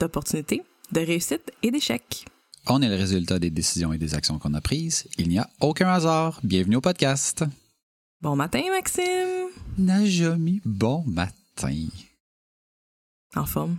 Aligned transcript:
d'opportunités, 0.00 0.62
de 0.92 1.00
réussite 1.00 1.52
et 1.62 1.70
d'échecs. 1.70 2.24
On 2.66 2.82
est 2.82 2.88
le 2.88 2.96
résultat 2.96 3.38
des 3.38 3.50
décisions 3.50 3.92
et 3.92 3.98
des 3.98 4.14
actions 4.14 4.38
qu'on 4.38 4.54
a 4.54 4.60
prises. 4.60 5.06
Il 5.18 5.28
n'y 5.28 5.38
a 5.38 5.48
aucun 5.60 5.88
hasard. 5.88 6.40
Bienvenue 6.42 6.76
au 6.76 6.80
podcast. 6.80 7.44
Bon 8.22 8.34
matin, 8.34 8.62
Maxime. 8.70 9.48
Najomi, 9.78 10.60
bon 10.64 11.04
matin. 11.06 11.86
En 13.36 13.44
forme. 13.46 13.76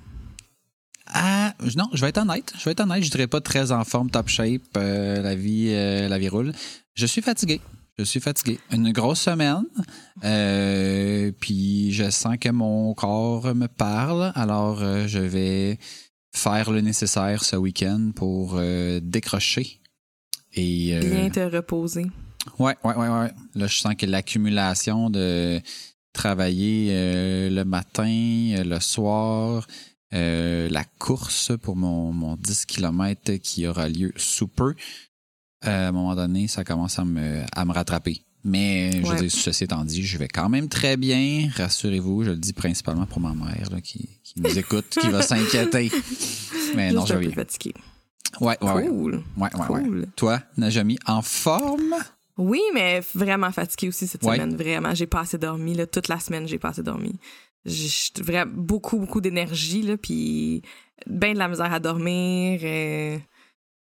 Ah, 1.07 1.53
non, 1.75 1.89
je 1.93 2.01
vais 2.01 2.09
être 2.09 2.19
honnête. 2.19 2.53
Je 2.57 2.63
vais 2.65 2.71
être 2.71 2.79
honnête. 2.81 3.03
Je 3.03 3.09
dirais 3.11 3.27
pas 3.27 3.41
très 3.41 3.71
en 3.71 3.83
forme, 3.83 4.09
top 4.09 4.29
shape. 4.29 4.61
euh, 4.77 5.21
la 5.21 5.35
vie, 5.35 5.69
euh, 5.71 6.07
la 6.07 6.17
vie 6.17 6.29
roule. 6.29 6.53
Je 6.93 7.05
suis 7.05 7.21
fatigué. 7.21 7.59
Je 7.97 8.03
suis 8.03 8.19
fatigué. 8.19 8.59
Une 8.71 8.91
grosse 8.91 9.19
semaine. 9.21 9.63
euh, 10.23 11.31
puis 11.39 11.91
je 11.91 12.09
sens 12.09 12.37
que 12.39 12.49
mon 12.49 12.93
corps 12.93 13.53
me 13.53 13.67
parle. 13.67 14.31
Alors, 14.35 14.79
je 15.07 15.19
vais 15.19 15.77
faire 16.31 16.71
le 16.71 16.81
nécessaire 16.81 17.43
ce 17.43 17.55
week-end 17.55 18.11
pour 18.15 18.53
euh, 18.55 18.99
décrocher. 19.01 19.79
Et, 20.53 20.95
euh, 20.95 20.99
Bien 20.99 21.29
te 21.29 21.39
reposer. 21.39 22.07
Ouais, 22.57 22.75
ouais, 22.83 22.95
ouais, 22.95 23.07
ouais. 23.07 23.31
Là, 23.55 23.67
je 23.67 23.77
sens 23.77 23.95
que 23.95 24.05
l'accumulation 24.05 25.09
de 25.09 25.61
travailler 26.13 26.89
euh, 26.91 27.49
le 27.49 27.63
matin, 27.63 28.63
le 28.63 28.79
soir, 28.79 29.67
la 30.11 30.83
course 30.99 31.51
pour 31.61 31.75
mon, 31.75 32.11
mon 32.11 32.35
10 32.35 32.65
km 32.65 33.33
qui 33.35 33.65
aura 33.67 33.87
lieu 33.87 34.11
sous 34.17 34.47
peu, 34.47 34.75
à 35.61 35.87
un 35.87 35.91
moment 35.91 36.15
donné, 36.15 36.47
ça 36.47 36.63
commence 36.63 36.99
à 36.99 37.05
me, 37.05 37.43
à 37.53 37.65
me 37.65 37.71
rattraper. 37.71 38.21
Mais, 38.43 38.91
je 38.93 38.97
veux 39.07 39.09
Ouais. 39.13 39.21
dire, 39.21 39.31
ceci 39.31 39.63
étant 39.65 39.83
dit, 39.85 40.03
je 40.03 40.17
vais 40.17 40.27
quand 40.27 40.49
même 40.49 40.67
très 40.67 40.97
bien. 40.97 41.49
Rassurez-vous, 41.55 42.23
je 42.23 42.31
le 42.31 42.37
dis 42.37 42.53
principalement 42.53 43.05
pour 43.05 43.19
ma 43.19 43.33
mère 43.33 43.69
là, 43.71 43.81
qui, 43.81 44.09
qui 44.23 44.41
nous 44.41 44.57
écoute, 44.57 44.97
qui 44.99 45.09
va 45.09 45.21
s'inquiéter. 45.27 45.91
Mais 46.75 46.91
non, 46.91 47.05
je 47.05 47.13
vais 47.13 47.19
peu 47.19 47.25
bien. 47.27 47.35
fatigué. 47.35 47.73
Ouais, 48.39 48.57
ouais. 48.61 48.87
Cool. 48.87 49.23
Ouais, 49.37 49.49
ouais, 49.55 49.81
ouais. 49.89 50.05
Toi, 50.15 50.39
Najami, 50.57 50.97
en 51.05 51.21
forme? 51.21 51.95
Oui, 52.37 52.61
mais 52.73 53.01
vraiment 53.13 53.51
fatigué 53.51 53.89
aussi 53.89 54.07
cette 54.07 54.23
Ouais. 54.23 54.35
semaine. 54.37 54.55
Vraiment, 54.55 54.95
j'ai 54.95 55.05
pas 55.05 55.19
assez 55.19 55.37
dormi. 55.37 55.75
Là, 55.75 55.85
toute 55.85 56.07
la 56.07 56.19
semaine, 56.19 56.47
j'ai 56.47 56.57
pas 56.57 56.69
assez 56.69 56.81
dormi. 56.81 57.13
J'ai 57.65 57.89
j'ai 57.89 58.23
vraiment 58.23 58.51
beaucoup, 58.55 58.97
beaucoup 58.97 59.21
d'énergie, 59.21 59.83
là, 59.83 59.95
puis 59.97 60.63
ben 61.05 61.33
de 61.33 61.37
la 61.39 61.47
misère 61.47 61.71
à 61.71 61.79
dormir, 61.79 62.59
euh, 62.63 63.17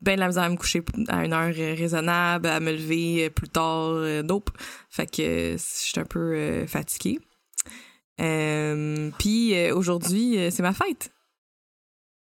ben 0.01 0.15
de 0.15 0.19
la 0.19 0.27
misère 0.27 0.43
à 0.43 0.49
me 0.49 0.55
coucher 0.55 0.83
à 1.07 1.25
une 1.25 1.33
heure 1.33 1.53
euh, 1.57 1.75
raisonnable, 1.75 2.47
à 2.47 2.59
me 2.59 2.71
lever 2.71 3.25
euh, 3.25 3.29
plus 3.29 3.49
tard, 3.49 3.93
euh, 3.93 4.21
nope. 4.21 4.49
Fait 4.89 5.09
que 5.09 5.53
je 5.53 5.57
suis 5.57 5.99
un 5.99 6.05
peu 6.05 6.65
fatiguée. 6.67 7.19
Puis 8.17 9.71
aujourd'hui, 9.71 10.37
c'est 10.51 10.63
ma 10.63 10.73
fête. 10.73 11.11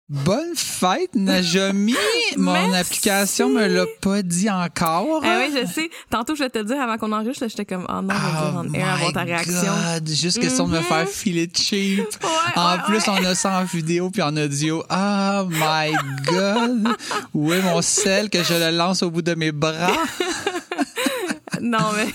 Bonne 0.09 0.53
fête, 0.55 1.15
Najami! 1.15 1.95
Mon 2.35 2.51
Merci. 2.51 2.75
application 2.75 3.49
me 3.49 3.65
l'a 3.67 3.85
pas 4.01 4.21
dit 4.21 4.49
encore. 4.49 5.21
Ah 5.23 5.39
oui, 5.39 5.55
je 5.57 5.65
sais. 5.65 5.89
Tantôt, 6.09 6.35
je 6.35 6.43
vais 6.43 6.49
te 6.49 6.57
le 6.59 6.65
dire 6.65 6.79
avant 6.81 6.97
qu'on 6.97 7.11
enregistre, 7.13 7.47
j'étais 7.47 7.63
comme, 7.65 7.85
oh 7.89 8.01
non, 8.01 8.13
je 8.13 8.13
vais 8.13 8.59
Oh 8.59 8.63
dire 8.69 8.83
en 8.85 8.87
avant 8.89 9.11
ta 9.13 9.21
réaction. 9.23 9.61
God, 9.61 10.07
juste 10.09 10.39
question 10.41 10.67
de 10.67 10.73
me 10.73 10.77
Mhm. 10.79 10.83
faire 10.83 11.07
filer 11.07 11.49
cheap. 11.55 11.99
Ouais, 12.21 12.29
En 12.57 12.73
ouais, 12.75 12.83
plus, 12.85 12.97
ouais. 12.97 13.03
on 13.21 13.23
a 13.25 13.33
ça 13.33 13.59
en 13.59 13.63
vidéo 13.63 14.09
puis 14.11 14.21
en 14.21 14.35
audio. 14.35 14.83
Oh 14.89 15.47
my 15.49 15.93
God! 16.27 16.89
Où 17.33 17.53
est 17.53 17.61
mon 17.61 17.81
sel 17.81 18.29
que 18.29 18.43
je 18.43 18.53
le 18.55 18.75
lance 18.75 19.03
au 19.03 19.09
bout 19.09 19.21
de 19.21 19.35
mes 19.35 19.51
bras? 19.51 19.93
Non, 21.61 21.77
mais 21.95 22.07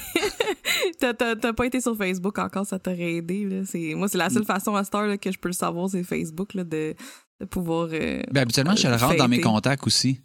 t'as- 1.15 1.53
pas 1.55 1.65
été 1.65 1.81
sur 1.81 1.97
Facebook 1.97 2.39
encore, 2.39 2.67
ça 2.67 2.79
t'aurait 2.79 3.15
aidé. 3.15 3.47
Là. 3.49 3.63
Moi, 3.97 4.09
c'est 4.09 4.19
la 4.19 4.29
Mm. 4.29 4.33
seule 4.35 4.45
façon 4.45 4.75
à 4.75 4.85
cette 4.85 4.95
heure 4.95 5.07
là, 5.07 5.17
que 5.17 5.33
je 5.33 5.39
peux 5.39 5.49
le 5.49 5.55
savoir, 5.55 5.89
c'est 5.89 6.03
Facebook, 6.03 6.53
là, 6.53 6.65
de, 6.65 6.95
de 7.41 7.47
pouvoir. 7.47 7.89
euh, 7.93 8.23
Ben, 8.33 8.43
habituellement, 8.43 8.77
je 8.77 8.89
le 8.89 8.97
rentre 8.97 9.17
dans 9.17 9.29
mes 9.29 9.41
contacts 9.41 9.87
aussi. 9.87 10.21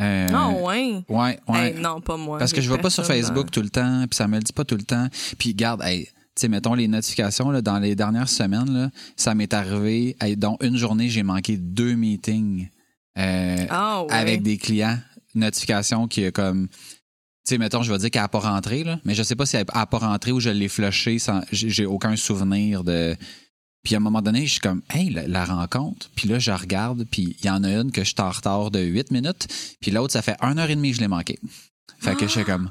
Euh, 0.00 0.28
Non, 0.28 0.64
ouais? 0.64 1.04
Ouais, 1.08 1.38
ouais. 1.48 1.72
Hey, 1.72 1.80
non, 1.80 2.00
pas 2.00 2.16
moi. 2.16 2.38
Parce 2.38 2.52
que 2.52 2.60
je 2.60 2.70
vais 2.70 2.78
pas 2.78 2.90
sur 2.90 3.06
Facebook 3.06 3.46
dans- 3.46 3.50
tout 3.50 3.62
le 3.62 3.70
temps, 3.70 4.04
puis 4.10 4.16
ça 4.16 4.26
me 4.26 4.36
le 4.38 4.42
dit 4.42 4.52
pas 4.52 4.64
tout 4.64 4.76
le 4.76 4.82
temps. 4.82 5.06
Puis 5.38 5.54
garde, 5.54 5.82
hey, 5.84 6.06
tu 6.06 6.10
sais, 6.36 6.48
mettons 6.48 6.74
les 6.74 6.88
notifications 6.88 7.50
là, 7.50 7.62
dans 7.62 7.78
les 7.78 7.94
dernières 7.94 8.28
semaines, 8.28 8.72
là, 8.72 8.90
ça 9.16 9.36
m'est 9.36 9.54
arrivé, 9.54 10.16
hey, 10.20 10.36
dont 10.36 10.56
une 10.60 10.76
journée, 10.76 11.08
j'ai 11.08 11.22
manqué 11.22 11.56
deux 11.56 11.94
meetings 11.94 12.68
euh, 13.18 13.66
Ah, 13.70 14.02
ouais. 14.02 14.12
avec 14.12 14.42
des 14.42 14.56
clients. 14.58 14.98
Notification 15.36 16.08
qui 16.08 16.24
est 16.24 16.32
comme. 16.32 16.68
Tu 16.68 17.50
sais, 17.50 17.58
mettons, 17.58 17.82
je 17.82 17.92
vais 17.92 17.98
dire 17.98 18.10
qu'elle 18.10 18.22
n'a 18.22 18.28
pas 18.28 18.38
rentré, 18.40 18.84
là, 18.84 18.98
mais 19.04 19.14
je 19.14 19.22
sais 19.22 19.36
pas 19.36 19.44
si 19.46 19.56
elle 19.56 19.66
n'a 19.74 19.86
pas 19.86 19.98
rentré 19.98 20.32
ou 20.32 20.40
je 20.40 20.48
l'ai 20.50 20.68
flushé 20.68 21.18
sans. 21.18 21.40
J'ai 21.52 21.86
aucun 21.86 22.16
souvenir 22.16 22.82
de. 22.84 23.14
Puis 23.84 23.94
à 23.94 23.98
un 23.98 24.00
moment 24.00 24.22
donné, 24.22 24.46
je 24.46 24.52
suis 24.52 24.60
comme, 24.60 24.82
hey, 24.90 25.10
la, 25.10 25.28
la 25.28 25.44
rencontre. 25.44 26.10
Puis 26.16 26.28
là, 26.28 26.38
je 26.38 26.50
regarde, 26.50 27.04
puis 27.10 27.36
il 27.38 27.46
y 27.46 27.50
en 27.50 27.62
a 27.64 27.70
une 27.70 27.92
que 27.92 28.02
je 28.02 28.08
suis 28.08 28.20
en 28.20 28.30
retard 28.30 28.70
de 28.70 28.80
8 28.80 29.10
minutes, 29.10 29.46
puis 29.80 29.90
l'autre, 29.90 30.12
ça 30.14 30.22
fait 30.22 30.36
1 30.40 30.56
heure 30.58 30.70
et 30.70 30.74
demie 30.76 30.90
que 30.90 30.96
je 30.96 31.00
l'ai 31.02 31.08
manqué. 31.08 31.38
Fait 32.00 32.14
que 32.16 32.26
je 32.26 32.32
suis 32.32 32.44
comme, 32.44 32.70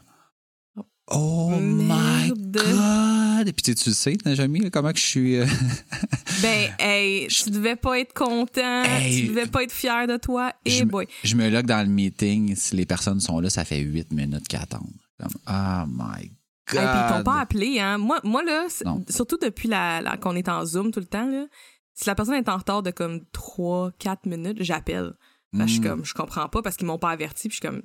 oh 1.11 1.51
my 1.59 1.83
Merde. 1.85 2.57
God! 2.63 3.47
Et 3.47 3.51
puis 3.53 3.61
tu, 3.63 3.75
tu 3.75 3.89
le 3.89 3.95
sais, 3.95 4.17
Najami, 4.25 4.71
comment 4.71 4.91
que 4.93 4.99
je 4.99 5.03
suis. 5.05 5.35
euh, 5.35 5.45
Ben, 6.41 6.71
hey, 6.79 7.27
tu 7.27 7.49
devais 7.51 7.75
pas 7.75 7.99
être 7.99 8.13
content, 8.13 8.83
Hey. 8.83 9.21
tu 9.21 9.27
devais 9.27 9.45
pas 9.47 9.63
être 9.63 9.71
fier 9.71 10.07
de 10.07 10.17
toi, 10.17 10.51
je, 10.65 10.77
et 10.81 10.85
me- 10.85 10.89
boy. 10.89 11.07
je 11.23 11.35
me 11.35 11.49
log 11.49 11.65
dans 11.65 11.81
le 11.85 11.93
meeting, 11.93 12.55
si 12.55 12.75
les 12.75 12.85
personnes 12.85 13.19
sont 13.19 13.39
là, 13.39 13.49
ça 13.49 13.65
fait 13.65 13.79
8 13.79 14.11
minutes 14.13 14.47
qu'ils 14.47 14.59
attendent. 14.59 14.89
Comme, 15.19 15.33
oh 15.47 15.85
my 15.87 16.27
God! 16.27 16.37
Hey, 16.71 16.77
puis 16.79 16.99
ils 17.09 17.13
t'ont 17.17 17.23
pas 17.23 17.39
appelé, 17.39 17.79
hein. 17.79 17.97
Moi, 17.97 18.19
moi 18.23 18.43
là, 18.43 18.67
surtout 19.09 19.37
depuis 19.41 19.67
la, 19.67 20.01
la- 20.01 20.17
qu'on 20.17 20.35
est 20.35 20.47
en 20.47 20.65
Zoom 20.65 20.91
tout 20.91 20.99
le 21.01 21.05
temps, 21.05 21.27
là, 21.29 21.45
si 21.93 22.05
la 22.07 22.15
personne 22.15 22.35
est 22.35 22.49
en 22.49 22.57
retard 22.57 22.81
de 22.83 22.91
comme 22.91 23.19
3-4 23.33 24.27
minutes, 24.27 24.57
j'appelle. 24.61 25.13
Je 25.53 25.65
suis 25.67 25.79
Mm. 25.81 25.83
comme, 25.83 26.05
je 26.05 26.13
comprends 26.13 26.47
pas 26.49 26.61
parce 26.63 26.77
qu'ils 26.77 26.87
m'ont 26.87 26.97
pas 26.97 27.11
averti. 27.11 27.47
Puis 27.47 27.57
je 27.61 27.61
suis 27.61 27.67
comme, 27.67 27.83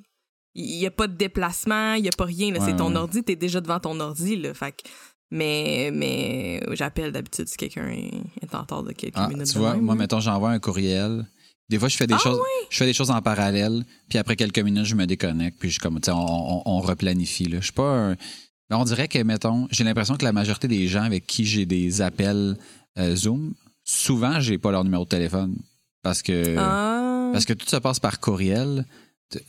il 0.55 0.77
y 0.77 0.87
a 0.87 0.91
pas 0.91 1.06
de 1.06 1.15
déplacement, 1.15 1.93
il 1.94 2.05
y 2.05 2.09
a 2.09 2.12
pas 2.16 2.25
rien. 2.25 2.53
Ouais, 2.55 2.61
c'est 2.65 2.77
ton 2.77 2.91
ouais. 2.93 2.97
ordi, 2.97 3.22
t'es 3.22 3.37
déjà 3.37 3.61
devant 3.61 3.78
ton 3.81 3.99
ordi. 4.00 4.37
Là, 4.37 4.55
fait 4.55 4.83
mais, 5.31 5.91
mais 5.93 6.62
j'appelle 6.72 7.12
d'habitude 7.12 7.47
si 7.49 7.56
quelqu'un 7.59 7.89
est 7.89 8.55
en 8.55 8.60
retard 8.62 8.83
de 8.83 8.93
quelques 8.93 9.12
Ah, 9.19 9.28
minutes. 9.28 9.49
tu 9.53 9.59
vois, 9.59 9.75
même, 9.75 9.83
moi, 9.84 9.95
là. 9.95 9.99
mettons, 10.00 10.21
j'envoie 10.21 10.50
un 10.53 10.59
courriel. 10.59 11.27
Des 11.69 11.78
fois, 11.78 11.89
je 11.89 11.97
fais 11.99 12.06
des 12.06 12.15
Ah, 12.15 12.19
choses, 12.19 12.41
je 12.71 12.77
fais 12.78 12.87
des 12.87 12.95
choses 12.95 13.10
en 13.10 13.21
parallèle, 13.21 13.84
puis 14.09 14.19
après 14.19 14.36
quelques 14.36 14.59
minutes, 14.60 14.86
je 14.86 14.95
me 14.95 15.04
déconnecte, 15.07 15.59
puis 15.60 15.69
je 15.69 15.78
comme, 15.81 15.97
tu 16.01 16.07
sais, 16.07 16.13
on, 16.13 16.16
on, 16.16 16.63
on 16.65 16.81
replanifie. 16.81 17.45
Là. 17.45 17.59
Je 17.60 17.65
suis 17.65 17.72
pas 17.74 17.83
un. 18.13 18.16
Mais 18.70 18.76
On 18.76 18.84
dirait 18.84 19.09
que, 19.09 19.18
mettons, 19.22 19.68
j'ai 19.70 19.84
l'impression 19.84 20.16
que 20.16 20.24
la 20.24 20.32
majorité 20.32 20.68
des 20.68 20.86
gens 20.88 21.03
avec 21.03 21.26
qui 21.26 21.44
j'ai 21.44 21.66
des 21.66 22.00
appels 22.03 22.56
euh, 22.98 23.15
Zoom, 23.16 23.54
souvent, 23.84 24.41
j'ai 24.41 24.59
pas 24.59 24.70
leur 24.70 24.84
numéro 24.84 25.04
de 25.04 25.09
téléphone. 25.09 25.56
Parce 26.03 26.22
que, 26.22 26.56
Ah. 26.59 27.30
parce 27.32 27.44
que 27.44 27.53
tout 27.53 27.66
se 27.68 27.76
passe 27.76 28.00
par 28.00 28.20
courriel. 28.20 28.84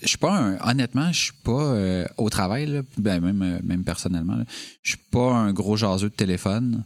Je 0.02 0.08
suis 0.10 0.18
pas 0.18 0.38
un, 0.38 0.58
honnêtement, 0.70 1.10
je 1.14 1.24
suis 1.26 1.34
pas 1.44 1.52
euh, 1.74 2.06
au 2.18 2.30
travail, 2.30 2.66
là, 2.66 2.82
ben 2.98 3.22
même, 3.22 3.42
euh, 3.42 3.60
même 3.64 3.86
personnellement, 3.86 4.36
là, 4.36 4.44
je 4.84 4.90
suis 4.90 5.00
pas 5.10 5.32
un 5.34 5.54
gros 5.54 5.78
jaseux 5.78 6.10
de 6.10 6.16
téléphone. 6.16 6.84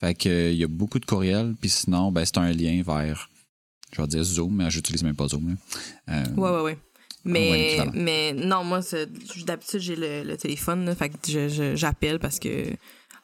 Fait 0.00 0.14
que 0.14 0.52
il 0.52 0.58
y 0.58 0.64
a 0.64 0.68
beaucoup 0.68 0.98
de 0.98 1.06
courriels, 1.06 1.54
puis 1.58 1.70
sinon, 1.70 2.12
ben 2.12 2.22
c'est 2.26 2.36
un 2.36 2.52
lien 2.52 2.82
vers, 2.84 3.30
je 3.96 4.02
vais 4.02 4.08
dire 4.08 4.22
Zoom, 4.24 4.56
mais 4.56 4.70
j'utilise 4.70 5.02
même 5.04 5.16
pas 5.16 5.28
Zoom. 5.28 5.56
Là. 6.06 6.22
Ouais, 6.36 6.50
ouais, 6.50 6.60
ouais. 6.62 6.78
Ouais, 7.26 7.32
Mais, 7.32 7.78
mais 7.94 8.32
non, 8.32 8.64
moi, 8.64 8.80
d'habitude, 9.46 9.80
j'ai 9.80 9.96
le, 9.96 10.22
le 10.24 10.36
téléphone. 10.36 10.84
Là, 10.86 10.94
fait 10.94 11.08
que 11.10 11.74
j'appelle 11.74 12.18
parce 12.18 12.38
que. 12.38 12.48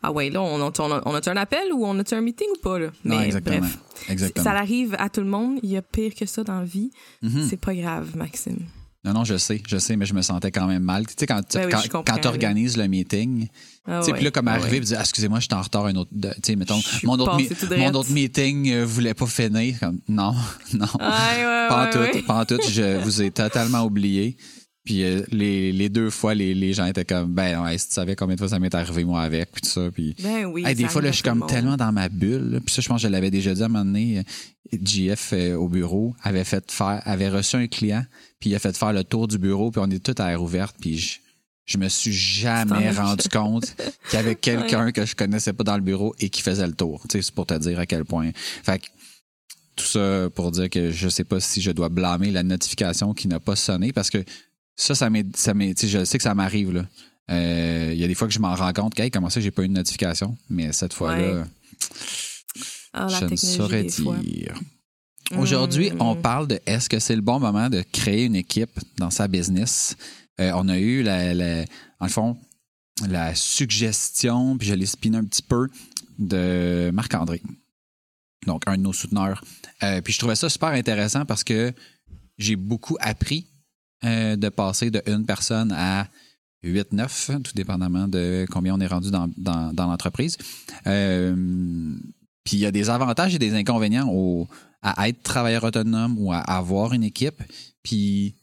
Ah 0.03 0.13
ouais, 0.13 0.31
là, 0.31 0.41
on 0.41 0.57
a, 0.67 0.73
on 0.79 0.93
a, 0.93 1.03
on 1.05 1.15
a-tu 1.15 1.29
un 1.29 1.37
appel 1.37 1.73
ou 1.75 1.85
on 1.85 1.99
a-tu 1.99 2.15
un 2.15 2.23
meeting 2.23 2.49
ou 2.57 2.61
pas? 2.63 2.79
Là? 2.79 2.87
Non, 3.05 3.19
Mais 3.19 3.27
exactement. 3.27 3.59
bref, 3.59 3.79
Exactement. 4.09 4.45
ça 4.45 4.53
arrive 4.53 4.97
à 4.99 5.11
tout 5.11 5.21
le 5.21 5.27
monde. 5.27 5.59
Il 5.63 5.69
y 5.71 5.77
a 5.77 5.83
pire 5.83 6.15
que 6.15 6.25
ça 6.25 6.43
dans 6.43 6.59
la 6.61 6.65
vie. 6.65 6.91
Mhm. 7.21 7.47
C'est 7.49 7.59
pas 7.59 7.75
grave, 7.75 8.17
Maxime. 8.17 8.61
Non, 9.03 9.15
non, 9.15 9.25
je 9.25 9.39
sais, 9.39 9.63
je 9.67 9.79
sais, 9.79 9.97
mais 9.97 10.05
je 10.05 10.13
me 10.13 10.21
sentais 10.21 10.51
quand 10.51 10.67
même 10.67 10.83
mal. 10.83 11.07
Tu 11.07 11.15
sais, 11.19 11.27
quand 11.27 11.41
tu 11.43 11.57
Ben 11.57 11.69
oui, 11.73 11.89
quand, 11.89 12.27
organises 12.27 12.77
le 12.77 12.87
meeting, 12.87 13.49
Ah 13.87 14.01
tu 14.01 14.07
sais, 14.07 14.13
puis 14.13 14.25
là, 14.25 14.31
comme 14.31 14.49
ah 14.49 14.53
arriver, 14.53 14.81
ouais. 14.81 14.95
Ah, 14.95 15.01
excusez-moi, 15.01 15.41
je 15.41 15.47
suis 15.47 15.55
en 15.55 15.63
retard, 15.63 15.87
un 15.87 15.97
autre. 15.97 16.11
Tu 16.13 16.29
sais, 16.45 16.57
mettons, 16.57 16.79
mon 17.05 17.15
autre, 17.19 17.39
mon 17.79 17.95
autre 17.95 18.11
meeting 18.11 18.71
euh, 18.71 18.85
voulait 18.85 19.15
pas 19.15 19.25
finir. 19.25 19.81
Comme, 19.81 20.01
non, 20.07 20.35
non. 20.75 20.87
Ouais, 20.99 21.07
ouais, 21.07 21.69
pas 21.69 21.83
en 21.83 21.85
ouais, 21.85 21.91
tout, 21.91 22.17
ouais. 22.19 22.23
pas 22.23 22.41
en 22.41 22.45
tout. 22.45 22.59
Je 22.69 23.03
vous 23.03 23.23
ai 23.23 23.31
totalement 23.31 23.85
oublié. 23.85 24.37
Puis 24.85 25.03
euh, 25.05 25.23
les, 25.31 25.73
les 25.73 25.89
deux 25.91 26.09
fois, 26.11 26.35
les, 26.35 26.55
les 26.55 26.73
gens 26.73 26.87
étaient 26.87 27.05
comme, 27.05 27.33
ben, 27.35 27.63
ouais, 27.63 27.77
si 27.77 27.89
tu 27.89 27.95
savais 27.95 28.17
combien 28.17 28.35
de 28.35 28.41
fois 28.41 28.49
ça 28.49 28.59
m'est 28.59 28.75
arrivé, 28.75 29.05
moi, 29.05 29.21
avec, 29.23 29.53
puis 29.53 29.61
tout 29.63 29.69
ça. 29.69 29.91
Puis 29.93 30.15
Ben 30.23 30.47
oui. 30.47 30.65
Hey, 30.67 30.75
des 30.75 30.89
fois, 30.89 31.03
là, 31.03 31.11
je 31.11 31.17
suis 31.17 31.23
comme 31.23 31.47
tellement 31.47 31.77
dans 31.77 31.93
ma 31.93 32.09
bulle. 32.09 32.51
là. 32.53 32.61
Puis 32.61 32.75
ça, 32.75 32.81
je 32.83 32.89
pense 32.89 33.03
que 33.03 33.09
je 33.09 33.13
l'avais 33.13 33.31
déjà 33.31 33.53
dit 33.55 33.63
à 33.63 33.67
un 33.67 33.69
moment 33.69 33.85
donné. 33.85 34.19
euh, 34.21 34.23
JF 34.83 35.33
euh, 35.33 35.55
au 35.57 35.69
bureau 35.69 36.15
avait 36.23 36.45
fait 36.45 36.71
faire, 36.71 37.03
avait 37.05 37.29
reçu 37.29 37.57
un 37.57 37.67
client, 37.67 38.05
puis 38.39 38.51
il 38.51 38.55
a 38.55 38.59
fait 38.59 38.77
faire 38.77 38.93
le 38.93 39.03
tour 39.05 39.27
du 39.29 39.37
bureau, 39.39 39.71
puis 39.71 39.83
on 39.85 39.91
est 39.91 39.99
tout 40.03 40.15
à 40.23 40.31
air 40.31 40.41
ouverte, 40.43 40.77
puis 40.81 40.97
je, 40.97 41.19
je 41.67 41.77
me 41.77 41.89
suis 41.89 42.13
jamais 42.13 42.91
rendu 42.93 43.29
compte 43.29 43.75
qu'il 44.09 44.15
y 44.15 44.17
avait 44.17 44.35
quelqu'un 44.41 44.93
que 44.93 45.05
je 45.05 45.15
connaissais 45.17 45.53
pas 45.53 45.65
dans 45.65 45.75
le 45.77 45.83
bureau 45.83 46.15
et 46.21 46.31
qui 46.31 46.41
faisait 46.41 46.67
le 46.67 46.73
tour. 46.75 47.03
Tu 47.09 47.19
sais, 47.19 47.23
c'est 47.23 47.35
pour 47.35 47.47
te 47.47 47.55
dire 47.55 47.79
à 47.81 47.87
quel 47.87 48.05
point. 48.05 48.31
Fait 48.63 48.79
que 48.79 48.87
tout 49.77 49.85
ça 49.87 50.29
pour 50.35 50.53
dire 50.53 50.71
que 50.71 50.91
je 50.93 51.09
sais 51.09 51.25
pas 51.25 51.41
si 51.41 51.61
je 51.61 51.71
dois 51.73 51.89
blâmer 51.89 52.31
la 52.31 52.43
notification 52.45 53.13
qui 53.13 53.27
n'a 53.29 53.41
pas 53.41 53.57
sonné 53.57 53.93
parce 53.93 54.11
que 54.11 54.19
ça, 54.83 54.95
ça 54.95 55.11
m'est, 55.11 55.87
je 55.87 56.05
sais 56.05 56.19
que 56.19 56.23
ça 56.25 56.35
m'arrive 56.35 56.73
là. 56.73 56.87
Euh, 57.31 57.91
Il 57.95 58.01
y 58.01 58.05
a 58.05 58.09
des 58.09 58.15
fois 58.15 58.27
que 58.29 58.35
je 58.35 58.39
m'en 58.41 58.55
rends 58.55 58.73
compte 58.73 58.99
hey, 58.99 59.11
comment 59.11 59.31
ça 59.31 59.41
j'ai 59.41 59.51
pas 59.51 59.63
eu 59.65 59.69
de 59.69 59.73
notification, 59.75 60.37
mais 60.49 60.73
cette 60.73 60.93
fois-là, 60.95 61.33
Ouais. 61.43 61.45
Ah, 62.93 63.07
je 63.09 63.25
ne 63.27 63.37
saurais 63.37 63.85
dire. 63.85 64.55
Aujourd'hui, 65.39 65.91
Mm. 65.93 66.01
on 66.03 66.17
parle 66.17 66.49
de 66.49 66.61
est-ce 66.67 66.89
que 66.89 66.99
c'est 66.99 67.15
le 67.15 67.21
bon 67.23 67.39
moment 67.39 67.71
de 67.71 67.83
créer 67.93 68.25
une 68.25 68.35
équipe 68.35 68.81
dans 68.99 69.11
sa 69.11 69.29
business? 69.29 69.97
Euh, 70.41 70.51
on 70.57 70.69
a 70.69 70.77
eu, 70.79 71.03
la, 71.05 71.33
la- 71.35 71.65
en 72.01 72.07
le 72.07 72.11
fond, 72.11 72.37
la 73.09 73.35
suggestion, 73.37 74.59
puis 74.59 74.67
je 74.67 74.75
l'ai 74.75 74.87
spiné 74.87 75.19
un 75.19 75.25
petit 75.25 75.43
peu, 75.43 75.69
de 76.19 76.91
Marc-André. 76.93 77.41
Donc, 78.47 78.65
un 78.67 78.77
de 78.77 78.83
nos 78.83 78.93
souteneurs. 78.93 79.45
Euh, 79.85 80.01
puis 80.01 80.13
je 80.13 80.19
trouvais 80.19 80.35
ça 80.35 80.49
super 80.49 80.71
intéressant 80.71 81.25
parce 81.25 81.45
que 81.45 81.73
j'ai 82.39 82.57
beaucoup 82.57 82.97
appris 83.01 83.47
euh, 84.05 84.37
de 84.37 84.49
passer 84.49 84.91
de 84.91 85.03
une 85.07 85.27
personne 85.27 85.73
à 85.73 86.09
8-9, 86.65 87.43
tout 87.43 87.53
dépendamment 87.55 88.09
de 88.09 88.47
combien 88.51 88.75
on 88.75 88.81
est 88.81 88.87
rendu 88.87 89.11
dans, 89.11 89.73
l'entreprise. 89.77 90.37
Euh, 90.87 91.35
puis 92.45 92.57
il 92.57 92.61
y 92.61 92.67
a 92.67 92.71
des 92.71 92.91
avantages 92.91 93.35
et 93.35 93.39
des 93.39 93.55
inconvénients 93.55 94.09
à 94.83 95.09
être 95.09 95.23
travailleur 95.23 95.65
autonome 95.65 96.17
ou 96.19 96.33
à 96.33 96.39
avoir 96.39 96.93
une 96.93 97.05
équipe. 97.05 97.43
Puis 97.83 98.35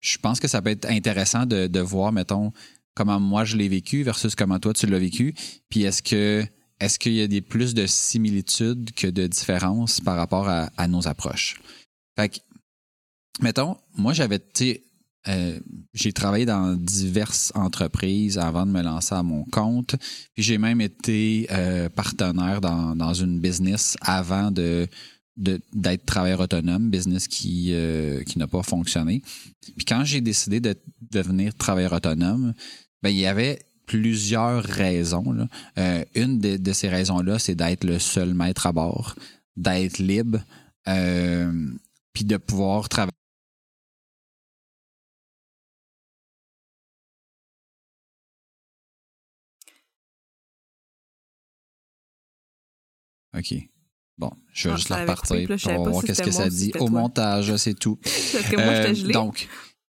je 0.00 0.18
pense 0.18 0.40
que 0.40 0.48
ça 0.48 0.60
peut 0.60 0.70
être 0.70 0.90
intéressant 0.90 1.46
de, 1.46 1.80
voir, 1.80 2.12
mettons, 2.12 2.52
comment 2.94 3.20
moi 3.20 3.44
je 3.44 3.56
l'ai 3.56 3.68
vécu 3.68 4.02
versus 4.02 4.34
comment 4.34 4.58
toi 4.58 4.72
tu 4.72 4.86
l'as 4.86 4.98
vécu. 4.98 5.34
Puis 5.68 5.82
est-ce 5.82 6.02
que 6.02 6.44
est-ce 6.80 6.98
qu'il 6.98 7.12
y 7.12 7.22
a 7.22 7.40
plus 7.42 7.74
de 7.74 7.86
similitudes 7.86 8.90
que 8.92 9.06
de 9.06 9.28
différences 9.28 10.00
par 10.00 10.16
rapport 10.16 10.48
à, 10.48 10.88
nos 10.88 11.06
approches? 11.06 11.60
Fait 12.16 12.28
que, 12.28 12.38
mettons, 13.40 13.76
moi 13.96 14.12
j'avais, 14.12 14.40
tu 14.40 14.80
euh, 15.28 15.60
j'ai 15.94 16.12
travaillé 16.12 16.46
dans 16.46 16.74
diverses 16.74 17.52
entreprises 17.54 18.38
avant 18.38 18.66
de 18.66 18.72
me 18.72 18.82
lancer 18.82 19.14
à 19.14 19.22
mon 19.22 19.44
compte. 19.44 19.94
Puis 20.34 20.42
j'ai 20.42 20.58
même 20.58 20.80
été 20.80 21.46
euh, 21.50 21.88
partenaire 21.88 22.60
dans, 22.60 22.96
dans 22.96 23.14
une 23.14 23.40
business 23.40 23.96
avant 24.00 24.50
de 24.50 24.88
d'être 25.34 26.04
travailleur 26.04 26.40
autonome, 26.40 26.90
business 26.90 27.26
qui, 27.26 27.70
euh, 27.72 28.22
qui 28.22 28.38
n'a 28.38 28.46
pas 28.46 28.62
fonctionné. 28.62 29.22
Puis 29.76 29.86
quand 29.86 30.04
j'ai 30.04 30.20
décidé 30.20 30.60
de 30.60 30.76
devenir 31.10 31.54
travailleur 31.54 31.94
autonome, 31.94 32.52
ben, 33.02 33.08
il 33.08 33.16
y 33.16 33.24
avait 33.24 33.58
plusieurs 33.86 34.62
raisons. 34.62 35.48
une 36.14 36.38
de, 36.38 36.58
de 36.58 36.72
ces 36.74 36.90
raisons-là, 36.90 37.38
c'est 37.38 37.54
d'être 37.54 37.84
le 37.84 37.98
seul 37.98 38.34
maître 38.34 38.66
à 38.66 38.72
bord, 38.72 39.14
d'être 39.56 39.98
libre, 39.98 40.44
puis 40.84 42.24
de 42.24 42.36
pouvoir 42.36 42.90
travailler. 42.90 43.21
OK. 53.36 53.54
Bon, 54.18 54.30
je 54.52 54.68
vais 54.68 54.74
Ah, 54.74 54.76
juste 54.76 54.88
la 54.90 55.00
repartir 55.00 55.36
puis 55.36 55.46
là, 55.46 55.74
pour 55.74 55.88
voir 55.88 56.04
qu'est-ce 56.04 56.22
que 56.22 56.30
moi 56.30 56.42
ça 56.42 56.48
dit. 56.48 56.70
Au 56.74 56.86
toi. 56.86 56.90
montage, 56.90 57.56
c'est 57.56 57.78
tout. 57.78 57.96
Parce 58.02 58.48
que 58.48 58.56
moi, 58.56 58.64
Euh, 58.74 58.94
gelée. 58.94 59.12
donc, 59.14 59.48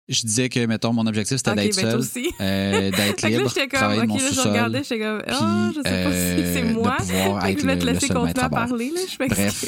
je 0.09 0.21
disais 0.25 0.49
que, 0.49 0.65
mettons, 0.65 0.91
mon 0.91 1.05
objectif, 1.05 1.37
c'était 1.37 1.53
d'être 1.53 1.75
ben, 1.75 2.01
seul, 2.01 2.23
euh, 2.41 2.91
d'être 2.91 3.21
là, 3.21 3.29
libre, 3.29 3.53
comme, 3.53 3.67
travailler 3.69 4.01
de 4.01 4.05
ok, 4.05 4.09
mon 4.09 4.15
là, 4.15 4.21
je 4.21 4.27
sous-sol. 4.29 4.51
regardais, 4.51 4.83
j'étais 4.83 4.99
comme, 4.99 5.21
puis, 5.21 5.35
ah, 5.39 5.69
je 5.69 5.75
sais 5.75 6.03
pas 6.03 6.11
si 6.11 6.17
euh, 6.17 6.53
c'est 6.53 6.61
de 6.63 6.73
moi. 6.73 6.97
Fait 7.41 7.55
que 7.55 7.61
je 7.61 7.65
vais 7.67 7.77
te 7.77 7.85
laisser 7.85 8.07
continuer 8.07 8.43
à 8.43 8.49
parler, 8.49 8.91
là. 8.95 9.01
Je 9.07 9.27
Bref. 9.27 9.65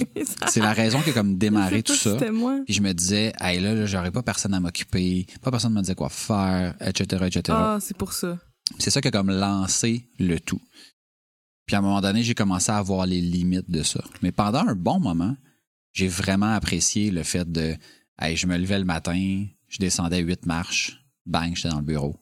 C'est 0.48 0.60
la 0.62 0.74
raison 0.74 1.01
qui 1.01 1.12
a 1.12 1.13
comme 1.13 1.38
démarré 1.38 1.83
tout 1.83 1.95
ça. 1.95 2.18
Puis 2.65 2.74
je 2.74 2.81
me 2.81 2.94
disais, 2.94 3.33
hey, 3.39 3.60
là, 3.60 3.75
là 3.75 3.86
j'aurais 3.86 4.12
pas 4.12 4.24
personne 4.24 4.54
à 4.56 4.60
m'occuper, 4.60 5.27
pas 5.42 5.51
personne 5.51 5.74
me 5.74 5.81
disait 5.81 5.95
quoi 5.95 6.10
faire, 6.10 6.74
etc., 6.81 7.24
etc. 7.27 7.44
Ah, 7.51 7.77
c'est 7.80 7.95
pour 7.95 8.13
ça. 8.13 8.38
C'est 8.77 8.89
ça 8.92 9.00
qui 9.01 9.07
a 9.10 9.12
comme 9.12 9.30
lancé 9.31 10.07
le 10.19 10.39
tout. 10.39 10.62
Puis 11.69 11.75
à 11.75 11.80
un 11.80 11.83
moment 11.83 12.01
donné, 12.01 12.24
j'ai 12.24 12.33
commencé 12.33 12.71
à 12.71 12.81
voir 12.81 13.06
les 13.06 13.21
limites 13.21 13.69
de 13.69 13.83
ça. 13.83 14.04
Mais 14.24 14.31
pendant 14.31 14.68
un 14.68 14.74
bon 14.74 15.00
moment, 15.00 15.38
j'ai 15.94 16.07
vraiment 16.07 16.51
apprécié 16.51 17.12
le 17.12 17.21
fait 17.21 17.51
de, 17.51 17.75
hey, 18.19 18.36
je 18.36 18.48
me 18.48 18.57
levais 18.57 18.80
le 18.80 18.86
matin, 18.86 19.45
je 19.68 19.77
descendais 19.77 20.18
huit 20.18 20.48
marches, 20.48 21.06
bang, 21.27 21.56
j'étais 21.56 21.69
dans 21.69 21.77
le 21.77 21.83
bureau. 21.86 22.16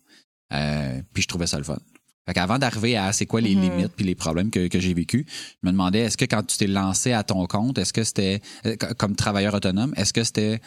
Euh, 0.51 1.01
puis 1.13 1.23
je 1.23 1.29
trouvais 1.29 1.47
ça 1.47 1.57
le 1.57 1.63
fun. 1.63 1.77
Fait 2.25 2.33
qu'avant 2.33 2.59
d'arriver 2.59 2.97
à 2.97 3.13
c'est 3.13 3.25
quoi 3.25 3.39
les 3.39 3.55
Mhm. 3.55 3.61
limites 3.61 3.93
puis 3.95 4.05
les 4.05 4.15
problèmes 4.15 4.51
que, 4.51 4.67
que 4.67 4.81
j'ai 4.81 4.93
vécu, 4.93 5.25
je 5.29 5.65
me 5.65 5.71
demandais 5.71 5.99
est-ce 5.99 6.17
que 6.17 6.25
quand 6.25 6.43
tu 6.43 6.57
t'es 6.57 6.67
lancé 6.67 7.13
à 7.13 7.23
ton 7.23 7.45
compte, 7.47 7.77
est-ce 7.77 7.93
que 7.93 8.03
c'était 8.03 8.41
euh, 8.65 8.75
co- 8.75 8.93
comme 8.95 9.15
travailleur 9.15 9.53
autonome, 9.53 9.93
est-ce 9.95 10.11
que 10.11 10.25
c'était 10.25 10.59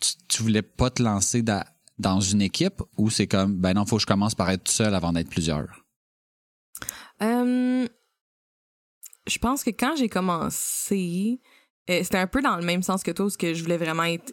tu, 0.00 0.12
tu 0.26 0.42
voulais 0.42 0.62
pas 0.62 0.88
te 0.88 1.02
lancer 1.02 1.42
dans, 1.42 1.62
dans 1.98 2.20
une 2.20 2.40
équipe 2.40 2.80
ou 2.96 3.10
c'est 3.10 3.26
comme 3.26 3.58
ben 3.58 3.74
non, 3.74 3.84
faut 3.84 3.96
que 3.96 4.02
je 4.02 4.06
commence 4.06 4.34
par 4.34 4.48
être 4.48 4.64
tout 4.64 4.72
seul 4.72 4.94
avant 4.94 5.12
d'être 5.12 5.28
plusieurs? 5.28 5.84
Euh, 7.22 7.86
je 9.28 9.38
pense 9.38 9.64
que 9.64 9.70
quand 9.70 9.96
j'ai 9.96 10.08
commencé, 10.08 11.40
euh, 11.90 12.00
c'était 12.02 12.18
un 12.18 12.26
peu 12.26 12.42
dans 12.42 12.56
le 12.56 12.64
même 12.64 12.82
sens 12.82 13.02
que 13.02 13.10
toi, 13.10 13.26
parce 13.26 13.36
que 13.36 13.54
je 13.54 13.62
voulais 13.62 13.76
vraiment 13.76 14.04
être 14.04 14.32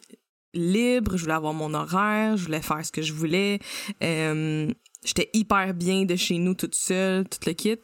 libre, 0.53 1.15
je 1.18 1.24
voulais 1.24 1.36
avoir 1.36 1.53
mon 1.53 1.74
horaire, 1.74 2.38
je 2.38 2.45
voulais 2.45 2.62
faire 2.62 2.86
ce 2.86 2.91
que 2.91 3.01
je 3.01 3.13
voulais. 3.13 3.59
Euh, 4.04 4.71
J'étais 5.04 5.30
hyper 5.33 5.73
bien 5.73 6.04
de 6.04 6.16
chez 6.16 6.37
nous 6.37 6.54
toute 6.54 6.75
seule, 6.75 7.28
tout 7.28 7.40
le 7.45 7.54
kit. 7.54 7.78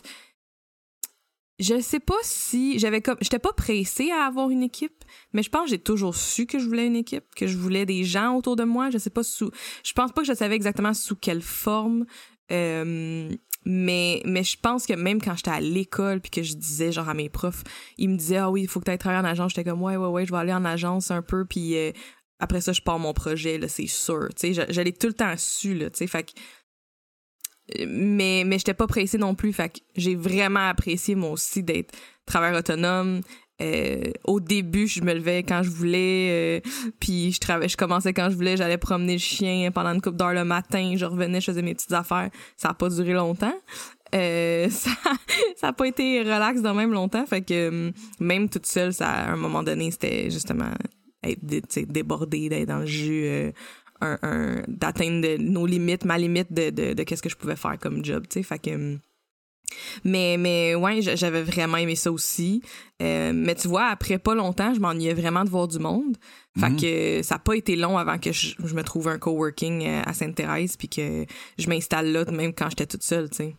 Je 1.57 1.79
sais 1.79 2.01
pas 2.01 2.17
si 2.23 2.77
j'avais 2.79 3.01
comme 3.01 3.15
j'étais 3.21 3.39
pas 3.39 3.53
pressée 3.53 4.11
à 4.11 4.25
avoir 4.25 4.49
une 4.49 4.63
équipe, 4.63 5.05
mais 5.31 5.41
je 5.41 5.49
pense 5.49 5.63
que 5.65 5.69
j'ai 5.69 5.79
toujours 5.79 6.13
su 6.13 6.45
que 6.45 6.59
je 6.59 6.65
voulais 6.65 6.85
une 6.85 6.97
équipe, 6.97 7.33
que 7.33 7.47
je 7.47 7.57
voulais 7.57 7.85
des 7.85 8.03
gens 8.03 8.35
autour 8.35 8.57
de 8.57 8.65
moi, 8.65 8.89
je 8.89 8.97
sais 8.97 9.09
pas 9.09 9.23
sous 9.23 9.51
je 9.83 9.93
pense 9.93 10.11
pas 10.11 10.21
que 10.21 10.27
je 10.27 10.33
savais 10.33 10.55
exactement 10.55 10.93
sous 10.93 11.15
quelle 11.15 11.41
forme 11.41 12.05
euh, 12.51 13.29
mais 13.65 14.21
mais 14.25 14.43
je 14.43 14.57
pense 14.59 14.85
que 14.85 14.93
même 14.93 15.21
quand 15.21 15.35
j'étais 15.35 15.51
à 15.51 15.59
l'école 15.59 16.21
puis 16.21 16.31
que 16.31 16.43
je 16.43 16.55
disais 16.55 16.91
genre 16.91 17.09
à 17.09 17.13
mes 17.13 17.29
profs, 17.29 17.63
ils 17.97 18.09
me 18.09 18.17
disaient 18.17 18.37
ah 18.37 18.51
oui, 18.51 18.63
il 18.63 18.67
faut 18.67 18.79
que 18.79 18.89
tu 18.89 18.97
travailler 18.97 19.21
en 19.21 19.29
agence, 19.29 19.53
j'étais 19.53 19.69
comme 19.69 19.81
ouais 19.81 19.97
ouais 19.97 20.07
ouais, 20.07 20.25
je 20.25 20.31
vais 20.31 20.37
aller 20.37 20.53
en 20.53 20.65
agence 20.65 21.11
un 21.11 21.21
peu 21.21 21.45
puis 21.45 21.75
euh, 21.77 21.91
après 22.39 22.61
ça 22.61 22.73
je 22.73 22.81
pars 22.81 22.99
mon 22.99 23.13
projet 23.13 23.57
là, 23.57 23.67
c'est 23.67 23.87
sûr, 23.87 24.29
tu 24.35 24.53
sais, 24.53 24.67
j'allais 24.69 24.91
tout 24.91 25.07
le 25.07 25.13
temps 25.13 25.33
su 25.37 25.73
là, 25.73 25.89
tu 25.89 25.99
sais, 25.99 26.07
fait 26.07 26.33
mais 27.87 28.43
mais 28.45 28.59
j'étais 28.59 28.75
pas 28.75 28.87
pressée 28.87 29.17
non 29.17 29.33
plus, 29.33 29.51
fait 29.51 29.81
j'ai 29.95 30.15
vraiment 30.15 30.69
apprécié 30.69 31.15
moi 31.15 31.31
aussi 31.31 31.63
d'être 31.63 31.95
travailleur 32.25 32.59
autonome. 32.59 33.21
Euh, 33.61 34.11
au 34.25 34.41
début, 34.41 34.85
je 34.87 35.01
me 35.01 35.13
levais 35.13 35.43
quand 35.43 35.63
je 35.63 35.69
voulais, 35.69 36.61
euh, 36.65 36.69
puis 36.99 37.31
je 37.31 37.39
travaillais, 37.39 37.69
je 37.69 37.77
commençais 37.77 38.13
quand 38.13 38.29
je 38.29 38.35
voulais, 38.35 38.57
j'allais 38.57 38.77
promener 38.77 39.13
le 39.13 39.19
chien 39.19 39.71
pendant 39.73 39.91
une 39.93 40.01
couple 40.01 40.17
d'heures 40.17 40.33
le 40.33 40.43
matin, 40.43 40.93
je 40.97 41.05
revenais, 41.05 41.39
je 41.39 41.45
faisais 41.45 41.61
mes 41.61 41.73
petites 41.73 41.93
affaires. 41.93 42.29
Ça 42.57 42.69
a 42.69 42.73
pas 42.73 42.89
duré 42.89 43.13
longtemps. 43.13 43.53
Euh, 44.13 44.67
ça 44.69 44.91
ça 45.55 45.67
a 45.69 45.73
pas 45.73 45.87
été 45.87 46.19
relax 46.19 46.61
de 46.61 46.69
même 46.69 46.91
longtemps, 46.91 47.25
fait 47.25 47.41
que 47.43 47.53
euh, 47.53 47.91
même 48.19 48.49
toute 48.49 48.65
seule, 48.65 48.93
ça 48.93 49.09
à 49.09 49.31
un 49.31 49.37
moment 49.37 49.63
donné, 49.63 49.89
c'était 49.89 50.29
justement 50.29 50.71
être 51.23 51.39
dé- 51.43 51.61
tu 51.61 51.67
sais, 51.69 51.85
débordé, 51.85 52.49
d'être 52.49 52.67
dans 52.67 52.79
le 52.79 52.85
jus, 52.85 53.25
d'atteindre 54.67 55.37
nos 55.39 55.65
limites, 55.65 56.05
ma 56.05 56.17
limite 56.17 56.51
de, 56.53 56.69
de, 56.69 56.93
de 56.93 57.03
qu'est-ce 57.03 57.21
que 57.23 57.29
je 57.29 57.35
pouvais 57.37 57.55
faire 57.55 57.77
comme 57.79 58.03
job, 58.03 58.23
tu 58.29 58.39
sais, 58.39 58.43
fait 58.43 58.59
que 58.59 58.69
euh, 58.71 58.95
mais, 60.03 60.37
mais 60.37 60.75
ouais, 60.75 61.01
j'avais 61.01 61.43
vraiment 61.43 61.77
aimé 61.77 61.95
ça 61.95 62.11
aussi. 62.11 62.61
Euh, 63.01 63.31
mais 63.33 63.55
tu 63.55 63.67
vois, 63.67 63.87
après 63.87 64.17
pas 64.17 64.35
longtemps, 64.35 64.73
je 64.73 64.79
m'ennuyais 64.79 65.13
vraiment 65.13 65.43
de 65.43 65.49
voir 65.49 65.67
du 65.67 65.79
monde. 65.79 66.17
Fait 66.59 66.69
Mhm. 66.69 66.79
que 66.79 67.21
ça 67.23 67.35
a 67.35 67.39
pas 67.39 67.55
été 67.55 67.75
long 67.75 67.97
avant 67.97 68.17
que 68.17 68.31
je, 68.31 68.55
je 68.63 68.73
me 68.75 68.83
trouve 68.83 69.07
un 69.09 69.17
coworking 69.19 69.85
euh, 69.85 70.01
à 70.05 70.13
Sainte-Thérèse 70.13 70.77
puis 70.77 70.87
que 70.87 71.25
je 71.57 71.67
m'installe 71.67 72.11
là 72.11 72.23
même 72.31 72.53
quand 72.53 72.69
j'étais 72.69 72.85
toute 72.85 73.03
seule, 73.03 73.29
tu 73.29 73.37
sais. 73.37 73.55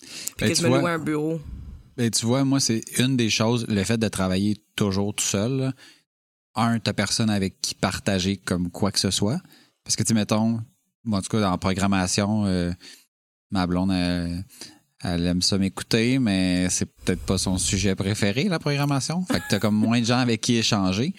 Puis 0.00 0.08
Ben, 0.40 0.48
que 0.48 0.54
je 0.54 0.62
me 0.62 0.68
vois- 0.68 0.80
louais 0.80 0.90
un 0.90 0.98
bureau. 0.98 1.40
Ben, 1.96 2.10
tu 2.10 2.24
vois, 2.26 2.44
moi, 2.44 2.58
c'est 2.60 2.82
une 2.98 3.16
des 3.16 3.28
choses, 3.30 3.66
le 3.68 3.84
fait 3.84 3.98
de 3.98 4.08
travailler 4.08 4.56
toujours 4.74 5.14
tout 5.14 5.24
seul. 5.24 5.52
là. 5.58 5.72
Un, 6.56 6.80
t'as 6.80 6.92
personne 6.94 7.30
avec 7.30 7.60
qui 7.60 7.74
partager 7.76 8.36
comme 8.36 8.70
quoi 8.70 8.90
que 8.90 8.98
ce 8.98 9.10
soit. 9.10 9.38
Parce 9.84 9.94
que, 9.96 10.02
tu 10.02 10.14
mettons, 10.14 10.60
en 11.10 11.22
tout 11.22 11.28
cas, 11.28 11.48
en 11.50 11.58
programmation, 11.58 12.44
euh, 12.46 12.72
ma 13.50 13.66
blonde, 13.66 13.92
elle, 13.92 14.44
elle 15.02 15.26
aime 15.26 15.42
ça 15.42 15.56
m'écouter, 15.58 16.18
mais 16.18 16.68
c'est 16.70 16.86
peut-être 16.86 17.22
pas 17.22 17.38
son 17.38 17.56
sujet 17.58 17.94
préféré, 17.94 18.44
la 18.44 18.58
programmation. 18.58 19.24
Fait 19.24 19.40
que 19.40 19.44
t'as 19.48 19.58
comme 19.58 19.74
moins 19.76 20.00
de 20.00 20.04
gens 20.06 20.18
avec 20.18 20.40
qui 20.40 20.56
échanger. 20.56 21.14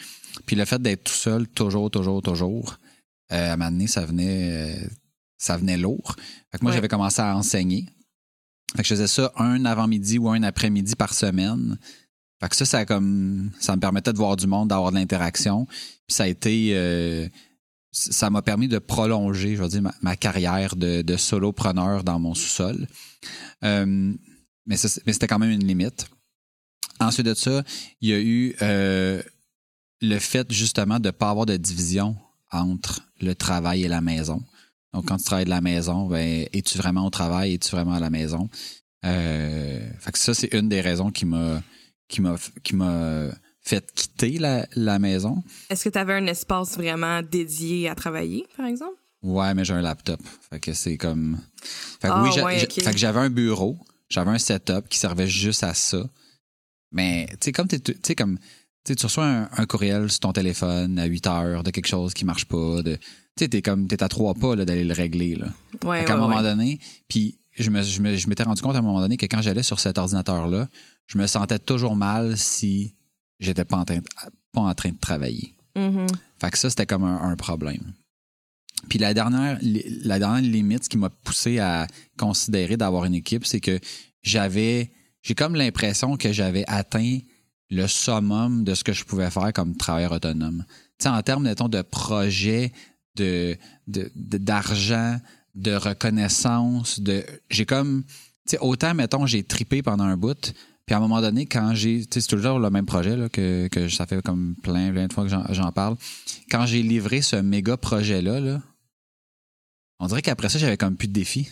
Puis 0.45 0.55
le 0.55 0.65
fait 0.65 0.81
d'être 0.81 1.05
tout 1.05 1.13
seul, 1.13 1.47
toujours, 1.47 1.89
toujours, 1.89 2.21
toujours, 2.21 2.77
euh, 3.31 3.49
à 3.49 3.53
un 3.53 3.57
moment 3.57 3.71
donné, 3.71 3.87
ça 3.87 4.05
venait, 4.05 4.75
euh, 4.75 4.87
ça 5.37 5.57
venait 5.57 5.77
lourd. 5.77 6.15
Fait 6.51 6.57
que 6.59 6.63
moi, 6.63 6.71
Ouais. 6.71 6.77
j'avais 6.77 6.87
commencé 6.87 7.21
à 7.21 7.35
enseigner. 7.35 7.87
Fait 8.75 8.83
que 8.83 8.87
je 8.87 8.93
faisais 8.93 9.07
ça 9.07 9.31
un 9.37 9.65
avant-midi 9.65 10.17
ou 10.19 10.29
un 10.29 10.43
après-midi 10.43 10.95
par 10.95 11.13
semaine. 11.13 11.77
Fait 12.39 12.49
que 12.49 12.55
ça, 12.55 12.65
ça 12.65 12.77
a 12.79 12.85
comme 12.85 13.51
ça 13.59 13.75
me 13.75 13.81
permettait 13.81 14.13
de 14.13 14.17
voir 14.17 14.35
du 14.35 14.47
monde, 14.47 14.69
d'avoir 14.69 14.91
de 14.91 14.97
l'interaction. 14.97 15.65
Puis 15.65 16.15
ça 16.15 16.23
a 16.23 16.27
été 16.27 16.71
euh, 16.73 17.27
ça 17.91 18.29
m'a 18.29 18.41
permis 18.41 18.67
de 18.67 18.79
prolonger, 18.79 19.55
je 19.55 19.61
veux 19.61 19.67
dire, 19.69 19.81
ma, 20.01 20.15
carrière 20.15 20.75
de, 20.75 21.17
solopreneur 21.17 22.03
dans 22.03 22.19
mon 22.19 22.33
sous-sol. 22.33 22.87
Euh, 23.63 24.13
mais 24.65 24.77
c'était 24.77 25.27
quand 25.27 25.39
même 25.39 25.51
une 25.51 25.65
limite. 25.65 26.07
Ensuite 26.99 27.25
de 27.25 27.33
ça, 27.33 27.63
il 27.99 28.09
y 28.09 28.13
a 28.13 28.19
eu 28.19 28.55
euh, 28.61 29.21
le 30.01 30.19
fait 30.19 30.51
justement 30.51 30.99
de 30.99 31.07
ne 31.07 31.11
pas 31.11 31.29
avoir 31.29 31.45
de 31.45 31.57
division 31.57 32.15
entre 32.51 33.01
le 33.19 33.33
travail 33.33 33.83
et 33.83 33.87
la 33.87 34.01
maison. 34.01 34.41
Donc, 34.93 35.07
quand 35.07 35.17
tu 35.17 35.23
travailles 35.23 35.45
de 35.45 35.49
la 35.49 35.61
maison, 35.61 36.07
ben, 36.07 36.47
es-tu 36.53 36.77
vraiment 36.77 37.05
au 37.05 37.09
travail, 37.09 37.53
es-tu 37.53 37.71
vraiment 37.71 37.93
à 37.93 37.99
la 37.99 38.09
maison? 38.09 38.49
Euh, 39.05 39.89
fait 39.99 40.11
que 40.11 40.19
ça, 40.19 40.33
c'est 40.33 40.53
une 40.53 40.69
des 40.69 40.81
raisons 40.81 41.11
qui 41.11 41.25
m'a 41.25 41.63
qui 42.07 42.21
m'a 42.21 42.35
qui 42.61 42.75
m'a 42.75 43.29
fait 43.63 43.91
quitter 43.93 44.37
la, 44.39 44.65
la 44.75 44.99
maison. 44.99 45.43
Est-ce 45.69 45.83
que 45.85 45.89
tu 45.89 45.97
avais 45.99 46.13
un 46.13 46.25
espace 46.27 46.77
vraiment 46.77 47.21
dédié 47.21 47.89
à 47.89 47.95
travailler, 47.95 48.45
par 48.57 48.65
exemple? 48.65 48.95
Ouais, 49.23 49.53
mais 49.53 49.63
j'ai 49.63 49.73
un 49.73 49.81
laptop. 49.81 50.19
Fait 50.49 50.59
que 50.59 50.73
c'est 50.73 50.97
comme. 50.97 51.37
Fait 52.01 52.07
que 52.07 52.13
Ah, 52.13 52.23
oui, 52.23 52.41
ouais, 52.41 52.59
fait 52.67 52.91
que 52.91 52.97
j'avais 52.97 53.19
un 53.19 53.29
bureau, 53.29 53.77
j'avais 54.09 54.31
un 54.31 54.39
setup 54.39 54.89
qui 54.89 54.97
servait 54.97 55.27
juste 55.27 55.63
à 55.63 55.73
ça. 55.75 56.03
Mais, 56.91 57.27
tu 57.31 57.37
sais, 57.41 57.51
comme 57.51 57.67
t'es- 57.67 57.79
tu 57.79 57.93
sais, 58.03 58.15
comme. 58.15 58.37
Tu 58.83 58.95
reçois 59.03 59.25
un, 59.27 59.49
un 59.57 59.65
courriel 59.67 60.09
sur 60.09 60.21
ton 60.21 60.33
téléphone 60.33 60.97
à 60.97 61.05
8 61.05 61.27
heures 61.27 61.61
de 61.63 61.69
quelque 61.69 61.85
chose 61.87 62.15
qui 62.15 62.25
marche 62.25 62.45
pas. 62.45 62.81
Tu 62.83 62.97
sais, 63.37 63.47
t'es 63.47 63.61
comme, 63.61 63.87
t'es 63.87 64.01
à 64.01 64.09
trois 64.09 64.33
pas 64.33 64.55
là, 64.55 64.65
d'aller 64.65 64.83
le 64.83 64.93
régler. 64.93 65.35
Là. 65.35 65.49
Ouais, 65.85 65.99
Fait 65.99 66.05
qu'à 66.05 66.13
un 66.13 66.15
ouais, 66.15 66.21
moment 66.23 66.37
ouais. 66.37 66.41
donné, 66.43 66.79
puis 67.07 67.37
je 67.59 67.69
me, 67.69 67.83
je 67.83 68.01
me- 68.01 68.15
je 68.17 68.27
m'étais 68.27 68.41
rendu 68.41 68.59
compte 68.63 68.75
à 68.75 68.79
un 68.79 68.81
moment 68.81 68.99
donné 68.99 69.17
que 69.17 69.27
quand 69.27 69.43
j'allais 69.43 69.61
sur 69.61 69.79
cet 69.79 69.99
ordinateur-là, 69.99 70.67
je 71.05 71.17
me 71.19 71.27
sentais 71.27 71.59
toujours 71.59 71.95
mal 71.95 72.35
si 72.39 72.95
j'étais 73.41 73.65
pas 73.65 73.77
en 73.77 73.83
train, 73.85 73.97
de- 73.97 74.07
pas 74.53 74.61
en 74.61 74.73
train 74.73 74.89
de 74.91 74.97
travailler. 74.99 75.53
Mhm. 75.75 76.07
Fait 76.39 76.51
que 76.51 76.57
ça, 76.57 76.69
c'était 76.69 76.85
comme 76.85 77.03
un, 77.03 77.21
un 77.21 77.35
problème. 77.35 77.93
Puis 78.89 78.97
la 78.99 79.13
dernière, 79.13 79.59
la 79.61 80.17
dernière 80.19 80.41
limite, 80.41 80.87
qui 80.87 80.97
m'a 80.97 81.09
poussé 81.09 81.59
à 81.59 81.87
considérer 82.17 82.77
d'avoir 82.77 83.05
une 83.05 83.13
équipe, 83.15 83.45
c'est 83.45 83.59
que 83.59 83.79
j'avais, 84.23 84.91
j'ai 85.21 85.35
comme 85.35 85.55
l'impression 85.55 86.17
que 86.17 86.31
j'avais 86.31 86.63
atteint 86.67 87.19
le 87.69 87.87
summum 87.87 88.63
de 88.63 88.73
ce 88.73 88.83
que 88.83 88.91
je 88.93 89.03
pouvais 89.05 89.29
faire 89.29 89.53
comme 89.53 89.75
travailleur 89.77 90.11
autonome. 90.13 90.65
Tu 90.99 91.03
sais, 91.03 91.09
en 91.09 91.21
termes, 91.21 91.43
mettons, 91.43 91.69
de 91.69 91.81
projet, 91.83 92.71
de, 93.15 93.55
de, 93.87 94.11
de- 94.15 94.37
d'argent, 94.37 95.17
de 95.55 95.73
reconnaissance, 95.73 96.99
de, 96.99 97.23
j'ai 97.49 97.65
comme, 97.65 98.03
tu 98.03 98.11
sais, 98.51 98.57
autant, 98.59 98.93
mettons, 98.93 99.25
j'ai 99.25 99.43
tripé 99.43 99.81
pendant 99.83 100.03
un 100.05 100.17
bout, 100.17 100.53
puis 100.91 100.95
à 100.95 100.97
un 100.97 101.07
moment 101.07 101.21
donné, 101.21 101.45
quand 101.45 101.73
j'ai, 101.73 102.03
c'est 102.09 102.27
toujours 102.27 102.59
le 102.59 102.69
même 102.69 102.85
projet, 102.85 103.15
là, 103.15 103.29
que, 103.29 103.69
que 103.69 103.87
ça 103.87 104.05
fait 104.05 104.21
comme 104.21 104.55
plein, 104.61 104.91
plein 104.91 105.07
de 105.07 105.13
fois 105.13 105.23
que 105.23 105.29
j'en, 105.29 105.71
parle. 105.71 105.95
Quand 106.49 106.65
j'ai 106.65 106.83
livré 106.83 107.21
ce 107.21 107.37
méga 107.37 107.77
projet-là, 107.77 108.41
là, 108.41 108.61
on 110.01 110.07
dirait 110.07 110.21
qu'après 110.21 110.49
ça, 110.49 110.59
j'avais 110.59 110.75
comme 110.75 110.97
plus 110.97 111.07
de 111.07 111.13
défis. 111.13 111.45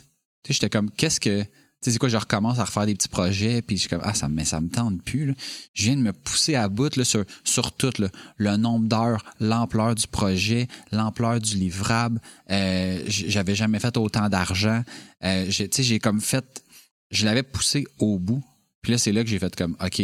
Tu 0.44 0.48
sais, 0.48 0.54
j'étais 0.56 0.70
comme, 0.70 0.92
qu'est-ce 0.92 1.22
que. 1.22 1.44
Tu 1.44 1.50
sais, 1.80 1.92
c'est 1.92 2.00
quoi, 2.00 2.10
je 2.10 2.18
recommence 2.18 2.60
à 2.60 2.66
refaire 2.66 2.86
des 2.86 2.96
petits 2.96 3.08
projets, 3.08 3.62
puis 3.62 3.78
je 3.78 3.84
suis 3.84 3.90
comme, 3.90 4.02
ah, 4.04 4.14
ça, 4.14 4.28
mais 4.28 4.44
ça 4.44 4.60
me 4.60 4.68
tente 4.68 5.02
plus, 5.04 5.28
là. 5.28 5.34
Je 5.74 5.84
viens 5.84 5.96
de 5.96 6.02
me 6.02 6.12
pousser 6.12 6.56
à 6.56 6.68
bout, 6.68 6.98
là, 6.98 7.06
sur, 7.06 7.24
sur 7.46 7.72
tout, 7.72 7.94
là. 7.98 8.10
Le 8.36 8.58
nombre 8.58 8.90
d'heures, 8.90 9.24
l'ampleur 9.40 9.96
du 9.96 10.08
projet, 10.08 10.68
l'ampleur 10.92 11.40
du 11.40 11.56
livrable. 11.56 12.20
Euh, 12.52 13.02
j'avais 13.08 13.56
jamais 13.56 13.80
fait 13.80 13.96
autant 13.96 14.28
d'argent. 14.28 14.84
Euh, 15.24 15.46
tu 15.46 15.70
sais, 15.72 15.84
j'ai 15.84 16.00
comme 16.00 16.20
fait. 16.20 16.62
Je 17.10 17.24
l'avais 17.24 17.44
poussé 17.44 17.86
au 18.00 18.20
bout. 18.20 18.44
Puis 18.82 18.92
là, 18.92 18.98
c'est 18.98 19.12
là 19.12 19.24
que 19.24 19.30
j'ai 19.30 19.40
fait 19.40 19.56
comme, 19.56 19.76
OK, 19.84 20.02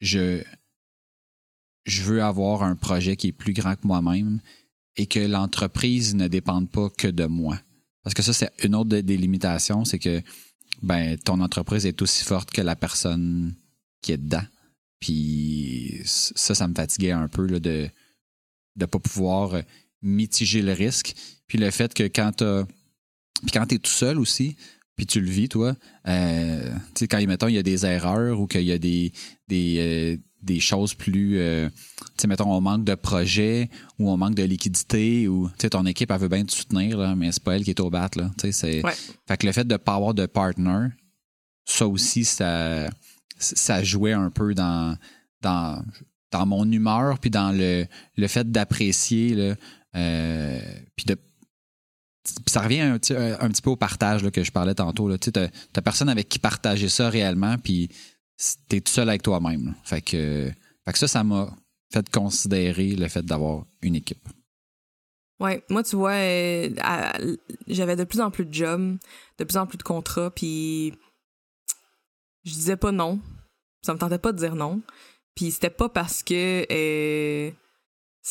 je. 0.00 0.42
Je 1.84 2.02
veux 2.02 2.22
avoir 2.22 2.62
un 2.62 2.76
projet 2.76 3.16
qui 3.16 3.26
est 3.26 3.32
plus 3.32 3.52
grand 3.52 3.74
que 3.74 3.84
moi-même 3.88 4.40
et 4.94 5.06
que 5.06 5.18
l'entreprise 5.18 6.14
ne 6.14 6.28
dépende 6.28 6.70
pas 6.70 6.88
que 6.90 7.08
de 7.08 7.26
moi. 7.26 7.58
Parce 8.04 8.14
que 8.14 8.22
ça, 8.22 8.32
c'est 8.32 8.52
une 8.62 8.76
autre 8.76 8.90
des 8.90 9.16
limitations, 9.16 9.84
c'est 9.84 9.98
que 9.98 10.22
ben 10.82 11.16
ton 11.18 11.40
entreprise 11.40 11.86
est 11.86 12.00
aussi 12.02 12.24
forte 12.24 12.50
que 12.50 12.60
la 12.60 12.76
personne 12.76 13.54
qui 14.00 14.12
est 14.12 14.18
dedans. 14.18 14.44
Puis 15.00 16.00
ça, 16.04 16.54
ça 16.54 16.68
me 16.68 16.74
fatiguait 16.74 17.12
un 17.12 17.28
peu 17.28 17.46
là, 17.46 17.58
de 17.58 17.88
de 18.76 18.86
pas 18.86 18.98
pouvoir 18.98 19.54
euh, 19.54 19.62
mitiger 20.00 20.62
le 20.62 20.72
risque. 20.72 21.14
Puis 21.46 21.58
le 21.58 21.70
fait 21.70 21.92
que 21.94 22.04
quand 22.04 22.42
quand 23.52 23.66
t'es 23.66 23.78
tout 23.78 23.90
seul 23.90 24.18
aussi, 24.18 24.56
puis 24.96 25.06
tu 25.06 25.20
le 25.20 25.30
vis, 25.30 25.48
toi, 25.48 25.74
euh, 26.06 26.70
tu 26.94 27.00
sais, 27.00 27.08
quand, 27.08 27.24
mettons, 27.26 27.48
il 27.48 27.54
y 27.54 27.58
a 27.58 27.62
des 27.62 27.86
erreurs 27.86 28.38
ou 28.40 28.46
qu'il 28.46 28.62
y 28.62 28.72
a 28.72 28.78
des, 28.78 29.12
des, 29.48 29.76
euh, 29.78 30.16
des 30.42 30.60
choses 30.60 30.94
plus, 30.94 31.38
euh, 31.38 31.68
tu 31.70 32.04
sais, 32.18 32.26
mettons, 32.26 32.52
on 32.52 32.60
manque 32.60 32.84
de 32.84 32.94
projet 32.94 33.70
ou 33.98 34.10
on 34.10 34.16
manque 34.16 34.34
de 34.34 34.42
liquidité 34.42 35.28
ou, 35.28 35.48
tu 35.48 35.54
sais, 35.62 35.70
ton 35.70 35.86
équipe, 35.86 36.10
elle 36.10 36.18
veut 36.18 36.28
bien 36.28 36.44
te 36.44 36.52
soutenir, 36.52 36.98
là, 36.98 37.14
mais 37.16 37.32
c'est 37.32 37.42
pas 37.42 37.56
elle 37.56 37.64
qui 37.64 37.70
est 37.70 37.80
au 37.80 37.88
bat, 37.88 38.10
là. 38.16 38.30
Tu 38.38 38.46
sais, 38.46 38.52
c'est... 38.52 38.84
Ouais. 38.84 38.92
Fait 39.26 39.36
que 39.38 39.46
le 39.46 39.52
fait 39.52 39.66
de 39.66 39.76
pas 39.76 39.94
avoir 39.94 40.12
de 40.12 40.26
partner, 40.26 40.88
ça 41.64 41.88
aussi, 41.88 42.24
ça, 42.24 42.90
ça 43.38 43.82
jouait 43.82 44.12
un 44.12 44.30
peu 44.30 44.54
dans, 44.54 44.96
dans, 45.40 45.82
dans 46.30 46.44
mon 46.44 46.70
humeur, 46.70 47.18
puis 47.18 47.30
dans 47.30 47.50
le, 47.56 47.86
le 48.16 48.26
fait 48.28 48.50
d'apprécier, 48.50 49.54
puis 49.94 51.06
de 51.06 51.16
ça 52.46 52.60
revient 52.60 52.80
un, 52.80 52.98
petit- 52.98 53.14
un, 53.14 53.38
un 53.40 53.48
petit 53.48 53.62
peu 53.62 53.70
au 53.70 53.76
partage 53.76 54.22
là, 54.22 54.30
que 54.30 54.42
je 54.44 54.52
parlais 54.52 54.74
tantôt. 54.74 55.16
Tu 55.18 55.30
sais, 55.34 55.50
t'as, 55.72 55.82
personne 55.82 56.08
avec 56.08 56.28
qui 56.28 56.38
partager 56.38 56.88
ça 56.88 57.08
réellement, 57.08 57.56
puis 57.58 57.90
t'es 58.68 58.80
tout 58.80 58.92
seul 58.92 59.08
avec 59.08 59.22
toi-même. 59.22 59.74
Fait 59.84 60.02
que, 60.02 60.50
fait 60.84 60.92
que 60.92 60.98
ça, 60.98 61.08
ça 61.08 61.24
m'a 61.24 61.54
fait 61.92 62.08
considérer 62.10 62.94
le 62.96 63.08
fait 63.08 63.22
d'avoir 63.24 63.64
une 63.82 63.96
équipe. 63.96 64.26
Ouais, 65.40 65.64
moi, 65.68 65.82
tu 65.82 65.96
vois, 65.96 66.12
euh, 66.12 66.70
j'avais 67.66 67.96
de 67.96 68.04
plus 68.04 68.20
en 68.20 68.30
plus 68.30 68.44
de 68.44 68.54
jobs, 68.54 68.96
de 69.38 69.44
plus 69.44 69.56
en 69.56 69.66
plus 69.66 69.78
de 69.78 69.82
contrats, 69.82 70.30
puis 70.30 70.94
je 72.44 72.52
disais 72.52 72.76
pas 72.76 72.92
non. 72.92 73.20
Ça 73.84 73.92
me 73.92 73.98
tentait 73.98 74.18
pas 74.18 74.32
de 74.32 74.38
dire 74.38 74.54
non. 74.54 74.80
Puis 75.34 75.50
c'était 75.50 75.70
pas 75.70 75.88
parce 75.88 76.22
que 76.22 76.66
euh, 76.70 77.50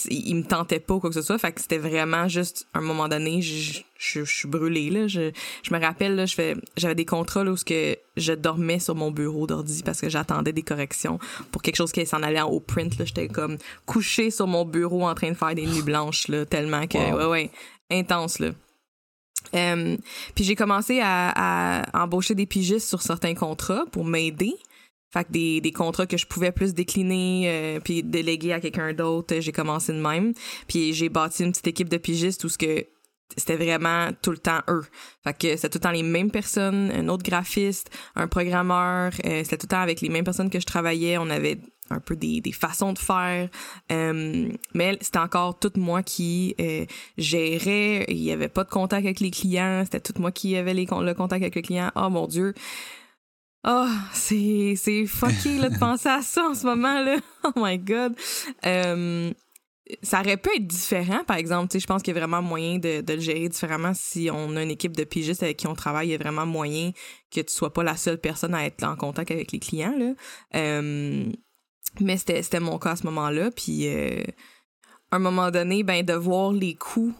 il 0.09 0.35
me 0.35 0.43
tentait 0.43 0.79
pas 0.79 0.93
ou 0.95 0.99
quoi 0.99 1.09
que 1.09 1.13
ce 1.15 1.21
soit. 1.21 1.37
Fait 1.37 1.51
que 1.51 1.59
c'était 1.59 1.77
vraiment 1.77 2.27
juste, 2.27 2.65
à 2.73 2.79
un 2.79 2.81
moment 2.81 3.09
donné, 3.09 3.41
je, 3.41 3.81
je, 3.97 4.23
je 4.23 4.33
suis 4.33 4.47
brûlée, 4.47 4.89
là. 4.89 5.07
Je, 5.07 5.31
je 5.63 5.73
me 5.73 5.79
rappelle, 5.79 6.15
là, 6.15 6.25
je 6.25 6.33
fais, 6.35 6.55
j'avais 6.77 6.95
des 6.95 7.05
contrats 7.05 7.43
là, 7.43 7.51
où 7.51 7.57
ce 7.57 7.65
que 7.65 7.97
je 8.15 8.33
dormais 8.33 8.79
sur 8.79 8.95
mon 8.95 9.11
bureau 9.11 9.47
d'ordi 9.47 9.83
parce 9.83 9.99
que 9.99 10.09
j'attendais 10.09 10.53
des 10.53 10.61
corrections 10.63 11.19
pour 11.51 11.61
quelque 11.61 11.75
chose 11.75 11.91
qui 11.91 12.05
s'en 12.05 12.23
allait 12.23 12.41
en 12.41 12.49
haut 12.49 12.61
print. 12.61 12.97
Là. 12.97 13.05
J'étais 13.05 13.27
comme 13.27 13.57
couchée 13.85 14.31
sur 14.31 14.47
mon 14.47 14.63
bureau 14.65 15.07
en 15.07 15.13
train 15.15 15.29
de 15.29 15.37
faire 15.37 15.55
des 15.55 15.65
nuits 15.65 15.81
blanches, 15.83 16.27
là, 16.29 16.45
tellement 16.45 16.87
que, 16.87 16.97
Wow. 16.97 17.17
ouais, 17.17 17.25
ouais, 17.25 17.51
intense, 17.91 18.39
là. 18.39 18.51
Euh, 19.55 19.97
puis 20.35 20.43
j'ai 20.43 20.55
commencé 20.55 20.99
à, 21.01 21.81
à 21.89 22.03
embaucher 22.03 22.35
des 22.35 22.45
pigistes 22.45 22.87
sur 22.87 23.01
certains 23.01 23.33
contrats 23.33 23.85
pour 23.91 24.05
m'aider. 24.05 24.53
Fait 25.11 25.25
que 25.25 25.31
des, 25.31 25.61
des 25.61 25.71
contrats 25.71 26.07
que 26.07 26.17
je 26.17 26.25
pouvais 26.25 26.51
plus 26.51 26.73
décliner 26.73 27.43
euh, 27.47 27.79
puis 27.79 28.03
déléguer 28.03 28.53
à 28.53 28.59
quelqu'un 28.59 28.93
d'autre, 28.93 29.35
j'ai 29.39 29.51
commencé 29.51 29.91
de 29.93 29.99
même. 29.99 30.33
Puis 30.67 30.93
j'ai 30.93 31.09
bâti 31.09 31.43
une 31.43 31.51
petite 31.51 31.67
équipe 31.67 31.89
de 31.89 31.97
pigistes 31.97 32.43
où 32.43 32.49
ce 32.49 32.57
que 32.57 32.85
c'était 33.37 33.55
vraiment 33.55 34.09
tout 34.21 34.31
le 34.31 34.37
temps 34.37 34.59
eux. 34.69 34.83
Fait 35.23 35.33
que 35.33 35.55
c'était 35.55 35.69
tout 35.69 35.77
le 35.77 35.83
temps 35.83 35.91
les 35.91 36.03
mêmes 36.03 36.31
personnes, 36.31 36.91
un 36.91 37.07
autre 37.07 37.23
graphiste, 37.23 37.89
un 38.15 38.27
programmeur, 38.27 39.13
euh, 39.25 39.43
c'était 39.43 39.57
tout 39.57 39.67
le 39.67 39.69
temps 39.69 39.81
avec 39.81 40.01
les 40.01 40.09
mêmes 40.09 40.25
personnes 40.25 40.49
que 40.49 40.59
je 40.59 40.65
travaillais. 40.65 41.17
On 41.17 41.29
avait 41.29 41.59
un 41.89 41.99
peu 41.99 42.15
des, 42.15 42.41
des 42.41 42.51
façons 42.51 42.93
de 42.93 42.99
faire. 42.99 43.49
Euh, 43.91 44.49
mais 44.73 44.97
c'était 45.01 45.19
encore 45.19 45.59
tout 45.59 45.73
moi 45.75 46.03
qui 46.03 46.55
euh, 46.59 46.85
gérait. 47.17 48.05
Il 48.07 48.21
y 48.21 48.31
avait 48.31 48.47
pas 48.47 48.63
de 48.63 48.69
contact 48.69 49.05
avec 49.05 49.19
les 49.19 49.31
clients. 49.31 49.83
C'était 49.83 49.99
tout 49.99 50.19
moi 50.19 50.31
qui 50.31 50.55
avait 50.55 50.73
les, 50.73 50.85
le 50.85 51.13
contact 51.13 51.41
avec 51.41 51.55
le 51.55 51.61
client. 51.61 51.91
Oh 51.95 52.09
mon 52.09 52.27
Dieu. 52.27 52.53
Oh, 53.63 53.87
c'est, 54.13 54.73
c'est 54.75 55.05
fucké 55.05 55.57
là, 55.59 55.69
de 55.69 55.77
penser 55.79 56.09
à 56.09 56.21
ça 56.21 56.49
en 56.49 56.55
ce 56.55 56.65
moment 56.65 57.01
là. 57.01 57.17
Oh 57.43 57.51
my 57.55 57.77
god. 57.77 58.15
Euh, 58.65 59.31
ça 60.03 60.21
aurait 60.21 60.37
pu 60.37 60.49
être 60.55 60.67
différent, 60.67 61.23
par 61.25 61.37
exemple. 61.37 61.69
Tu 61.69 61.73
sais, 61.73 61.79
je 61.81 61.87
pense 61.87 62.01
qu'il 62.01 62.13
y 62.13 62.17
a 62.17 62.19
vraiment 62.19 62.41
moyen 62.41 62.77
de, 62.77 63.01
de 63.01 63.13
le 63.13 63.19
gérer 63.19 63.49
différemment 63.49 63.93
si 63.93 64.29
on 64.31 64.55
a 64.55 64.63
une 64.63 64.71
équipe 64.71 64.95
de 64.95 65.03
pigistes 65.03 65.43
avec 65.43 65.57
qui 65.57 65.67
on 65.67 65.75
travaille. 65.75 66.09
Il 66.09 66.11
y 66.11 66.15
a 66.15 66.17
vraiment 66.17 66.45
moyen 66.45 66.91
que 67.31 67.41
tu 67.41 67.51
sois 67.53 67.73
pas 67.73 67.83
la 67.83 67.97
seule 67.97 68.19
personne 68.19 68.55
à 68.55 68.65
être 68.65 68.83
en 68.83 68.95
contact 68.95 69.31
avec 69.31 69.51
les 69.51 69.59
clients. 69.59 69.95
Là. 69.97 70.13
Euh, 70.55 71.25
mais 71.99 72.17
c'était, 72.17 72.41
c'était 72.41 72.59
mon 72.59 72.79
cas 72.79 72.91
à 72.91 72.95
ce 72.95 73.05
moment-là. 73.07 73.51
Puis, 73.51 73.87
euh, 73.87 74.23
à 75.11 75.17
un 75.17 75.19
moment 75.19 75.51
donné, 75.51 75.83
ben, 75.83 76.05
de 76.05 76.13
voir 76.13 76.51
les 76.51 76.75
coûts 76.75 77.13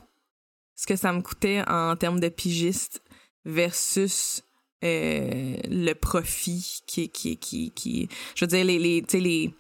ce 0.81 0.88
que 0.88 0.95
ça 0.95 1.13
me 1.13 1.21
coûtait 1.21 1.62
en 1.67 1.95
termes 1.95 2.19
de 2.19 2.29
pigiste 2.29 3.03
versus 3.45 4.43
euh, 4.83 5.55
le 5.69 5.93
profit 5.93 6.81
qui, 6.88 7.09
qui, 7.09 7.38
qui, 7.38 7.71
qui, 7.71 8.09
je 8.35 8.45
veux 8.45 8.50
dire, 8.50 8.65
les, 8.65 8.79
les, 8.79 9.03
les 9.13 9.53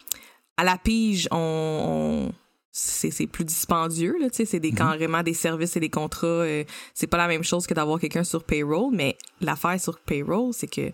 à 0.57 0.63
la 0.63 0.77
pige, 0.77 1.27
on, 1.31 2.31
c'est 2.71 3.27
plus 3.27 3.43
dispendieux, 3.45 4.15
là, 4.19 4.27
c'est 4.31 4.59
des, 4.59 4.71
carrément 4.71 5.23
des 5.23 5.33
services 5.33 5.75
et 5.75 5.79
des 5.79 5.89
contrats. 5.89 6.27
Euh, 6.27 6.63
c'est 6.93 7.07
pas 7.07 7.17
la 7.17 7.27
même 7.27 7.43
chose 7.43 7.67
que 7.67 7.73
d'avoir 7.73 7.99
quelqu'un 7.99 8.23
sur 8.23 8.43
payroll, 8.43 8.93
mais 8.93 9.17
l'affaire 9.41 9.79
sur 9.79 9.99
payroll, 9.99 10.53
c'est 10.53 10.67
que 10.67 10.91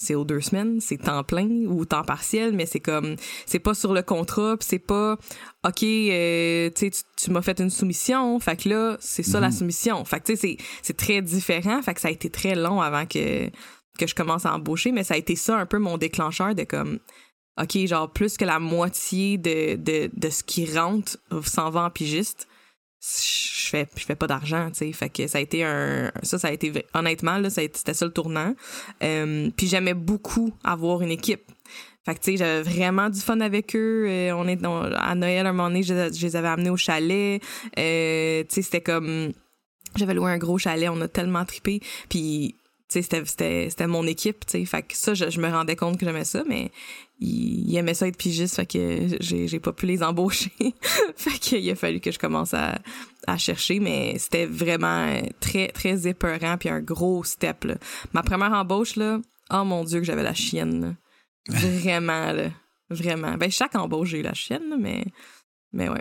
c'est 0.00 0.14
aux 0.14 0.24
deux 0.24 0.40
semaines, 0.40 0.80
c'est 0.80 0.96
temps 0.96 1.24
plein 1.24 1.48
ou 1.66 1.84
temps 1.84 2.04
partiel, 2.04 2.52
mais 2.52 2.66
c'est 2.66 2.78
comme 2.78 3.16
c'est 3.46 3.58
pas 3.58 3.74
sur 3.74 3.92
le 3.92 4.02
contrat, 4.02 4.56
c'est 4.60 4.78
pas 4.78 5.18
ok, 5.66 5.82
euh, 5.82 6.70
tu, 6.70 6.90
tu 7.16 7.30
m'as 7.32 7.42
fait 7.42 7.58
une 7.60 7.68
soumission, 7.68 8.38
fait 8.38 8.62
que 8.62 8.68
là 8.68 8.96
c'est 9.00 9.24
ça 9.24 9.40
la 9.40 9.48
mhm. 9.48 9.54
soumission, 9.54 10.04
fait 10.04 10.20
que 10.20 10.32
tu 10.32 10.36
sais 10.36 10.56
c'est 10.82 10.96
très 10.96 11.20
différent, 11.20 11.82
fait 11.82 11.94
que 11.94 12.00
ça 12.00 12.08
a 12.08 12.10
été 12.12 12.30
très 12.30 12.54
long 12.54 12.80
avant 12.80 13.06
que 13.06 13.50
que 13.98 14.06
je 14.06 14.14
commence 14.14 14.46
à 14.46 14.54
embaucher, 14.54 14.92
mais 14.92 15.02
ça 15.02 15.14
a 15.14 15.16
été 15.16 15.34
ça 15.34 15.58
un 15.58 15.66
peu 15.66 15.78
mon 15.78 15.98
déclencheur 15.98 16.54
de 16.54 16.62
comme 16.62 17.00
ok 17.60 17.86
genre 17.86 18.08
plus 18.08 18.36
que 18.36 18.44
la 18.44 18.60
moitié 18.60 19.36
de 19.36 19.74
de, 19.74 20.10
de 20.14 20.30
ce 20.30 20.44
qui 20.44 20.72
rentre 20.72 21.18
s'en 21.44 21.70
va 21.70 21.82
en 21.82 21.90
pigiste 21.90 22.46
je 23.00 23.68
fais 23.68 23.86
je 23.96 24.04
fais 24.04 24.16
pas 24.16 24.26
d'argent 24.26 24.68
tu 24.70 24.78
sais. 24.78 24.92
Fait 24.92 25.08
que 25.08 25.26
ça 25.26 25.38
a 25.38 25.40
été 25.40 25.62
un 25.64 26.10
ça 26.22 26.38
ça 26.38 26.48
a 26.48 26.50
été 26.50 26.72
honnêtement 26.94 27.38
là 27.38 27.50
c'était 27.50 27.94
ça 27.94 28.04
le 28.04 28.12
tournant. 28.12 28.54
Euh, 29.02 29.50
puis 29.56 29.66
j'aimais 29.68 29.94
beaucoup 29.94 30.52
avoir 30.64 31.02
une 31.02 31.10
équipe. 31.10 31.42
Fait 32.04 32.14
que 32.14 32.20
tu 32.20 32.32
sais 32.32 32.36
j'avais 32.38 32.62
vraiment 32.62 33.10
du 33.10 33.20
fun 33.20 33.40
avec 33.40 33.76
eux. 33.76 34.06
Euh, 34.08 34.32
on 34.32 34.48
est 34.48 34.58
à 34.64 35.14
Noël 35.14 35.46
un 35.46 35.52
moment 35.52 35.68
donné 35.68 35.82
je, 35.82 35.94
les 35.94 36.36
avais 36.36 36.48
amenés 36.48 36.70
au 36.70 36.76
chalet. 36.76 37.40
Euh, 37.78 38.42
tu 38.44 38.54
sais 38.54 38.62
c'était 38.62 38.80
comme 38.80 39.32
j'avais 39.96 40.14
loué 40.14 40.30
un 40.30 40.38
gros 40.38 40.58
chalet. 40.58 40.88
On 40.90 41.00
a 41.00 41.08
tellement 41.08 41.44
tripé 41.44 41.80
puis 42.08 42.56
c'était 42.88 43.86
mon 43.86 44.06
équipe 44.06 44.46
tu 44.46 44.58
sais 44.58 44.64
fait 44.64 44.82
que 44.82 44.96
ça 44.96 45.14
je, 45.14 45.30
je 45.30 45.40
me 45.40 45.48
rendais 45.48 45.76
compte 45.76 45.98
que 45.98 46.06
j'aimais 46.06 46.24
ça 46.24 46.42
mais 46.48 46.70
il 47.20 47.74
aimait 47.76 47.94
ça 47.94 48.06
être 48.06 48.16
pigiste, 48.16 48.56
fait 48.56 48.66
que 48.66 49.16
j'ai, 49.20 49.58
pas 49.58 49.72
pu 49.72 49.86
les 49.86 50.02
embaucher. 50.02 50.52
fait 51.16 51.38
qu'il 51.38 51.68
a 51.70 51.74
fallu 51.74 52.00
que 52.00 52.12
je 52.12 52.18
commence 52.18 52.54
à, 52.54 52.78
à 53.26 53.36
chercher, 53.36 53.80
mais 53.80 54.16
c'était 54.18 54.46
vraiment 54.46 55.20
très, 55.40 55.68
très 55.68 56.06
épeurant, 56.06 56.56
puis 56.58 56.68
un 56.68 56.80
gros 56.80 57.24
step, 57.24 57.64
là. 57.64 57.74
Ma 58.12 58.22
première 58.22 58.52
embauche, 58.52 58.94
là, 58.96 59.20
oh 59.50 59.64
mon 59.64 59.82
Dieu 59.84 59.98
que 59.98 60.06
j'avais 60.06 60.22
la 60.22 60.34
chienne, 60.34 60.96
Vraiment, 61.48 62.32
là. 62.32 62.50
Vraiment. 62.90 63.34
Ben, 63.34 63.50
chaque 63.50 63.74
embauche, 63.74 64.10
j'ai 64.10 64.20
eu 64.20 64.22
la 64.22 64.34
chienne, 64.34 64.76
mais, 64.78 65.04
mais 65.72 65.88
ouais. 65.88 66.00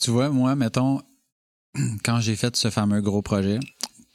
Tu 0.00 0.10
vois, 0.10 0.30
moi, 0.30 0.56
mettons, 0.56 1.02
quand 2.04 2.20
j'ai 2.20 2.36
fait 2.36 2.56
ce 2.56 2.70
fameux 2.70 3.00
gros 3.00 3.22
projet, 3.22 3.58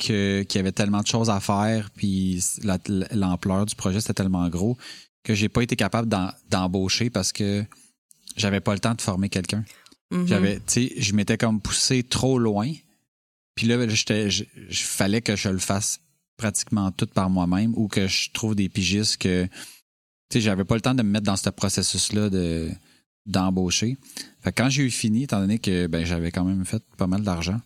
que, 0.01 0.43
qu'il 0.43 0.59
y 0.59 0.61
avait 0.61 0.71
tellement 0.71 1.01
de 1.01 1.07
choses 1.07 1.29
à 1.29 1.39
faire, 1.39 1.89
puis 1.91 2.43
l'ampleur 3.13 3.65
du 3.65 3.75
projet, 3.75 4.01
c'était 4.01 4.15
tellement 4.15 4.49
gros 4.49 4.77
que 5.23 5.35
j'ai 5.35 5.49
pas 5.49 5.61
été 5.61 5.75
capable 5.75 6.09
d'embaucher 6.49 7.09
parce 7.09 7.31
que 7.31 7.63
j'avais 8.35 8.59
pas 8.59 8.73
le 8.73 8.79
temps 8.79 8.95
de 8.95 9.01
former 9.01 9.29
quelqu'un. 9.29 9.63
Mm-hmm. 10.11 10.27
J'avais, 10.27 10.55
tu 10.55 10.63
sais, 10.67 10.93
je 10.97 11.13
m'étais 11.13 11.37
comme 11.37 11.61
poussé 11.61 12.03
trop 12.03 12.39
loin. 12.39 12.71
Puis 13.55 13.67
là, 13.67 13.87
j'étais, 13.87 14.29
je, 14.31 14.43
fallait 14.71 15.21
que 15.21 15.35
je 15.35 15.49
le 15.49 15.59
fasse 15.59 15.99
pratiquement 16.37 16.91
tout 16.91 17.05
par 17.05 17.29
moi-même 17.29 17.73
ou 17.75 17.87
que 17.87 18.07
je 18.07 18.31
trouve 18.31 18.55
des 18.55 18.69
pigistes 18.69 19.17
que, 19.17 19.45
tu 19.45 19.51
sais, 20.33 20.41
j'avais 20.41 20.65
pas 20.65 20.75
le 20.75 20.81
temps 20.81 20.95
de 20.95 21.03
me 21.03 21.09
mettre 21.09 21.25
dans 21.25 21.35
ce 21.35 21.49
processus-là 21.49 22.29
de 22.29 22.69
d'embaucher. 23.27 23.97
Fait 24.39 24.51
quand 24.51 24.67
j'ai 24.69 24.81
eu 24.81 24.89
fini, 24.89 25.23
étant 25.23 25.39
donné 25.39 25.59
que 25.59 25.85
ben 25.85 26.03
j'avais 26.03 26.31
quand 26.31 26.43
même 26.43 26.65
fait 26.65 26.81
pas 26.97 27.05
mal 27.05 27.21
d'argent, 27.21 27.61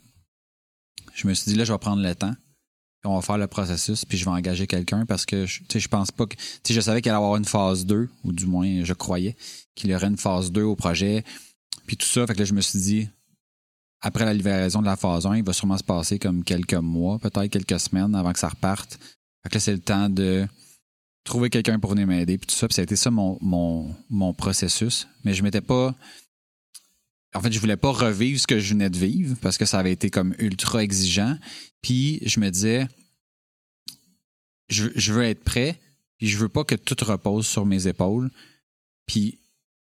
je 1.15 1.27
me 1.27 1.33
suis 1.33 1.51
dit 1.51 1.57
là, 1.57 1.63
je 1.63 1.73
vais 1.73 1.79
prendre 1.79 2.03
le 2.03 2.13
temps 2.13 2.35
on 3.05 3.15
va 3.15 3.21
faire 3.21 3.37
le 3.37 3.47
processus, 3.47 4.05
puis 4.05 4.17
je 4.17 4.25
vais 4.25 4.31
engager 4.31 4.67
quelqu'un 4.67 5.05
parce 5.05 5.25
que 5.25 5.45
je, 5.45 5.61
je 5.73 5.87
pense 5.87 6.11
pas 6.11 6.25
que. 6.25 6.35
Je 6.67 6.79
savais 6.79 7.01
qu'il 7.01 7.11
allait 7.11 7.17
avoir 7.17 7.35
une 7.37 7.45
phase 7.45 7.85
2, 7.85 8.09
ou 8.23 8.31
du 8.31 8.45
moins 8.45 8.83
je 8.83 8.93
croyais 8.93 9.35
qu'il 9.75 9.89
y 9.89 9.95
aurait 9.95 10.07
une 10.07 10.17
phase 10.17 10.51
2 10.51 10.63
au 10.63 10.75
projet. 10.75 11.23
Puis 11.85 11.97
tout 11.97 12.07
ça, 12.07 12.25
fait 12.25 12.33
que 12.33 12.39
là, 12.39 12.45
je 12.45 12.53
me 12.53 12.61
suis 12.61 12.79
dit, 12.79 13.09
après 14.01 14.25
la 14.25 14.33
livraison 14.33 14.81
de 14.81 14.85
la 14.85 14.95
phase 14.95 15.25
1, 15.25 15.37
il 15.37 15.43
va 15.43 15.53
sûrement 15.53 15.77
se 15.77 15.83
passer 15.83 16.19
comme 16.19 16.43
quelques 16.43 16.73
mois, 16.73 17.19
peut-être 17.19 17.47
quelques 17.47 17.79
semaines 17.79 18.15
avant 18.15 18.33
que 18.33 18.39
ça 18.39 18.49
reparte. 18.49 18.99
Fait 19.43 19.49
que 19.49 19.55
là, 19.55 19.59
c'est 19.59 19.73
le 19.73 19.79
temps 19.79 20.09
de 20.09 20.47
trouver 21.23 21.49
quelqu'un 21.49 21.79
pour 21.79 21.91
venir 21.91 22.07
m'aider, 22.07 22.37
puis 22.37 22.47
tout 22.47 22.55
ça. 22.55 22.67
Puis 22.67 22.75
ça 22.75 22.81
a 22.81 22.83
été 22.83 22.95
ça 22.95 23.11
mon, 23.11 24.33
processus. 24.37 25.07
Mais 25.23 25.33
je 25.33 25.43
m'étais 25.43 25.61
pas. 25.61 25.93
En 27.35 27.41
fait, 27.41 27.51
je 27.51 27.59
voulais 27.59 27.75
pas 27.75 27.91
revivre 27.91 28.39
ce 28.39 28.47
que 28.47 28.59
je 28.59 28.73
venais 28.73 28.89
de 28.89 28.97
vivre 28.97 29.35
parce 29.41 29.57
que 29.57 29.65
ça 29.65 29.77
avait 29.77 29.91
été 29.91 30.09
comme 30.09 30.33
ultra 30.39 30.81
exigeant. 30.81 31.37
Puis 31.81 32.21
je 32.25 32.39
me 32.39 32.49
disais, 32.49 32.87
je, 34.69 35.13
veux 35.13 35.23
être 35.23 35.43
prêt, 35.43 35.77
puis 36.17 36.27
je 36.27 36.37
veux 36.37 36.47
pas 36.47 36.63
que 36.63 36.75
tout 36.75 36.95
repose 37.03 37.45
sur 37.45 37.65
mes 37.65 37.87
épaules. 37.87 38.31
Puis 39.05 39.39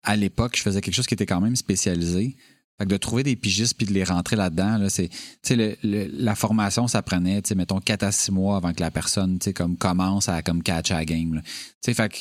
à 0.03 0.15
l'époque, 0.15 0.55
je 0.55 0.61
faisais 0.61 0.81
quelque 0.81 0.93
chose 0.93 1.07
qui 1.07 1.15
était 1.15 1.25
quand 1.25 1.41
même 1.41 1.55
spécialisé. 1.55 2.35
Fait 2.77 2.85
que 2.85 2.89
de 2.89 2.97
trouver 2.97 3.23
des 3.23 3.35
pigistes 3.35 3.75
puis 3.75 3.87
de 3.87 3.93
les 3.93 4.03
rentrer 4.03 4.35
là-dedans, 4.35 4.77
là, 4.77 4.89
c'est, 4.89 5.09
le, 5.49 5.75
la 5.83 6.35
formation, 6.35 6.87
ça 6.87 7.01
prenait, 7.01 7.41
mettons, 7.55 7.79
4 7.79 8.03
à 8.03 8.11
6 8.11 8.31
mois 8.31 8.57
avant 8.57 8.71
que 8.73 8.81
la 8.81 8.91
personne, 8.91 9.39
comme 9.55 9.77
commence 9.77 10.29
à 10.29 10.43
comme 10.43 10.61
catch 10.61 10.91
à 10.91 10.95
la 10.95 11.05
game. 11.05 11.41
Tu 11.83 11.93
fait 11.93 12.09
que, 12.09 12.17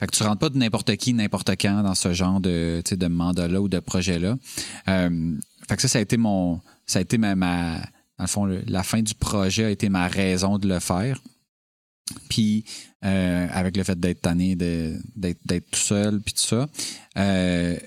fait 0.00 0.06
que 0.06 0.16
tu 0.16 0.22
rentres 0.22 0.40
pas 0.40 0.48
de 0.48 0.58
n'importe 0.58 0.96
qui, 0.96 1.12
n'importe 1.12 1.50
quand 1.50 1.82
dans 1.82 1.94
ce 1.94 2.12
genre 2.12 2.40
de, 2.40 2.82
de 2.90 3.06
mandat-là 3.06 3.60
ou 3.60 3.68
de 3.68 3.78
projet-là. 3.78 4.36
Euh, 4.88 5.36
fait 5.68 5.76
que 5.76 5.82
ça, 5.82 5.88
ça 5.88 5.98
a 5.98 6.02
été 6.02 6.16
mon, 6.16 6.60
ça 6.86 6.98
a 6.98 7.02
été 7.02 7.18
ma, 7.18 7.36
ma 7.36 7.78
dans 8.20 8.24
le 8.24 8.28
fond, 8.28 8.62
la 8.66 8.82
fin 8.82 9.00
du 9.00 9.14
projet 9.14 9.64
a 9.64 9.70
été 9.70 9.88
ma 9.88 10.06
raison 10.06 10.58
de 10.58 10.68
le 10.68 10.78
faire. 10.78 11.22
Puis, 12.28 12.64
euh, 13.02 13.48
avec 13.50 13.78
le 13.78 13.82
fait 13.82 13.98
d'être 13.98 14.20
tanné, 14.20 14.56
d'être 14.56 15.70
tout 15.70 15.80
seul, 15.80 16.20
puis 16.20 16.34
tout 16.34 16.44
ça. 16.44 16.68
Euh, 17.16 17.78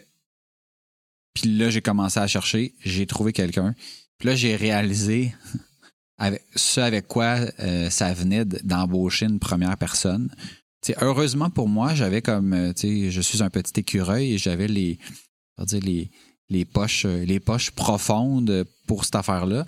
puis 1.36 1.56
là, 1.56 1.70
j'ai 1.70 1.82
commencé 1.82 2.20
à 2.20 2.26
chercher, 2.26 2.74
j'ai 2.84 3.06
trouvé 3.06 3.32
quelqu'un. 3.32 3.76
Puis 4.18 4.30
là, 4.30 4.36
j'ai 4.36 4.56
réalisé 4.56 5.36
avec, 6.18 6.44
ce 6.56 6.80
avec 6.80 7.08
quoi 7.08 7.38
euh, 7.60 7.92
ça 7.92 8.12
venait 8.14 8.46
d'embaucher 8.46 9.28
une 9.28 9.40
première 9.40 9.78
personne. 9.78 10.34
Heureusement 11.02 11.50
pour 11.50 11.70
moi, 11.70 11.94
j'avais 11.94 12.22
comme, 12.22 12.74
je 12.76 13.22
suis 13.22 13.42
un 13.42 13.50
petit 13.50 13.80
écureuil 13.80 14.34
et 14.34 14.38
j'avais 14.38 14.68
les, 14.68 15.00
dire 15.60 15.82
les, 15.82 16.12
les 16.50 16.66
poches, 16.66 17.06
les 17.06 17.40
poches 17.40 17.72
profondes 17.72 18.66
pour 18.88 19.06
cette 19.06 19.16
affaire-là 19.16 19.66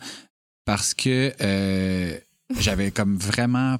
parce 0.66 0.94
que 0.94 1.32
euh, 1.42 2.18
j'avais 2.60 2.92
comme 2.92 3.16
vraiment, 3.16 3.78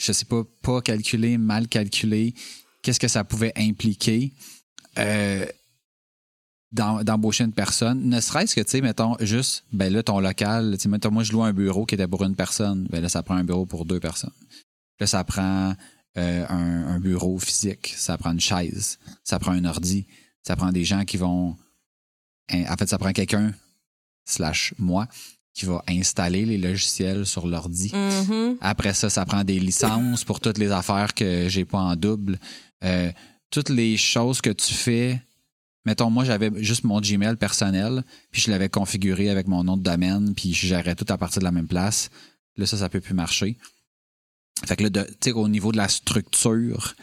je 0.00 0.12
sais 0.12 0.24
pas, 0.24 0.42
pas 0.62 0.80
calculé, 0.80 1.36
mal 1.36 1.68
calculé, 1.68 2.34
qu'est-ce 2.82 3.00
que 3.00 3.08
ça 3.08 3.24
pouvait 3.24 3.52
impliquer 3.56 4.32
euh, 4.98 5.44
d'embaucher 6.70 7.44
une 7.44 7.52
personne. 7.52 8.08
Ne 8.08 8.20
serait-ce 8.20 8.54
que, 8.54 8.60
tu 8.62 8.70
sais, 8.70 8.80
mettons, 8.80 9.16
juste, 9.20 9.64
ben 9.72 9.92
là, 9.92 10.02
ton 10.02 10.20
local, 10.20 10.72
tu 10.76 10.84
sais, 10.84 10.88
mettons, 10.88 11.10
moi, 11.10 11.22
je 11.22 11.32
loue 11.32 11.42
un 11.42 11.52
bureau 11.52 11.84
qui 11.84 11.96
était 11.96 12.08
pour 12.08 12.22
une 12.22 12.34
personne. 12.34 12.86
Ben 12.90 13.02
là, 13.02 13.10
ça 13.10 13.22
prend 13.22 13.34
un 13.34 13.44
bureau 13.44 13.66
pour 13.66 13.84
deux 13.84 14.00
personnes. 14.00 14.32
Là, 14.98 15.06
ça 15.06 15.22
prend 15.24 15.74
euh, 16.18 16.46
un, 16.48 16.86
un, 16.88 17.00
bureau 17.00 17.38
physique, 17.38 17.94
ça 17.96 18.18
prend 18.18 18.32
une 18.32 18.40
chaise, 18.40 18.98
ça 19.24 19.38
prend 19.38 19.52
un 19.52 19.64
ordi, 19.64 20.06
ça 20.42 20.56
prend 20.56 20.70
des 20.70 20.84
gens 20.84 21.04
qui 21.04 21.16
vont. 21.16 21.56
En 22.52 22.76
fait, 22.76 22.88
ça 22.88 22.98
prend 22.98 23.12
quelqu'un, 23.12 23.54
slash 24.24 24.74
moi, 24.78 25.08
qui 25.54 25.64
va 25.66 25.82
installer 25.88 26.44
les 26.44 26.58
logiciels 26.58 27.26
sur 27.26 27.46
l'ordi. 27.46 27.88
Mm-hmm. 27.88 28.56
Après 28.60 28.94
ça, 28.94 29.10
ça 29.10 29.24
prend 29.24 29.44
des 29.44 29.58
licences 29.58 30.24
pour 30.24 30.40
toutes 30.40 30.58
les 30.58 30.70
affaires 30.70 31.14
que 31.14 31.48
j'ai 31.48 31.64
pas 31.64 31.78
en 31.78 31.96
double. 31.96 32.38
Euh, 32.84 33.10
toutes 33.50 33.68
les 33.68 33.96
choses 33.96 34.40
que 34.40 34.50
tu 34.50 34.72
fais. 34.72 35.20
Mettons, 35.84 36.10
moi, 36.10 36.24
j'avais 36.24 36.50
juste 36.62 36.84
mon 36.84 37.00
Gmail 37.00 37.36
personnel, 37.36 38.04
puis 38.30 38.40
je 38.40 38.50
l'avais 38.50 38.68
configuré 38.68 39.28
avec 39.30 39.48
mon 39.48 39.64
nom 39.64 39.76
de 39.76 39.82
domaine, 39.82 40.34
puis 40.34 40.54
je 40.54 40.66
gérais 40.66 40.94
tout 40.94 41.06
à 41.08 41.18
partir 41.18 41.40
de 41.40 41.44
la 41.44 41.52
même 41.52 41.66
place. 41.66 42.08
Là, 42.56 42.66
ça, 42.66 42.76
ça 42.76 42.88
peut 42.88 43.00
plus 43.00 43.14
marcher. 43.14 43.56
Fait 44.66 44.76
que 44.76 44.84
là, 44.84 44.90
tu 44.90 45.00
sais, 45.24 45.32
au 45.32 45.48
niveau 45.48 45.72
de 45.72 45.76
la 45.76 45.88
structure, 45.88 46.94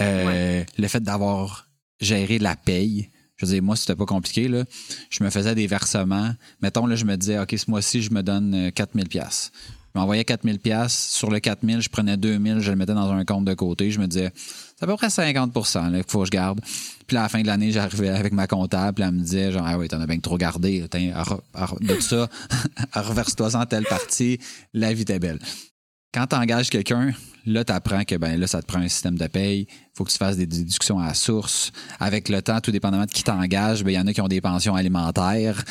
euh, 0.00 0.64
le 0.76 0.88
fait 0.88 1.02
d'avoir 1.02 1.68
géré 2.00 2.38
la 2.38 2.56
paye, 2.56 3.10
je 3.36 3.46
veux 3.46 3.52
dire, 3.52 3.62
moi, 3.62 3.76
c'était 3.76 3.96
pas 3.96 4.06
compliqué, 4.06 4.48
là. 4.48 4.64
Je 5.10 5.24
me 5.24 5.30
faisais 5.30 5.54
des 5.54 5.66
versements. 5.66 6.34
Mettons, 6.60 6.86
là, 6.86 6.96
je 6.96 7.04
me 7.04 7.16
disais, 7.16 7.38
OK, 7.38 7.54
ce 7.56 7.70
mois-ci, 7.70 8.02
je 8.02 8.12
me 8.12 8.22
donne 8.22 8.70
4000 8.72 9.04
euh, 9.04 9.08
pièces. 9.08 9.50
Je 9.94 10.00
m'envoyais 10.00 10.24
4000 10.24 10.58
pièces. 10.58 11.10
Sur 11.10 11.30
le 11.30 11.40
4000, 11.40 11.80
je 11.80 11.88
prenais 11.88 12.16
2000, 12.16 12.60
je 12.60 12.70
le 12.70 12.76
mettais 12.76 12.94
dans 12.94 13.10
un 13.10 13.24
compte 13.24 13.44
de 13.44 13.54
côté. 13.54 13.90
Je 13.90 14.00
me 14.00 14.06
disais, 14.06 14.32
c'est 14.34 14.82
à 14.82 14.86
peu 14.86 14.96
près 14.96 15.08
50% 15.08 15.92
qu'il 15.92 16.04
faut 16.06 16.20
que 16.20 16.26
je 16.26 16.30
garde. 16.30 16.60
Puis 17.06 17.16
à 17.16 17.22
la 17.22 17.28
fin 17.28 17.42
de 17.42 17.46
l'année, 17.46 17.70
j'arrivais 17.70 18.08
avec 18.08 18.32
ma 18.32 18.46
comptable, 18.46 19.02
elle 19.02 19.12
me 19.12 19.20
disait, 19.20 19.52
genre, 19.52 19.64
ah 19.66 19.78
oui, 19.78 19.88
t'en 19.88 20.00
as 20.00 20.06
bien 20.06 20.18
trop 20.18 20.36
gardé. 20.38 20.80
de 20.80 21.94
tout 21.94 22.00
ça, 22.00 22.28
reverse-toi 22.92 23.54
en 23.54 23.66
telle 23.66 23.84
partie. 23.84 24.38
La 24.72 24.92
vie 24.92 25.02
était 25.02 25.18
belle. 25.18 25.38
Quand 26.14 26.28
tu 26.28 26.36
engages 26.36 26.70
quelqu'un, 26.70 27.12
là, 27.44 27.64
tu 27.64 27.72
apprends 27.72 28.04
que 28.04 28.14
ben 28.14 28.38
là, 28.38 28.46
ça 28.46 28.62
te 28.62 28.66
prend 28.66 28.78
un 28.78 28.88
système 28.88 29.18
de 29.18 29.26
paye. 29.26 29.66
faut 29.94 30.04
que 30.04 30.10
tu 30.10 30.16
fasses 30.16 30.36
des 30.36 30.46
discussions 30.46 31.00
à 31.00 31.08
la 31.08 31.14
source. 31.14 31.72
Avec 31.98 32.28
le 32.28 32.40
temps, 32.40 32.60
tout 32.60 32.70
dépendamment 32.70 33.04
de 33.04 33.10
qui 33.10 33.24
t'engage, 33.24 33.82
ben, 33.82 33.90
il 33.90 33.94
y 33.94 33.98
en 33.98 34.06
a 34.06 34.12
qui 34.12 34.20
ont 34.20 34.28
des 34.28 34.40
pensions 34.40 34.76
alimentaires. 34.76 35.64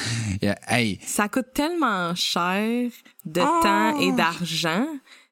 hey. 0.68 1.00
Ça 1.06 1.30
coûte 1.30 1.48
tellement 1.54 2.14
cher 2.14 2.90
de 3.26 3.42
oh! 3.42 3.64
temps 3.64 4.00
et 4.02 4.12
d'argent. 4.12 4.86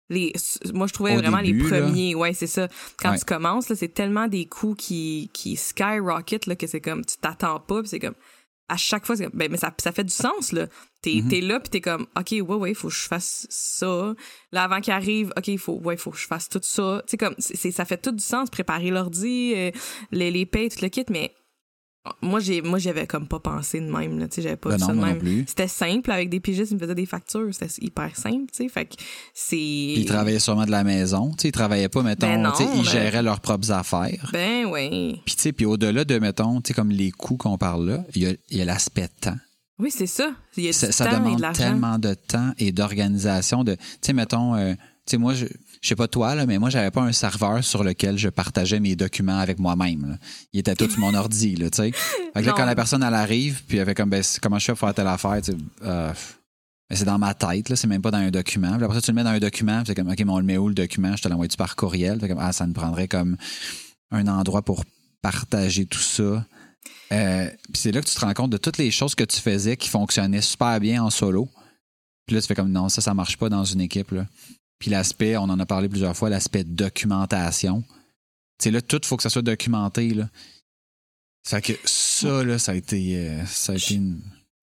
Les, 0.10 0.34
moi, 0.74 0.88
je 0.88 0.94
trouvais 0.94 1.16
vraiment 1.16 1.40
les 1.40 1.54
premiers. 1.54 2.16
Ouais, 2.16 2.34
c'est 2.34 2.48
ça. 2.48 2.70
Quand 2.98 3.16
tu 3.16 3.26
commences, 3.26 3.74
c'est 3.74 3.94
tellement 3.94 4.28
des 4.28 4.46
coûts 4.46 4.76
qui, 4.76 5.30
qui 5.34 5.58
skyrocket 5.58 6.48
là, 6.48 6.56
que 6.56 6.68
c'est 6.68 6.82
comme, 6.82 7.06
tu 7.06 7.18
t'attends 7.18 7.60
pas, 7.60 7.82
c'est 7.86 8.00
comme, 8.00 8.16
à 8.70 8.78
chaque 8.78 9.06
fois, 9.06 9.16
ben, 9.34 9.52
mais 9.52 9.58
ça, 9.58 9.74
ça 9.78 9.92
fait 9.92 10.06
du 10.06 10.14
sens, 10.14 10.54
là. 10.54 10.68
T'es 11.02 11.22
mm 11.22 11.48
là, 11.48 11.60
puis 11.60 11.70
t'es 11.70 11.82
comme, 11.82 12.06
OK, 12.16 12.32
ouais, 12.32 12.42
ouais, 12.42 12.72
il 12.72 12.76
faut 12.76 12.90
que 12.90 12.94
je 12.94 13.08
fasse 13.08 13.48
ça. 13.50 14.14
Là, 14.52 14.64
avant 14.64 14.82
qu'il 14.82 14.94
arrive, 14.94 15.34
OK, 15.36 15.48
il 15.48 15.58
faut, 15.58 15.80
ouais, 15.84 15.98
faut 15.98 16.12
que 16.12 16.18
je 16.18 16.28
fasse 16.28 16.48
tout 16.48 16.60
ça. 16.62 17.02
Tu 17.08 17.12
sais, 17.12 17.18
comme, 17.18 17.36
c'est, 17.40 17.72
ça 17.72 17.86
fait 17.86 17.98
tout 17.98 18.12
du 18.12 18.24
sens, 18.24 18.50
préparer 18.50 18.92
l'ordi, 18.92 19.54
euh, 19.56 19.72
les, 20.12 20.30
les 20.30 20.46
payes, 20.46 20.70
tout 20.70 20.80
le 20.82 20.90
kit, 20.90 21.06
mais 21.10 21.34
moi, 22.22 22.40
j'ai, 22.40 22.62
moi, 22.64 22.80
j'avais 22.80 23.06
comme 23.06 23.28
pas 23.28 23.40
pensé 23.40 23.80
de 23.80 23.86
même, 23.86 24.18
là, 24.18 24.28
tu 24.28 24.36
sais, 24.36 24.42
j'avais 24.42 24.56
pas 24.56 24.72
ben 24.72 24.80
ça 24.80 24.88
de 24.88 25.00
même. 25.00 25.46
C'était 25.48 25.68
simple, 25.68 26.12
avec 26.12 26.30
des 26.30 26.40
pigistes, 26.40 26.72
ils 26.72 26.76
me 26.76 26.80
faisaient 26.80 26.96
des 26.96 27.06
factures, 27.06 27.48
c'était 27.52 27.72
hyper 27.80 28.16
simple, 28.16 28.52
tu 28.52 28.64
sais, 28.64 28.70
fait 28.70 28.86
que 28.86 28.96
c'est... 29.36 29.58
ils 29.58 30.06
travaillaient 30.06 30.40
sûrement 30.40 30.66
de 30.66 30.72
la 30.72 30.84
maison, 30.84 31.30
tu 31.32 31.44
sais, 31.44 31.48
ils 31.50 31.52
travaillaient 31.52 31.90
pas, 31.90 32.02
mettons, 32.02 32.28
ben 32.28 32.54
ils 32.76 32.90
géraient 32.90 33.22
leurs 33.22 33.40
propres 33.40 33.72
affaires. 33.72 34.30
Ben 34.34 34.66
oui. 34.66 35.22
Puis, 35.26 35.36
tu 35.36 35.42
sais, 35.44 35.52
puis 35.52 35.66
au-delà 35.66 36.04
de, 36.04 36.18
mettons, 36.18 36.60
tu 36.62 36.70
sais, 36.70 36.74
comme 36.74 36.90
les 36.90 37.12
coûts 37.12 37.38
qu'on 37.38 37.60
parle 37.60 37.88
là, 37.88 38.04
il 38.16 38.24
y 38.24 38.28
a, 38.28 38.34
y 38.50 38.62
a 38.62 38.66
l'aspect 38.66 39.10
temps. 39.22 39.38
Oui, 39.82 39.90
c'est 39.90 40.08
ça. 40.08 40.32
Il 40.58 40.66
y 40.66 40.70
a 40.70 40.74
ça, 40.74 41.06
temps 41.06 41.18
demande 41.18 41.40
et 41.40 41.48
de 41.48 41.54
tellement 41.54 41.98
de 41.98 42.14
temps 42.14 42.54
et 42.60 42.72
d'organisation. 42.72 43.64
De, 43.64 43.74
tu 43.74 43.82
sais, 44.02 44.14
mettons, 44.14 44.56
euh, 44.56 44.74
tu 44.74 44.80
sais, 45.08 45.18
moi, 45.18 45.34
je, 45.34 45.48
je 45.82 45.88
sais 45.90 45.96
pas 45.96 46.08
toi, 46.08 46.36
là, 46.36 46.46
mais 46.46 46.60
moi, 46.60 46.70
j'avais 46.70 46.92
pas 46.92 47.02
un 47.02 47.12
serveur 47.12 47.64
sur 47.64 47.84
lequel 47.84 48.16
je 48.16 48.30
partageais 48.30 48.80
mes 48.80 48.96
documents 48.96 49.40
avec 49.40 49.58
moi-même. 49.58 50.20
Il 50.54 50.60
était 50.60 50.76
tout 50.76 50.88
sur 50.88 51.00
mon 51.00 51.16
ordi, 51.16 51.56
là, 51.56 51.72
tu 51.72 51.78
sais. 51.78 51.92
Fait 51.92 52.42
que 52.42 52.46
là, 52.46 52.54
quand 52.56 52.66
la 52.66 52.76
personne, 52.76 53.02
elle 53.02 53.16
arrive, 53.16 53.64
puis 53.68 53.80
elle 53.80 53.86
fait 53.88 53.96
comme, 53.96 54.12
ben, 54.12 54.24
comment 54.40 54.60
je 54.60 54.66
fais 54.66 54.72
pour 54.74 54.80
faire 54.80 54.94
telle 54.94 55.08
affaire, 55.08 55.42
tu 55.42 55.54
sais, 55.54 55.58
euh, 55.84 56.14
c'est 56.92 57.06
dans 57.06 57.18
ma 57.18 57.34
tête, 57.34 57.70
là, 57.70 57.76
c'est 57.76 57.88
même 57.88 58.04
pas 58.04 58.12
dans 58.12 58.20
un 58.20 58.30
document. 58.30 58.76
Puis 58.76 58.84
après 58.84 58.96
ça, 58.98 59.02
tu 59.02 59.10
le 59.10 59.16
mets 59.16 59.24
dans 59.24 59.32
un 59.32 59.40
document, 59.40 59.82
c'est 59.88 59.96
comme, 59.96 60.10
OK, 60.10 60.20
mais 60.20 60.32
on 60.32 60.38
le 60.38 60.46
met 60.46 60.58
où 60.58 60.68
le 60.68 60.76
document? 60.76 61.16
Je 61.16 61.24
te 61.24 61.28
l'envoie-tu 61.28 61.58
par 61.58 61.76
courriel? 61.76 62.20
Fait 62.20 62.28
comme, 62.28 62.40
ah, 62.40 62.54
ça 62.54 62.68
me 62.68 62.74
prendrait 62.74 63.08
comme 63.08 63.36
un 64.12 64.28
endroit 64.28 64.62
pour 64.62 64.84
partager 65.24 65.86
tout 65.86 66.00
ça. 66.00 66.46
Euh, 67.12 67.50
puis 67.66 67.82
c'est 67.82 67.92
là 67.92 68.02
que 68.02 68.08
tu 68.08 68.16
te 68.16 68.22
rends 68.22 68.34
compte 68.34 68.52
de 68.52 68.58
toutes 68.58 68.78
les 68.78 68.92
choses 68.92 69.16
que 69.16 69.24
tu 69.24 69.40
faisais 69.40 69.76
qui 69.78 69.90
fonctionnaient 69.90 70.42
super 70.42 70.80
bien 70.80 71.04
en 71.04 71.10
solo. 71.10 71.50
Puis 72.26 72.36
là, 72.36 72.42
tu 72.42 72.48
fais 72.48 72.56
comme, 72.56 72.72
non, 72.72 72.90
ça, 72.90 73.02
ça 73.02 73.14
marche 73.14 73.38
pas 73.38 73.50
dans 73.50 73.66
une 73.66 73.82
équipe, 73.82 74.12
là. 74.12 74.28
Puis 74.80 74.90
l'aspect, 74.90 75.38
on 75.38 75.44
en 75.44 75.60
a 75.60 75.66
parlé 75.66 75.90
plusieurs 75.90 76.18
fois, 76.18 76.30
l'aspect 76.30 76.64
documentation. 76.64 77.84
Tu 78.58 78.64
sais, 78.64 78.72
là, 78.72 78.82
tout, 78.82 79.00
il 79.04 79.06
faut 79.06 79.18
que 79.18 79.24
ça 79.24 79.30
soit 79.30 79.44
documenté. 79.44 80.10
Là. 80.10 80.30
Ça 81.44 81.62
que 81.62 81.74
ça, 81.86 82.44
là, 82.44 82.58
ça 82.58 82.72
a 82.72 82.76
été, 82.76 83.18
euh, 83.18 83.46
ça 83.46 83.74
a 83.74 83.76
été 83.76 84.00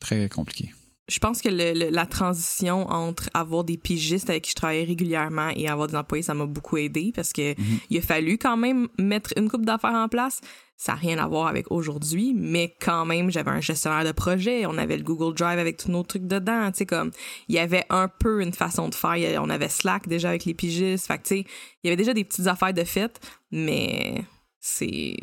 très 0.01 0.29
compliqué. 0.29 0.73
Je 1.09 1.19
pense 1.21 1.41
que 1.41 1.49
le, 1.49 1.91
la 1.91 2.07
transition 2.07 2.89
entre 2.91 3.31
avoir 3.33 3.65
des 3.65 3.79
pigistes 3.79 4.29
avec 4.29 4.45
qui 4.45 4.51
je 4.51 4.57
travaillais 4.57 4.85
régulièrement 4.85 5.51
et 5.51 5.69
avoir 5.69 5.87
des 5.87 5.95
employés, 5.95 6.23
ça 6.23 6.35
m'a 6.35 6.47
beaucoup 6.47 6.77
aidé 6.77 7.13
parce 7.15 7.33
que 7.33 7.53
mm-hmm. 7.53 7.81
il 7.91 7.99
a 7.99 8.03
fallu 8.03 8.39
quand 8.39 8.57
même 8.57 8.89
mettre 8.99 9.33
une 9.37 9.49
coupe 9.49 9.65
d'affaires 9.65 9.95
en 9.95 10.09
place. 10.09 10.41
Ça 10.81 10.93
n'a 10.93 10.99
rien 10.99 11.19
à 11.19 11.27
voir 11.27 11.49
avec 11.49 11.71
aujourd'hui, 11.73 12.35
mais 12.37 12.75
quand 12.81 13.05
même, 13.05 13.31
j'avais 13.31 13.51
un 13.51 13.61
gestionnaire 13.61 14.05
de 14.05 14.13
projet, 14.13 14.65
on 14.65 14.79
avait 14.79 14.97
le 14.97 15.03
Google 15.03 15.35
Drive 15.35 15.59
avec 15.59 15.77
tous 15.77 15.91
nos 15.91 16.05
trucs 16.05 16.27
dedans, 16.27 16.71
tu 16.71 16.79
sais, 16.79 16.87
comme, 16.87 17.11
il 17.49 17.57
y 17.57 17.59
avait 17.59 17.85
un 17.91 18.07
peu 18.07 18.41
une 18.41 18.53
façon 18.53 18.89
de 18.89 18.95
faire, 18.95 19.43
on 19.43 19.51
avait 19.51 19.69
Slack 19.69 20.07
déjà 20.07 20.29
avec 20.29 20.45
les 20.45 20.55
pigistes, 20.55 21.09
fait 21.09 21.19
tu 21.19 21.23
sais, 21.25 21.39
il 21.83 21.89
y 21.89 21.89
avait 21.89 21.97
déjà 21.97 22.15
des 22.15 22.23
petites 22.23 22.47
affaires 22.47 22.73
de 22.73 22.85
fait, 22.85 23.21
mais 23.51 24.23
c'est... 24.61 25.17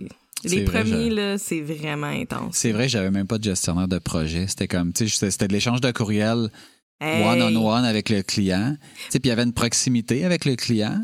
Les 0.43 0.65
premiers, 0.65 1.09
là, 1.09 1.37
c'est 1.37 1.61
vraiment 1.61 2.05
intense. 2.07 2.57
C'est 2.57 2.71
vrai, 2.71 2.87
j'avais 2.89 3.09
même 3.09 3.25
pas 3.25 3.39
de 3.39 3.45
gestionnaire 3.45 3.87
de 3.87 3.97
projet. 3.97 4.45
C'était 4.47 4.67
comme, 4.67 4.93
tu 4.93 5.09
sais, 5.09 5.31
c'était 5.31 5.47
de 5.47 5.53
l'échange 5.53 5.81
de 5.81 5.89
courriel 5.89 6.51
one-on-one 7.01 7.83
avec 7.83 8.09
le 8.09 8.21
client. 8.21 8.75
Tu 8.79 9.11
sais, 9.11 9.19
puis 9.19 9.29
il 9.29 9.29
y 9.29 9.31
avait 9.31 9.43
une 9.43 9.53
proximité 9.53 10.23
avec 10.23 10.45
le 10.45 10.55
client. 10.55 11.03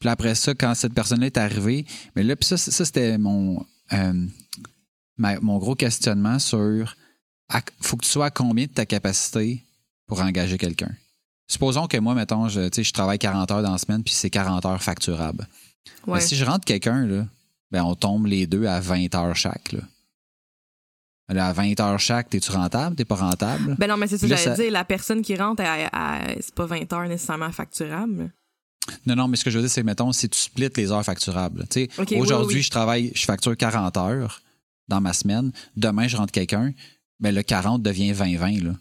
Puis 0.00 0.08
après 0.08 0.34
ça, 0.34 0.54
quand 0.54 0.74
cette 0.74 0.94
personne-là 0.94 1.26
est 1.26 1.36
arrivée, 1.36 1.84
mais 2.16 2.24
là, 2.24 2.34
puis 2.34 2.46
ça, 2.46 2.56
ça 2.56 2.84
c'était 2.84 3.16
mon 3.18 3.64
euh, 3.92 4.26
mon 5.18 5.58
gros 5.58 5.74
questionnement 5.74 6.38
sur 6.38 6.96
faut 7.80 7.96
que 7.96 8.04
tu 8.04 8.10
sois 8.10 8.26
à 8.26 8.30
combien 8.30 8.66
de 8.66 8.70
ta 8.70 8.86
capacité 8.86 9.64
pour 10.06 10.20
engager 10.20 10.58
quelqu'un? 10.58 10.90
Supposons 11.48 11.88
que 11.88 11.96
moi, 11.96 12.14
mettons, 12.14 12.48
je, 12.48 12.70
je 12.72 12.92
travaille 12.92 13.18
40 13.18 13.50
heures 13.50 13.62
dans 13.62 13.72
la 13.72 13.78
semaine, 13.78 14.04
puis 14.04 14.14
c'est 14.14 14.30
40 14.30 14.64
heures 14.66 14.82
facturables. 14.82 15.48
si 16.20 16.36
je 16.36 16.44
rentre 16.44 16.64
quelqu'un, 16.64 17.26
ben 17.70 17.82
on 17.82 17.94
tombe 17.94 18.26
les 18.26 18.46
deux 18.46 18.66
à 18.66 18.80
20 18.80 19.14
heures 19.16 19.34
chaque. 19.34 19.72
Là. 19.72 21.48
à 21.48 21.52
20 21.52 21.80
heures 21.80 21.98
chaque, 21.98 22.30
t'es-tu 22.30 22.52
rentable? 22.52 22.94
T'es 22.94 23.04
pas 23.04 23.16
rentable? 23.16 23.74
Ben 23.78 23.88
non, 23.88 23.96
mais 23.96 24.06
c'est 24.06 24.18
ça 24.18 24.28
que 24.28 24.36
j'allais 24.36 24.56
dire. 24.56 24.72
La 24.72 24.84
personne 24.84 25.22
qui 25.22 25.34
rentre, 25.36 25.62
c'est 26.40 26.54
pas 26.54 26.66
20 26.66 26.92
heures 26.92 27.08
nécessairement 27.08 27.50
facturable. 27.50 28.30
Non, 29.06 29.16
non, 29.16 29.28
mais 29.28 29.36
ce 29.36 29.44
que 29.44 29.50
je 29.50 29.58
veux 29.58 29.64
dire, 29.64 29.70
c'est, 29.70 29.82
mettons, 29.82 30.12
si 30.12 30.28
tu 30.28 30.38
splits 30.38 30.68
les 30.76 30.92
heures 30.92 31.04
facturables. 31.04 31.64
Aujourd'hui, 32.16 32.62
je 32.62 32.70
travaille, 32.70 33.12
je 33.14 33.24
facture 33.24 33.56
40 33.56 33.96
heures 33.96 34.42
dans 34.88 35.00
ma 35.00 35.12
semaine. 35.12 35.52
Demain, 35.76 36.08
je 36.08 36.16
rentre 36.16 36.32
quelqu'un, 36.32 36.72
mais 37.20 37.30
ben, 37.30 37.34
le 37.34 37.42
40 37.42 37.82
devient 37.82 38.12
20-20. 38.12 38.64
Là. 38.64 38.72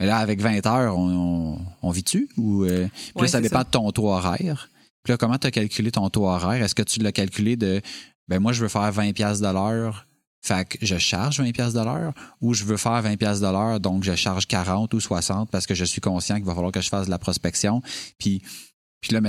Mais 0.00 0.06
là, 0.06 0.18
avec 0.18 0.40
20 0.40 0.66
heures, 0.66 0.98
on, 0.98 1.58
on, 1.82 1.90
vit-tu? 1.90 2.28
Ou, 2.36 2.64
euh, 2.64 2.88
puis 3.14 3.22
là, 3.22 3.28
ça 3.28 3.40
dépend 3.40 3.60
de 3.60 3.68
ton 3.68 3.90
taux 3.92 4.08
horaire. 4.08 4.68
Puis 5.04 5.12
là, 5.12 5.16
comment 5.16 5.38
tu 5.38 5.46
as 5.46 5.50
calculé 5.50 5.90
ton 5.90 6.08
taux 6.10 6.26
horaire? 6.26 6.62
Est-ce 6.62 6.74
que 6.74 6.82
tu 6.82 7.00
l'as 7.00 7.12
calculé 7.12 7.56
de, 7.56 7.80
ben 8.28 8.40
moi, 8.40 8.52
je 8.52 8.62
veux 8.62 8.68
faire 8.68 8.90
20 8.90 9.12
pièces 9.12 9.40
de 9.40 9.48
l'heure, 9.48 10.06
fait 10.42 10.68
que 10.68 10.84
je 10.84 10.98
charge 10.98 11.40
20 11.40 11.52
pièces 11.52 11.72
de 11.72 11.80
l'heure 11.80 12.12
ou 12.40 12.52
je 12.52 12.64
veux 12.64 12.76
faire 12.76 13.00
20 13.00 13.16
pièces 13.16 13.40
de 13.40 13.46
l'heure 13.46 13.78
donc 13.78 14.02
je 14.02 14.16
charge 14.16 14.46
40 14.48 14.92
ou 14.92 14.98
60 14.98 15.48
parce 15.50 15.66
que 15.66 15.74
je 15.74 15.84
suis 15.84 16.00
conscient 16.00 16.34
qu'il 16.34 16.44
va 16.44 16.54
falloir 16.54 16.72
que 16.72 16.80
je 16.80 16.88
fasse 16.88 17.06
de 17.06 17.12
la 17.12 17.18
prospection 17.18 17.80
puis 18.18 18.42
puis 19.02 19.12
là, 19.12 19.20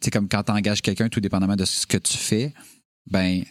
c'est 0.00 0.10
comme 0.10 0.28
quand 0.28 0.44
tu 0.44 0.52
engages 0.52 0.80
quelqu'un, 0.80 1.08
tout 1.08 1.20
dépendamment 1.20 1.56
de 1.56 1.64
ce 1.64 1.86
que 1.86 1.98
tu 1.98 2.16
fais, 2.16 2.54
ben 3.10 3.44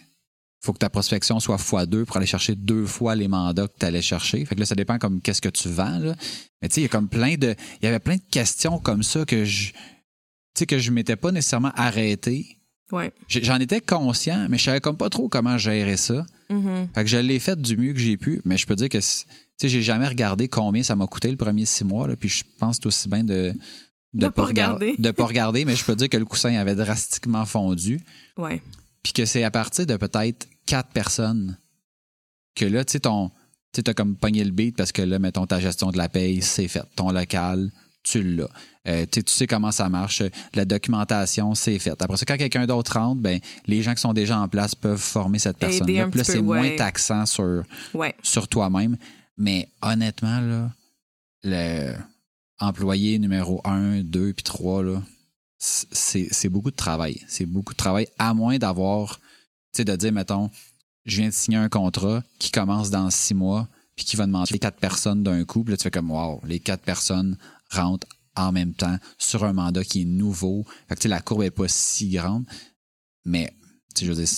faut 0.62 0.72
que 0.72 0.78
ta 0.78 0.90
prospection 0.90 1.38
soit 1.38 1.58
fois 1.58 1.86
deux 1.86 2.04
pour 2.04 2.16
aller 2.16 2.26
chercher 2.26 2.56
deux 2.56 2.86
fois 2.86 3.14
les 3.14 3.28
mandats 3.28 3.68
que 3.68 3.78
tu 3.78 3.86
allais 3.86 4.02
chercher. 4.02 4.44
Fait 4.44 4.54
que 4.56 4.60
là, 4.60 4.66
ça 4.66 4.74
dépend 4.74 4.98
comme 4.98 5.20
qu'est-ce 5.20 5.42
que 5.42 5.48
tu 5.48 5.68
vends. 5.68 5.98
Là. 5.98 6.16
Mais 6.60 6.68
tu 6.68 6.74
sais, 6.74 6.80
il 6.80 6.84
y 6.84 6.86
a 6.86 6.88
comme 6.88 7.08
plein 7.08 7.36
de. 7.36 7.54
Il 7.80 7.84
y 7.84 7.86
avait 7.86 8.00
plein 8.00 8.16
de 8.16 8.24
questions 8.30 8.78
comme 8.78 9.02
ça 9.02 9.24
que 9.24 9.44
je. 9.44 9.68
Tu 9.68 9.74
sais, 10.60 10.66
que 10.66 10.78
je 10.78 10.90
m'étais 10.90 11.16
pas 11.16 11.30
nécessairement 11.30 11.72
arrêté. 11.76 12.58
Ouais. 12.90 13.12
J'en 13.28 13.58
étais 13.58 13.80
conscient, 13.80 14.46
mais 14.48 14.58
je 14.58 14.64
savais 14.64 14.80
comme 14.80 14.96
pas 14.96 15.10
trop 15.10 15.28
comment 15.28 15.58
gérer 15.58 15.96
ça. 15.96 16.24
Mm-hmm. 16.50 16.94
Fait 16.94 17.04
que 17.04 17.10
je 17.10 17.16
l'ai 17.18 17.38
fait 17.38 17.60
du 17.60 17.76
mieux 17.76 17.92
que 17.92 17.98
j'ai 17.98 18.16
pu, 18.16 18.40
mais 18.44 18.56
je 18.56 18.66
peux 18.66 18.76
dire 18.76 18.88
que 18.88 18.98
tu 18.98 19.02
sais, 19.02 19.68
j'ai 19.68 19.82
jamais 19.82 20.06
regardé 20.06 20.48
combien 20.48 20.82
ça 20.82 20.94
m'a 20.94 21.06
coûté 21.06 21.30
le 21.30 21.36
premier 21.36 21.64
six 21.64 21.84
mois, 21.84 22.06
là, 22.06 22.14
puis 22.14 22.28
je 22.28 22.44
pense 22.58 22.78
aussi 22.86 23.08
bien 23.08 23.24
de, 23.24 23.52
de, 24.16 24.28
pas 24.28 24.44
regarder. 24.44 24.94
De 24.98 25.10
pas 25.10 25.26
regarder, 25.26 25.64
mais 25.64 25.76
je 25.76 25.84
peux 25.84 25.94
dire 25.94 26.08
que 26.08 26.16
le 26.16 26.24
coussin 26.24 26.54
avait 26.56 26.74
drastiquement 26.74 27.44
fondu. 27.44 28.00
Ouais. 28.36 28.62
Puis 29.02 29.12
que 29.12 29.24
c'est 29.24 29.44
à 29.44 29.50
partir 29.50 29.86
de 29.86 29.96
peut-être 29.96 30.48
quatre 30.66 30.90
personnes 30.90 31.56
que 32.54 32.64
là, 32.64 32.84
tu 32.84 32.92
sais, 32.92 33.00
ton. 33.00 33.30
Tu 33.72 33.82
as 33.86 33.94
comme 33.94 34.16
pogné 34.16 34.42
le 34.42 34.52
beat 34.52 34.74
parce 34.74 34.90
que 34.90 35.02
là, 35.02 35.18
mettons, 35.18 35.46
ta 35.46 35.60
gestion 35.60 35.90
de 35.90 35.98
la 35.98 36.08
paye, 36.08 36.40
c'est 36.40 36.66
fait. 36.66 36.84
Ton 36.96 37.10
local, 37.10 37.70
tu 38.02 38.22
l'as. 38.22 38.48
Euh, 38.88 39.04
tu 39.10 39.22
sais 39.26 39.46
comment 39.46 39.70
ça 39.70 39.88
marche. 39.88 40.22
La 40.54 40.64
documentation, 40.64 41.54
c'est 41.54 41.78
fait. 41.78 42.00
Après 42.00 42.16
ça, 42.16 42.24
quand 42.24 42.38
quelqu'un 42.38 42.66
d'autre 42.66 42.94
rentre, 42.98 43.20
ben, 43.20 43.38
les 43.66 43.82
gens 43.82 43.94
qui 43.94 44.00
sont 44.00 44.14
déjà 44.14 44.38
en 44.38 44.48
place 44.48 44.74
peuvent 44.74 44.98
former 44.98 45.38
cette 45.38 45.58
personne-là. 45.58 46.08
Puis 46.08 46.18
là, 46.18 46.24
c'est 46.24 46.40
moins 46.40 46.74
taxant 46.76 47.26
sur, 47.26 47.64
sur 48.22 48.48
toi-même. 48.48 48.96
Mais 49.36 49.68
honnêtement, 49.82 50.40
là, 50.40 50.70
le 51.42 51.92
employé 52.58 53.18
numéro 53.18 53.60
1, 53.64 54.02
2 54.02 54.32
puis 54.32 54.42
3, 54.42 54.82
là, 54.82 55.02
c'est 55.58 56.48
beaucoup 56.48 56.70
de 56.70 56.76
travail. 56.76 57.20
C'est 57.28 57.46
beaucoup 57.46 57.72
de 57.72 57.78
travail, 57.78 58.08
à 58.18 58.34
moins 58.34 58.58
d'avoir, 58.58 59.18
tu 59.72 59.78
sais, 59.78 59.84
de 59.84 59.96
dire, 59.96 60.12
mettons, 60.12 60.50
je 61.04 61.18
viens 61.18 61.28
de 61.28 61.34
signer 61.34 61.58
un 61.58 61.68
contrat 61.68 62.22
qui 62.38 62.50
commence 62.50 62.90
dans 62.90 63.10
six 63.10 63.34
mois, 63.34 63.68
puis 63.94 64.04
qui 64.04 64.16
va 64.16 64.26
demander 64.26 64.58
quatre 64.58 64.78
personnes 64.78 65.22
d'un 65.22 65.44
coup. 65.44 65.64
Puis 65.64 65.72
là, 65.72 65.76
tu 65.76 65.84
fais 65.84 65.90
comme, 65.90 66.10
wow, 66.10 66.40
les 66.44 66.60
quatre 66.60 66.82
personnes 66.82 67.38
rentrent 67.70 68.06
en 68.36 68.52
même 68.52 68.74
temps 68.74 68.98
sur 69.18 69.44
un 69.44 69.54
mandat 69.54 69.82
qui 69.84 70.02
est 70.02 70.04
nouveau. 70.04 70.66
Fait 70.88 70.96
que, 70.96 71.08
la 71.08 71.20
courbe 71.20 71.42
n'est 71.42 71.50
pas 71.50 71.68
si 71.68 72.10
grande. 72.10 72.44
Mais, 73.24 73.52
tu 73.94 74.00
sais, 74.00 74.06
je 74.06 74.12
veux 74.12 74.24
dire, 74.24 74.28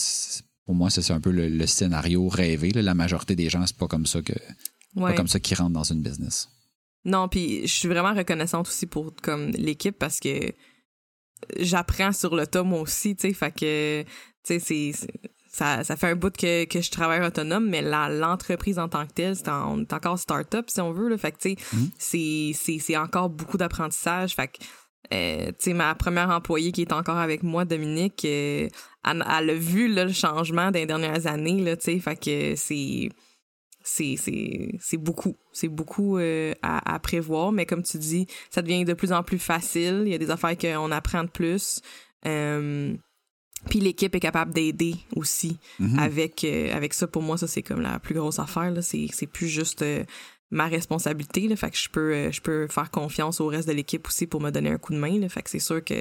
pour 0.64 0.74
moi, 0.74 0.90
c'est 0.90 1.10
un 1.10 1.20
peu 1.20 1.30
le, 1.30 1.66
scénario 1.66 2.28
rêvé. 2.28 2.70
La 2.70 2.94
majorité 2.94 3.34
des 3.34 3.50
gens, 3.50 3.66
c'est 3.66 3.76
pas 3.76 3.88
comme 3.88 4.06
ça 4.06 4.22
que, 4.22 4.34
pas 4.94 5.14
comme 5.14 5.28
ça 5.28 5.40
qu'ils 5.40 5.56
rentrent 5.56 5.72
dans 5.72 5.82
une 5.82 6.02
business. 6.02 6.48
Non, 7.08 7.28
puis 7.28 7.62
je 7.62 7.72
suis 7.72 7.88
vraiment 7.88 8.14
reconnaissante 8.14 8.68
aussi 8.68 8.86
pour 8.86 9.14
comme 9.22 9.50
l'équipe 9.50 9.98
parce 9.98 10.20
que 10.20 10.52
j'apprends 11.56 12.12
sur 12.12 12.36
le 12.36 12.46
tas 12.46 12.62
moi 12.62 12.80
aussi, 12.80 13.16
tu 13.16 13.28
sais, 13.28 13.34
fait 13.34 13.52
que 13.52 14.02
tu 14.02 14.08
sais 14.44 14.92
c'est 14.92 15.08
ça, 15.50 15.82
ça 15.82 15.96
fait 15.96 16.08
un 16.08 16.16
bout 16.16 16.36
que, 16.36 16.66
que 16.66 16.80
je 16.80 16.90
travaille 16.90 17.26
autonome, 17.26 17.68
mais 17.68 17.82
l'entreprise 17.82 18.78
en 18.78 18.88
tant 18.88 19.06
que 19.06 19.12
telle, 19.12 19.34
c'est 19.34 19.48
on 19.48 19.80
est 19.80 19.92
encore 19.92 20.18
start-up 20.18 20.68
si 20.68 20.80
on 20.80 20.92
veut. 20.92 21.08
Là, 21.08 21.16
fait 21.16 21.32
que, 21.32 21.38
tu 21.38 21.56
sais, 21.98 22.16
mm-hmm. 22.16 22.80
c'est 22.80 22.96
encore 22.96 23.30
beaucoup 23.30 23.56
d'apprentissage. 23.56 24.34
Fait 24.34 24.48
que 24.48 24.58
Euh, 25.14 25.46
tu 25.48 25.54
sais, 25.58 25.72
ma 25.72 25.94
première 25.94 26.28
employée 26.30 26.70
qui 26.70 26.82
est 26.82 26.92
encore 26.92 27.16
avec 27.16 27.42
moi, 27.42 27.64
Dominique, 27.64 28.24
euh, 28.26 28.68
elle, 29.04 29.24
elle, 29.26 29.50
a 29.50 29.54
vu 29.54 29.88
là, 29.88 30.04
le 30.04 30.12
changement 30.12 30.70
des 30.70 30.84
dernières 30.84 31.26
années, 31.26 31.62
là, 31.62 31.76
tu 31.76 31.84
sais, 31.84 31.98
fait 31.98 32.16
que 32.16 32.54
c'est 32.56 33.08
c'est 33.88 34.96
beaucoup. 34.98 35.36
C'est 35.52 35.68
beaucoup 35.68 36.18
euh, 36.18 36.52
à, 36.62 36.94
à, 36.94 36.98
prévoir, 36.98 37.52
mais 37.52 37.66
comme 37.66 37.82
tu 37.82 37.98
dis, 37.98 38.26
ça 38.50 38.62
devient 38.62 38.84
de 38.84 38.92
plus 38.94 39.12
en 39.12 39.22
plus 39.22 39.38
facile. 39.38 40.02
Il 40.06 40.10
y 40.12 40.14
a 40.14 40.18
des 40.18 40.30
affaires 40.30 40.56
qu'on 40.56 40.90
apprend 40.92 41.24
de 41.24 41.30
plus. 41.30 41.80
Euh, 42.26 42.94
puis 43.68 43.80
l'équipe 43.80 44.14
est 44.14 44.20
capable 44.20 44.52
d'aider 44.52 44.94
aussi 45.16 45.58
Mhm. 45.80 45.98
avec, 45.98 46.44
euh, 46.44 46.72
avec 46.74 46.94
ça. 46.94 47.06
Pour 47.06 47.22
moi, 47.22 47.36
ça, 47.38 47.46
c'est 47.46 47.62
comme 47.62 47.80
la 47.80 47.98
plus 47.98 48.14
grosse 48.14 48.38
affaire. 48.38 48.70
là. 48.70 48.82
C'est 48.82 49.06
c'est 49.12 49.26
plus 49.26 49.48
juste 49.48 49.84
ma 50.50 50.66
responsabilité. 50.66 51.48
Là. 51.48 51.56
Fait 51.56 51.70
que 51.70 51.76
je 51.76 51.88
peux, 51.88 52.30
je 52.30 52.40
peux 52.40 52.68
faire 52.68 52.90
confiance 52.90 53.40
au 53.40 53.46
reste 53.48 53.68
de 53.68 53.72
l'équipe 53.74 54.06
aussi 54.06 54.26
pour 54.26 54.40
me 54.40 54.50
donner 54.50 54.70
un 54.70 54.78
coup 54.78 54.92
de 54.92 54.98
main. 54.98 55.18
Là. 55.18 55.28
Fait 55.28 55.42
que 55.42 55.50
c'est 55.50 55.58
sûr 55.58 55.82
que 55.82 55.94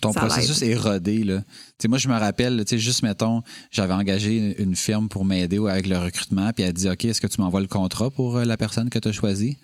Ton 0.00 0.12
Ça 0.12 0.20
processus 0.20 0.62
est 0.62 0.76
rodé, 0.76 1.24
là. 1.24 1.42
Moi, 1.88 1.98
je 1.98 2.08
me 2.08 2.16
rappelle, 2.16 2.64
tu 2.64 2.70
sais, 2.70 2.78
juste, 2.78 3.02
mettons, 3.02 3.42
j'avais 3.72 3.94
engagé 3.94 4.60
une 4.62 4.76
firme 4.76 5.08
pour 5.08 5.24
m'aider 5.24 5.58
avec 5.58 5.86
le 5.88 5.98
recrutement, 5.98 6.52
puis 6.52 6.62
elle 6.64 6.72
dit, 6.72 6.88
OK, 6.88 7.04
est-ce 7.04 7.20
que 7.20 7.26
tu 7.26 7.40
m'envoies 7.40 7.60
le 7.60 7.66
contrat 7.66 8.10
pour 8.10 8.36
euh, 8.36 8.44
la 8.44 8.56
personne 8.56 8.90
que 8.90 8.98
tu 8.98 9.08
as 9.08 9.12
choisie? 9.12 9.56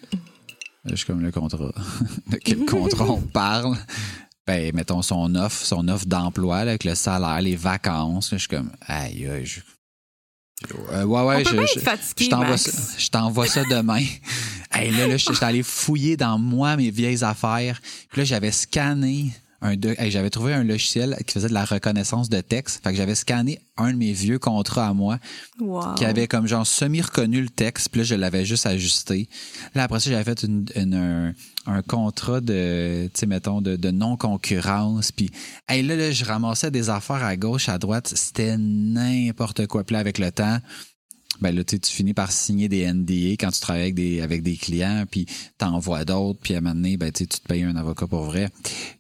Je 0.85 0.97
suis 0.97 1.07
comme, 1.07 1.23
le 1.23 1.31
contrat. 1.31 1.73
De 2.31 2.37
quel 2.37 2.67
contrat 2.67 3.05
on 3.05 3.21
parle? 3.21 3.77
Ben, 4.47 4.75
mettons, 4.75 5.03
son 5.03 5.35
offre, 5.37 5.65
son 5.65 5.89
offre 5.89 6.07
d'emploi, 6.07 6.59
avec 6.59 6.85
le 6.85 6.95
salaire, 6.95 7.41
les 7.41 7.57
vacances. 7.57 8.33
Là, 8.33 8.39
je 8.39 8.43
suis 8.43 8.49
comme, 8.57 8.73
aïe, 8.87 9.27
aïe, 9.27 9.47
je... 9.47 9.61
Euh, 10.93 11.05
ouais, 11.05 11.23
ouais, 11.23 11.37
on 11.37 11.39
je, 11.39 11.81
je- 11.81 12.29
t'envoie 13.11 13.47
ça, 13.47 13.63
ça 13.63 13.69
demain. 13.71 14.05
hey, 14.73 14.91
là, 14.91 15.07
là, 15.07 15.17
je 15.17 15.33
suis 15.33 15.45
allé 15.45 15.63
fouiller 15.63 16.17
dans 16.17 16.39
moi 16.39 16.77
mes 16.77 16.91
vieilles 16.91 17.23
affaires. 17.23 17.81
Puis 18.11 18.21
là, 18.21 18.25
j'avais 18.25 18.51
scanné 18.53 19.33
un 19.65 19.77
de, 19.77 19.95
hey, 19.99 20.11
j'avais 20.11 20.29
trouvé 20.31 20.53
un 20.53 20.63
logiciel 20.63 21.17
qui 21.27 21.33
faisait 21.33 21.49
de 21.49 21.55
la 21.55 21.65
reconnaissance 21.65 22.29
de 22.29 22.41
texte. 22.41 22.85
Fait 22.85 22.91
que 22.91 22.97
j'avais 22.97 23.15
scanné 23.15 23.59
un 23.79 23.93
de 23.93 23.97
mes 23.97 24.13
vieux 24.13 24.39
contrats 24.39 24.87
à 24.87 24.93
moi 24.95 25.19
Wow. 25.59 25.95
qui 25.95 26.05
avait 26.05 26.29
comme 26.29 26.47
genre 26.47 26.67
semi-reconnu 26.67 27.41
le 27.41 27.49
texte, 27.49 27.89
puis 27.89 28.01
là, 28.03 28.05
je 28.05 28.15
l'avais 28.15 28.45
juste 28.45 28.67
ajusté. 28.67 29.29
Là, 29.75 29.85
après 29.85 30.01
ça, 30.01 30.11
j'avais 30.11 30.23
fait 30.25 30.43
une, 30.43 30.67
une- 30.77 30.95
un, 30.95 31.33
un 31.67 31.83
contrat 31.83 32.41
de, 32.43 33.07
tu 33.15 33.21
sais, 33.21 33.27
mettons, 33.27 33.63
de, 33.63 33.77
de 33.77 33.91
non-concurrence. 33.91 35.11
Puis, 35.13 35.31
hey, 35.69 35.83
là, 35.83 35.97
là, 35.97 36.11
je 36.13 36.25
ramassais 36.25 36.71
des 36.71 36.91
affaires 36.91 37.25
à 37.25 37.37
gauche, 37.37 37.69
à 37.71 37.79
droite. 37.79 38.13
C'était 38.15 38.57
n'importe 38.59 39.67
quoi. 39.67 39.83
Puis 39.85 39.95
là, 39.95 40.01
avec 40.01 40.19
le 40.19 40.31
temps, 40.31 40.59
ben 41.41 41.55
là, 41.55 41.65
tu 41.65 41.79
finis 41.85 42.15
par 42.15 42.31
signer 42.33 42.69
des 42.69 42.91
NDA 42.93 43.33
quand 43.39 43.51
tu 43.51 43.61
travailles 43.61 43.83
avec 43.83 43.95
des, 43.95 44.21
avec 44.21 44.43
des 44.43 44.57
clients, 44.57 45.05
puis 45.11 45.27
t'envoies 45.59 46.05
d'autres, 46.05 46.39
puis 46.43 46.55
à 46.55 46.59
un 46.59 46.61
moment 46.61 46.75
donné, 46.75 46.97
ben, 46.97 47.11
tu 47.13 47.27
te 47.27 47.37
payes 47.47 47.65
un 47.65 47.77
avocat 47.77 48.07
pour 48.07 48.25
vrai, 48.25 48.49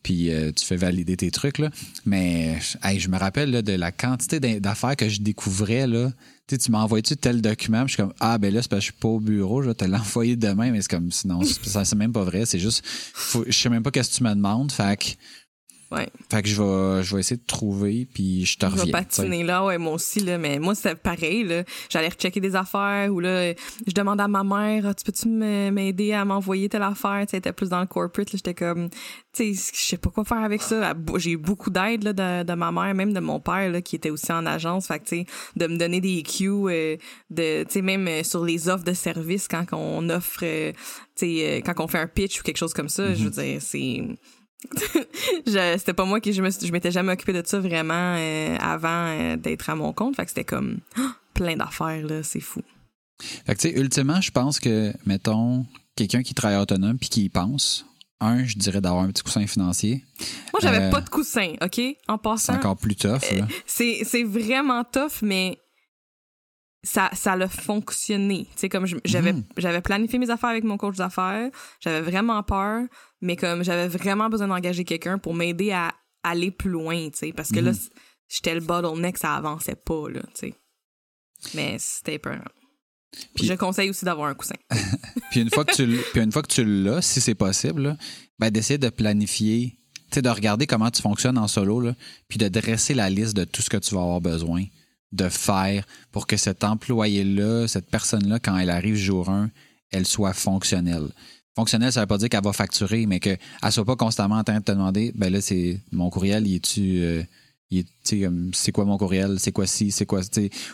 puis 0.03 0.31
euh, 0.31 0.51
tu 0.53 0.65
fais 0.65 0.77
valider 0.77 1.17
tes 1.17 1.31
trucs, 1.31 1.59
là. 1.59 1.71
Mais, 2.05 2.59
hey, 2.83 2.99
je 2.99 3.09
me 3.09 3.19
rappelle 3.19 3.51
là, 3.51 3.63
de 3.63 3.73
la 3.73 3.93
quantité 3.93 4.41
d'affaires 4.61 4.97
que 4.97 5.09
je 5.09 5.21
découvrais, 5.21 5.87
là. 5.87 6.11
Tu 6.47 6.57
sais, 6.57 6.59
tu 6.59 6.71
m'as 6.73 6.83
envoyé-tu 6.83 7.17
tel 7.17 7.41
document, 7.41 7.85
je 7.87 7.95
suis 7.95 8.03
comme, 8.03 8.13
ah, 8.21 8.37
ben 8.37 8.53
là, 8.53 8.61
c'est 8.61 8.69
parce 8.69 8.81
que 8.81 8.87
je 8.89 8.93
suis 8.93 9.01
pas 9.01 9.09
au 9.09 9.21
bureau, 9.21 9.63
je 9.63 9.69
vais 9.69 9.75
te 9.75 9.85
l'envoyer 9.87 10.37
demain, 10.37 10.71
mais 10.73 10.83
c'est 10.83 10.91
comme, 10.91 11.11
sinon, 11.11 11.41
c'est 11.43 11.95
même 11.95 12.13
pas 12.13 12.25
vrai, 12.25 12.45
c'est 12.47 12.59
juste, 12.59 12.83
faut- 12.85 13.45
je 13.47 13.53
sais 13.53 13.71
même 13.71 13.83
pas 13.83 13.91
qu'est-ce 13.91 14.11
que 14.11 14.17
tu 14.17 14.23
me 14.25 14.35
demandes, 14.35 14.71
fait 14.73 14.99
que, 14.99 15.05
Ouais. 15.95 16.09
fait 16.31 16.43
que 16.43 16.49
je 16.49 16.61
vais, 16.63 17.03
je 17.03 17.15
vais 17.15 17.21
essayer 17.21 17.37
de 17.37 17.47
trouver, 17.47 18.07
puis 18.13 18.45
je 18.45 18.59
te 18.59 18.67
Je 18.67 18.75
vais 18.75 18.81
reviens. 18.83 18.93
tu 19.01 19.15
sais. 19.15 19.23
patiner 19.23 19.45
là, 19.45 19.65
ouais, 19.65 19.79
moi 19.79 19.93
aussi, 19.95 20.21
là, 20.21 20.39
mais 20.39 20.59
moi, 20.59 20.75
c'était 20.75 20.95
pareil, 20.95 21.45
là. 21.45 21.63
J'allais 21.89 22.09
rechecker 22.09 22.41
des 22.41 22.57
affaires 22.57 23.13
ou 23.13 23.21
là, 23.21 23.53
je 23.87 23.93
demandais 23.95 24.23
à 24.25 24.29
ma 24.29 24.43
mère, 24.45 24.87
Ah, 24.87 24.95
tu 24.95 25.05
peux-tu 25.05 25.29
m'aider 25.29 26.13
à 26.13 26.25
m'envoyer 26.25 26.69
telle 26.69 26.83
affaire? 26.83 27.21
Tu 27.27 27.31
sais, 27.31 27.37
elle 27.37 27.39
était 27.39 27.53
plus 27.53 27.69
dans 27.69 27.81
le 27.81 27.87
corporate, 27.87 28.33
là, 28.33 28.37
j'étais 28.37 28.55
comme, 28.55 28.89
tu 29.33 29.55
sais, 29.55 29.71
je 29.75 29.81
sais 29.81 29.97
pas 29.99 30.11
quoi 30.11 30.25
faire 30.25 30.43
avec 30.43 30.63
ça. 30.63 30.95
J'ai 31.17 31.33
eu 31.33 31.37
beaucoup 31.37 31.71
d'aide, 31.71 32.03
là, 32.05 32.13
de, 32.13 32.43
de 32.45 32.55
ma 32.55 32.73
mère, 32.73 32.95
même 32.95 33.13
de 33.13 33.21
mon 33.21 33.41
père, 33.41 33.71
là, 33.71 33.81
qui 33.81 33.97
était 33.97 34.11
aussi 34.11 34.33
en 34.33 34.47
agence. 34.47 34.87
Fait 34.89 34.99
que, 34.99 35.05
tu 35.05 35.17
sais, 35.21 35.27
de 35.57 35.67
me 35.67 35.77
donner 35.77 36.01
des 36.01 36.23
cues, 36.23 36.49
euh, 36.51 36.97
de, 37.31 37.63
tu 37.65 37.71
sais, 37.71 37.83
même 37.83 38.07
euh, 38.09 38.23
sur 38.23 38.45
les 38.45 38.69
offres 38.69 38.85
de 38.85 38.93
services 38.93 39.49
quand 39.49 39.65
on 39.73 40.09
offre, 40.11 40.41
euh, 40.43 40.73
tu 41.17 41.27
sais, 41.37 41.63
quand 41.65 41.75
on 41.81 41.87
fait 41.89 41.99
un 41.99 42.07
pitch 42.09 42.41
ou 42.41 42.43
quelque 42.43 42.57
chose 42.59 42.75
comme 42.75 42.89
ça, 42.89 43.15
je 43.15 43.25
veux 43.25 43.31
dire, 43.31 43.61
c'est 43.63 43.79
je- 43.97 44.15
c'était 45.47 45.93
pas 45.95 46.05
moi 46.05 46.21
qui 46.21 46.33
je 46.33 46.43
me 46.43 46.51
je 46.51 46.73
m'étais 46.73 46.91
jamais 46.91 47.13
occupé 47.13 47.33
de 47.33 47.43
ça 47.47 47.59
vraiment 47.61 48.17
euh, 48.19 48.57
avant 48.61 49.07
euh, 49.09 49.37
d'être 49.37 49.71
à 49.71 49.75
mon 49.75 49.93
compte. 49.93 50.17
Fait 50.17 50.25
que 50.25 50.31
c'était 50.31 50.45
comme 50.45 50.79
ah, 50.97 51.15
plein 51.35 51.57
d'affaires 51.57 52.07
là 52.07 52.23
c'est 52.23 52.41
fou. 52.41 52.63
Fait 53.47 53.55
que, 53.55 53.61
tu 53.61 53.69
sais, 53.71 53.79
ultimement, 53.81 54.21
je 54.21 54.31
pense 54.33 54.59
que, 54.59 54.93
mettons, 55.07 55.65
quelqu'un 55.95 56.23
qui 56.23 56.35
travaille 56.35 56.59
autonome 56.59 56.99
puis 56.99 57.09
qui 57.09 57.25
y 57.25 57.29
pense, 57.29 57.87
un, 58.21 58.45
je 58.45 58.57
dirais 58.59 58.81
d'avoir 58.81 59.05
un 59.05 59.09
petit 59.09 59.23
coussin 59.23 59.47
financier. 59.47 60.05
moi 60.53 60.61
j'avais 60.61 60.83
Euh, 60.87 60.91
pas 60.91 61.01
de 61.01 61.09
coussin 61.09 61.53
ok? 61.63 61.81
En 62.09 62.17
C'est 62.17 62.23
passant 62.23 62.55
encore 62.55 62.77
plus 62.77 62.97
tough, 62.97 63.21
c'est 63.67 64.03
c'est 64.05 64.25
vraiment 64.25 64.83
tough 64.85 65.23
mais 65.23 65.59
ça 66.83 67.09
ça 67.15 67.33
a 67.33 67.49
fonctionné. 67.49 68.45
Tu 68.55 68.61
sais 68.61 68.69
comme 68.69 68.87
j'avais 69.05 69.33
Mhm. 69.33 69.45
j'avais 69.57 69.81
planifié 69.81 70.19
mes 70.19 70.29
affaires 70.31 70.51
avec 70.51 70.65
mon 70.65 70.77
coach 70.77 70.97
d'affaires 70.97 71.51
j'avais 71.81 72.03
vraiment 72.03 72.43
peur 72.43 72.83
mais 73.25 73.37
comme 73.37 73.65
j'avais 73.65 73.89
vraiment 73.89 74.29
besoin 74.29 74.47
d'engager 74.49 74.85
quelqu'un 74.85 75.19
pour 75.19 75.35
m'aider 75.35 75.73
à 75.73 75.93
aller 76.23 76.51
plus 76.53 76.71
loin 76.71 77.11
tu 77.11 77.19
sais 77.19 77.33
parce 77.33 77.51
que 77.51 77.61
là 77.61 77.73
Mhm. 77.73 77.79
j'étais 78.29 78.55
le 78.55 78.61
bottleneck 78.61 79.19
ça 79.19 79.35
avançait 79.35 79.75
pas 79.77 80.09
là 80.11 80.21
tu 80.35 80.49
sais 80.49 80.55
mais 81.55 81.77
c'était 81.79 82.19
peur 82.19 82.43
Puis- 83.35 83.47
je 83.47 83.55
conseille 83.55 83.91
aussi 83.91 84.05
d'avoir 84.05 84.29
un 84.29 84.35
coussin 84.35 84.55
Puis 85.31 85.41
une 85.41 85.51
fois 85.51 85.65
que 85.65 85.75
tu, 85.75 85.99
puis 86.13 86.23
une 86.23 86.31
fois 86.33 86.43
que 86.43 86.53
tu 86.53 86.65
l'as, 86.65 87.03
si 87.03 87.21
c'est 87.21 87.35
possible, 87.35 87.83
là, 87.83 87.97
ben 88.39 88.51
d'essayer 88.51 88.79
de 88.79 88.89
planifier, 88.89 89.79
tu 90.11 90.15
sais, 90.15 90.23
de 90.23 90.29
regarder 90.29 90.67
comment 90.69 90.91
tu 90.93 91.03
fonctionnes 91.03 91.39
en 91.39 91.49
solo, 91.49 91.81
là, 91.81 91.95
puis 92.29 92.39
de 92.39 92.47
dresser 92.47 92.95
la 92.95 93.11
liste 93.11 93.35
de 93.37 93.43
tout 93.45 93.61
ce 93.63 93.69
que 93.69 93.77
tu 93.79 93.95
vas 93.97 94.03
avoir 94.03 94.21
besoin 94.21 94.65
de 95.11 95.29
faire 95.29 95.85
pour 96.13 96.27
que 96.29 96.37
cet 96.37 96.63
employé-là, 96.63 97.67
cette 97.67 97.91
personne-là, 97.91 98.39
quand 98.39 98.57
elle 98.57 98.71
arrive 98.71 98.95
jour 98.95 99.29
1, 99.29 99.51
elle 99.91 100.07
soit 100.07 100.33
fonctionnelle. 100.35 101.09
Fonctionnelle, 101.57 101.93
ça 101.93 102.01
veut 102.01 102.07
pas 102.07 102.19
dire 102.19 102.29
qu'elle 102.29 102.43
va 102.43 102.53
facturer, 102.53 103.07
mais 103.07 103.21
qu'elle 103.21 103.39
soit 103.71 103.85
pas 103.85 103.97
constamment 103.97 104.37
en 104.37 104.45
train 104.45 104.59
de 104.59 104.65
te 104.65 104.73
demander, 104.73 105.13
ben 105.15 105.33
là, 105.33 105.41
c'est 105.41 105.81
mon 105.93 106.11
courriel, 106.11 106.47
il 106.47 106.57
est-tu... 106.57 107.01
euh, 107.03 107.23
c'est 108.53 108.73
quoi 108.73 108.85
mon 108.85 108.99
courriel, 108.99 109.39
c'est 109.39 109.53
quoi 109.53 109.67
ci, 109.67 109.91
c'est 109.91 110.07
quoi, 110.07 110.21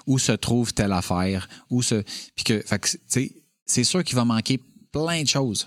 où 0.06 0.18
se 0.18 0.32
trouve 0.32 0.72
telle 0.72 0.92
affaire, 0.92 1.48
où 1.70 1.82
se, 1.82 2.02
puis 2.34 2.44
que, 2.44 2.76
que, 2.76 2.88
c'est 3.66 3.84
sûr 3.84 4.04
qu'il 4.04 4.16
va 4.16 4.24
manquer 4.24 4.60
plein 4.92 5.22
de 5.22 5.28
choses. 5.28 5.66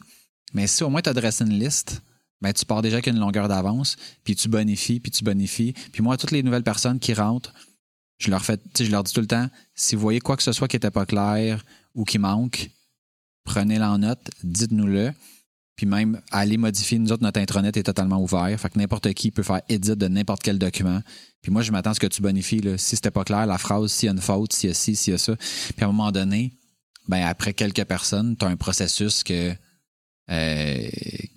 Mais 0.54 0.68
si 0.68 0.84
au 0.84 0.90
moins 0.90 1.02
tu 1.02 1.10
as 1.10 1.14
dressé 1.14 1.44
une 1.44 1.58
liste, 1.58 2.02
ben 2.42 2.54
tu 2.54 2.66
pars 2.66 2.82
déjà 2.82 2.96
avec 2.96 3.08
une 3.08 3.20
longueur 3.20 3.48
d'avance, 3.48 3.96
puis 4.24 4.36
tu 4.36 4.50
bonifies, 4.50 5.00
puis 5.00 5.12
tu 5.12 5.24
bonifies. 5.24 5.74
Puis 5.92 6.04
moi, 6.04 6.18
toutes 6.18 6.32
les 6.32 6.44
nouvelles 6.44 6.64
personnes 6.64 7.00
qui 7.00 7.14
rentrent, 7.14 7.54
je 8.18 8.30
leur 8.30 8.44
fais, 8.44 8.60
je 8.78 8.92
leur 8.92 9.04
dis 9.04 9.14
tout 9.14 9.22
le 9.22 9.28
temps, 9.28 9.50
si 9.76 9.96
vous 9.96 10.02
voyez 10.02 10.20
quoi 10.20 10.38
que 10.38 10.44
ce 10.44 10.52
soit 10.52 10.68
qui 10.68 10.76
n'était 10.76 10.92
pas 10.92 11.06
clair 11.06 11.64
ou 11.96 12.04
qui 12.04 12.20
manque, 12.20 12.70
prenez-le 13.44 13.84
en 13.84 14.00
note, 14.00 14.30
dites-nous-le. 14.44 15.12
Puis 15.76 15.88
même, 15.88 16.22
allez 16.32 16.58
modifier. 16.58 17.00
Nous 17.00 17.12
autres, 17.12 17.24
notre 17.24 17.40
intranet 17.40 17.76
est 17.76 17.84
totalement 17.84 18.22
ouvert. 18.22 18.56
Fait 18.60 18.70
que 18.70 18.78
n'importe 18.78 19.12
qui 19.14 19.32
peut 19.32 19.42
faire 19.42 19.62
edit 19.70 19.96
de 19.96 20.08
n'importe 20.08 20.44
quel 20.44 20.60
document. 20.60 21.02
Puis 21.42 21.52
moi, 21.52 21.64
je 21.64 21.72
m'attends 21.72 21.92
à 21.92 21.94
ce 21.96 22.00
que 22.00 22.06
tu 22.08 22.22
bonifies. 22.22 22.62
Là. 22.62 22.78
Si 22.78 22.96
c'était 22.96 23.10
pas 23.12 23.24
clair, 23.24 23.48
la 23.48 23.58
phrase, 23.58 23.92
s'il 23.92 24.06
y 24.06 24.10
a 24.10 24.12
une 24.14 24.22
faute, 24.22 24.54
s'il 24.54 24.70
y 24.70 24.72
a 24.72 24.76
ci, 24.76 24.96
s'il 24.96 25.14
y 25.14 25.16
a 25.16 25.18
ça. 25.18 25.36
Puis 25.36 25.76
à 25.82 25.86
un 25.86 25.88
moment 25.88 26.12
donné, 26.12 26.54
ben 27.08 27.26
après 27.26 27.54
quelques 27.54 27.84
personnes, 27.86 28.38
tu 28.38 28.46
as 28.46 28.50
un 28.50 28.56
processus 28.56 29.24
que, 29.24 29.52
euh, 30.30 30.90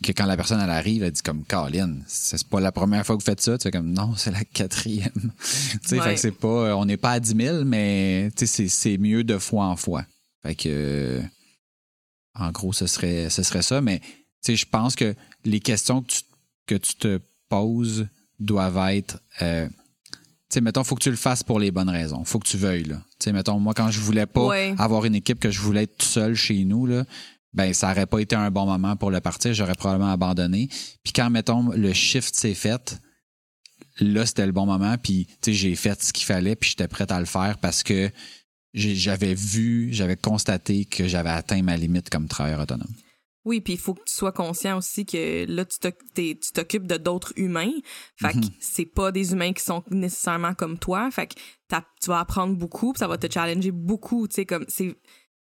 que 0.03 0.13
quand 0.13 0.27
la 0.27 0.37
personne 0.37 0.61
elle 0.61 0.71
arrive, 0.71 1.03
elle 1.03 1.13
dit 1.13 1.23
comme 1.23 1.45
Colin, 1.45 1.97
c'est 2.07 2.47
pas 2.47 2.61
la 2.61 2.73
première 2.73 3.05
fois 3.07 3.17
que 3.17 3.23
vous 3.23 3.27
faites 3.27 3.41
ça. 3.41 3.57
Tu 3.57 3.63
fais 3.65 3.71
comme 3.71 3.91
non, 3.91 4.15
c'est 4.17 4.31
la 4.33 4.45
quatrième. 4.45 5.11
tu 5.41 5.79
sais, 5.83 5.99
Ouais. 5.99 6.05
fait 6.09 6.15
que 6.15 6.21
c'est 6.21 6.31
pas, 6.33 6.77
on 6.77 6.85
n'est 6.85 6.99
pas 6.99 7.13
à 7.13 7.21
10 7.21 7.35
000, 7.37 7.65
mais 7.65 8.31
tu 8.37 8.47
sais, 8.47 8.53
c'est, 8.55 8.69
c'est 8.69 8.99
mieux 8.99 9.25
de 9.25 9.39
fois 9.39 9.65
en 9.65 9.77
fois. 9.77 10.05
Fait 10.43 10.55
que, 10.55 11.23
en 12.47 12.53
gros, 12.53 12.73
ce 12.73 12.87
serait, 12.87 13.31
ce 13.31 13.43
serait 13.43 13.63
ça. 13.63 13.81
Mais 13.81 14.01
je 14.47 14.65
pense 14.65 14.95
que 14.95 15.15
les 15.45 15.61
questions 15.61 16.03
que 16.03 16.13
tu, 16.13 16.21
que 16.67 16.75
tu 16.77 16.95
te 16.95 17.21
poses 17.49 18.07
doivent 18.39 18.79
être. 18.91 19.19
Euh, 19.43 19.69
tu 19.69 20.19
sais, 20.55 20.61
mettons, 20.61 20.85
faut 20.85 20.95
que 20.95 21.03
tu 21.03 21.11
le 21.11 21.17
fasses 21.17 21.43
pour 21.43 21.59
les 21.59 21.71
bonnes 21.73 21.89
raisons. 21.91 22.25
Faut 22.25 22.39
que 22.39 22.47
tu 22.47 22.57
veuilles, 22.57 22.85
là. 22.85 22.97
Tu 23.19 23.25
sais, 23.25 23.33
mettons, 23.33 23.59
moi, 23.59 23.75
quand 23.75 23.91
je 23.91 23.99
voulais 24.01 24.27
pas 24.27 24.47
Ouais. 24.47 24.75
avoir 24.79 25.05
une 25.05 25.15
équipe, 25.17 25.41
que 25.41 25.51
je 25.51 25.61
voulais 25.61 25.85
être 25.85 25.97
tout 25.99 26.07
seul 26.07 26.35
chez 26.35 26.65
nous, 26.65 26.87
là, 26.87 27.05
ben, 27.53 27.73
ça 27.73 27.91
aurait 27.91 28.07
pas 28.07 28.21
été 28.21 28.37
un 28.37 28.51
bon 28.51 28.67
moment 28.67 28.95
pour 28.97 29.11
le 29.11 29.21
partir. 29.21 29.53
J'aurais 29.55 29.75
probablement 29.75 30.13
abandonné. 30.13 30.69
Puis 31.03 31.13
quand, 31.15 31.31
mettons, 31.31 31.71
le 31.73 31.93
shift 31.93 32.35
s'est 32.35 32.55
fait, 32.55 33.01
là, 33.99 34.27
c'était 34.27 34.47
le 34.47 34.53
bon 34.53 34.67
moment. 34.67 34.97
Puis, 35.03 35.27
tu 35.41 35.51
sais, 35.51 35.55
j'ai 35.55 35.75
fait 35.75 36.01
ce 36.03 36.13
qu'il 36.13 36.27
fallait, 36.27 36.55
puis 36.55 36.71
j'étais 36.71 36.87
prête 36.89 37.11
à 37.11 37.19
le 37.19 37.27
faire 37.27 37.59
parce 37.59 37.83
que 37.83 38.11
j'avais 38.75 39.35
vu, 39.35 39.89
j'avais 39.93 40.17
constaté 40.17 40.85
que 40.85 41.09
j'avais 41.09 41.31
atteint 41.31 41.63
ma 41.63 41.77
limite 41.77 42.11
comme 42.11 42.29
travailleur 42.29 42.61
autonome. 42.61 42.93
Oui, 43.45 43.61
puis 43.61 43.75
il 43.75 43.79
faut 43.79 43.95
que 43.95 44.03
tu 44.05 44.13
sois 44.13 44.33
conscient 44.33 44.77
aussi 44.77 45.07
que 45.07 45.47
là, 45.49 45.65
tu 45.65 45.79
t'occupes 46.53 46.87
de 46.89 46.97
d'autres 46.97 47.33
humains. 47.37 47.71
Fait 48.21 48.33
que 48.33 48.39
Mhm. 48.39 48.51
c'est 48.59 48.87
pas 48.87 49.13
des 49.13 49.33
humains 49.33 49.53
qui 49.53 49.63
sont 49.63 49.85
nécessairement 49.91 50.53
comme 50.55 50.79
toi. 50.79 51.09
Fait 51.13 51.29
que 51.29 51.35
tu 51.71 52.09
vas 52.09 52.19
apprendre 52.19 52.57
beaucoup, 52.57 52.93
puis 52.93 52.99
ça 52.99 53.07
va 53.07 53.19
te 53.19 53.33
challenger 53.33 53.71
beaucoup. 53.71 54.27
Tu 54.27 54.35
sais, 54.35 54.47
comme 54.47 54.65
c'est 54.69 54.97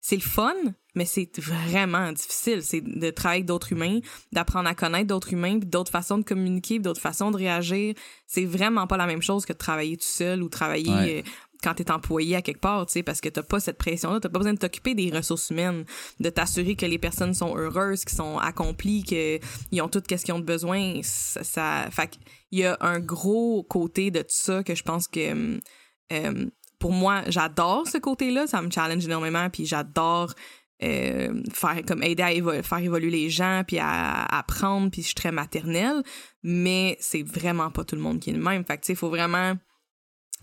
c'est 0.06 0.16
le 0.16 0.20
fun, 0.20 0.52
mais 0.94 1.06
c'est 1.06 1.30
vraiment 1.40 2.12
difficile. 2.12 2.62
C'est 2.62 2.82
de 2.82 3.08
travailler 3.08 3.38
avec 3.38 3.46
d'autres 3.46 3.72
humains, 3.72 4.00
d'apprendre 4.32 4.68
à 4.68 4.74
connaître 4.74 5.06
d'autres 5.06 5.32
humains, 5.32 5.56
d'autres 5.56 5.90
façons 5.90 6.18
de 6.18 6.24
communiquer, 6.24 6.78
d'autres 6.78 7.00
façons 7.00 7.30
de 7.30 7.38
réagir. 7.38 7.94
C'est 8.26 8.44
vraiment 8.44 8.86
pas 8.86 8.98
la 8.98 9.06
même 9.06 9.22
chose 9.22 9.46
que 9.46 9.54
de 9.54 9.58
travailler 9.58 9.96
tout 9.96 10.04
seul 10.04 10.42
ou 10.42 10.50
travailler 10.50 10.90
Ouais. 10.90 11.24
Quand 11.64 11.74
t'es 11.74 11.90
employé 11.90 12.36
à 12.36 12.42
quelque 12.42 12.60
part, 12.60 12.84
tu 12.84 12.92
sais, 12.92 13.02
parce 13.02 13.22
que 13.22 13.30
t'as 13.30 13.42
pas 13.42 13.58
cette 13.58 13.78
pression-là, 13.78 14.20
t'as 14.20 14.28
pas 14.28 14.38
besoin 14.38 14.52
de 14.52 14.58
t'occuper 14.58 14.94
des 14.94 15.10
ressources 15.10 15.48
humaines, 15.48 15.86
de 16.20 16.28
t'assurer 16.28 16.76
que 16.76 16.84
les 16.84 16.98
personnes 16.98 17.32
sont 17.32 17.56
heureuses, 17.56 18.04
qu'ils 18.04 18.16
sont 18.16 18.38
accomplies, 18.38 19.02
qu'ils 19.02 19.80
ont 19.80 19.88
tout 19.88 20.02
ce 20.06 20.14
qu'ils 20.24 20.34
ont 20.34 20.38
de 20.38 20.44
besoin. 20.44 21.00
Ça, 21.02 21.88
fait 21.90 22.08
qu'il 22.08 22.58
y 22.60 22.64
a 22.64 22.76
un 22.80 23.00
gros 23.00 23.62
côté 23.62 24.10
de 24.10 24.20
tout 24.20 24.26
ça 24.28 24.62
que 24.62 24.74
je 24.74 24.82
pense 24.82 25.08
que 25.08 25.58
euh, 26.12 26.46
pour 26.78 26.92
moi, 26.92 27.22
j'adore 27.28 27.88
ce 27.88 27.96
côté-là, 27.96 28.46
ça 28.46 28.60
me 28.60 28.70
challenge 28.70 29.06
énormément, 29.06 29.48
puis 29.48 29.64
j'adore 29.64 30.34
euh, 30.82 31.42
faire 31.50 31.80
comme 31.88 32.02
aider 32.02 32.22
à 32.22 32.62
faire 32.62 32.78
évoluer 32.78 33.10
les 33.10 33.30
gens, 33.30 33.62
puis 33.66 33.78
à, 33.78 34.24
apprendre, 34.26 34.90
puis 34.90 35.00
je 35.00 35.06
suis 35.06 35.14
très 35.14 35.32
maternelle, 35.32 36.02
mais 36.42 36.98
c'est 37.00 37.22
vraiment 37.22 37.70
pas 37.70 37.84
tout 37.84 37.96
le 37.96 38.02
monde 38.02 38.20
qui 38.20 38.30
est 38.30 38.34
le 38.34 38.42
même. 38.42 38.66
Fait 38.66 38.76
que 38.76 38.84
tu 38.84 38.92
il 38.92 38.96
faut 38.96 39.08
vraiment 39.08 39.54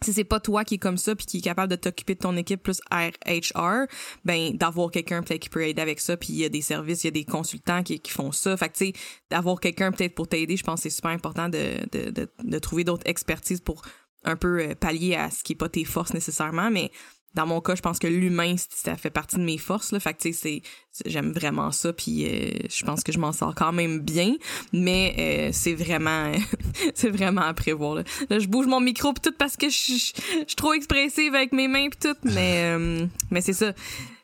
si 0.03 0.13
c'est 0.13 0.23
pas 0.23 0.39
toi 0.39 0.63
qui 0.65 0.75
est 0.75 0.79
comme 0.79 0.97
ça 0.97 1.15
puis 1.15 1.25
qui 1.25 1.37
est 1.37 1.41
capable 1.41 1.69
de 1.69 1.75
t'occuper 1.75 2.15
de 2.15 2.19
ton 2.19 2.35
équipe 2.35 2.63
plus 2.63 2.81
R- 2.91 3.13
HR, 3.25 3.87
ben 4.25 4.55
d'avoir 4.57 4.91
quelqu'un 4.91 5.21
peut-être 5.21 5.41
qui 5.41 5.49
peut 5.49 5.67
aider 5.67 5.81
avec 5.81 5.99
ça 5.99 6.17
puis 6.17 6.29
il 6.33 6.39
y 6.39 6.45
a 6.45 6.49
des 6.49 6.61
services, 6.61 7.03
il 7.03 7.07
y 7.07 7.09
a 7.09 7.11
des 7.11 7.25
consultants 7.25 7.83
qui, 7.83 7.99
qui 7.99 8.11
font 8.11 8.31
ça. 8.31 8.57
Fait 8.57 8.69
que 8.69 8.77
tu 8.77 8.87
sais 8.87 8.93
d'avoir 9.29 9.59
quelqu'un 9.59 9.91
peut-être 9.91 10.15
pour 10.15 10.27
t'aider, 10.27 10.57
je 10.57 10.63
pense 10.63 10.81
que 10.81 10.89
c'est 10.89 10.95
super 10.95 11.11
important 11.11 11.49
de, 11.49 11.77
de, 11.91 12.09
de, 12.09 12.29
de 12.43 12.59
trouver 12.59 12.83
d'autres 12.83 13.07
expertises 13.07 13.61
pour 13.61 13.81
un 14.23 14.35
peu 14.35 14.59
euh, 14.59 14.75
pallier 14.75 15.15
à 15.15 15.29
ce 15.31 15.43
qui 15.43 15.53
est 15.53 15.55
pas 15.55 15.69
tes 15.69 15.83
forces 15.83 16.13
nécessairement, 16.13 16.69
mais 16.69 16.91
dans 17.33 17.45
mon 17.47 17.61
cas, 17.61 17.75
je 17.75 17.81
pense 17.81 17.97
que 17.99 18.07
l'humain, 18.07 18.55
ça 18.69 18.95
fait 18.97 19.09
partie 19.09 19.37
de 19.37 19.41
mes 19.43 19.57
forces. 19.57 19.91
Là. 19.91 19.99
Fait 19.99 20.13
que, 20.13 20.19
tu 20.21 20.33
sais, 20.33 20.61
j'aime 21.05 21.31
vraiment 21.31 21.71
ça, 21.71 21.93
puis 21.93 22.25
euh, 22.27 22.49
je 22.69 22.83
pense 22.83 23.03
que 23.03 23.11
je 23.11 23.19
m'en 23.19 23.31
sors 23.31 23.55
quand 23.55 23.71
même 23.71 23.99
bien, 23.99 24.35
mais 24.73 25.15
euh, 25.17 25.49
c'est 25.53 25.73
vraiment 25.73 26.31
c'est 26.93 27.09
vraiment 27.09 27.41
à 27.41 27.53
prévoir. 27.53 27.95
Là. 27.95 28.03
Là, 28.29 28.39
je 28.39 28.47
bouge 28.47 28.65
mon 28.67 28.79
micro 28.81 29.13
puis 29.13 29.21
tout 29.21 29.35
parce 29.37 29.55
que 29.55 29.69
je 29.69 29.75
suis 29.75 30.13
trop 30.57 30.73
expressive 30.73 31.33
avec 31.35 31.53
mes 31.53 31.67
mains 31.67 31.87
puis 31.89 31.99
tout, 32.11 32.17
mais, 32.23 32.63
euh, 32.77 33.05
mais 33.29 33.41
c'est 33.41 33.53
ça. 33.53 33.73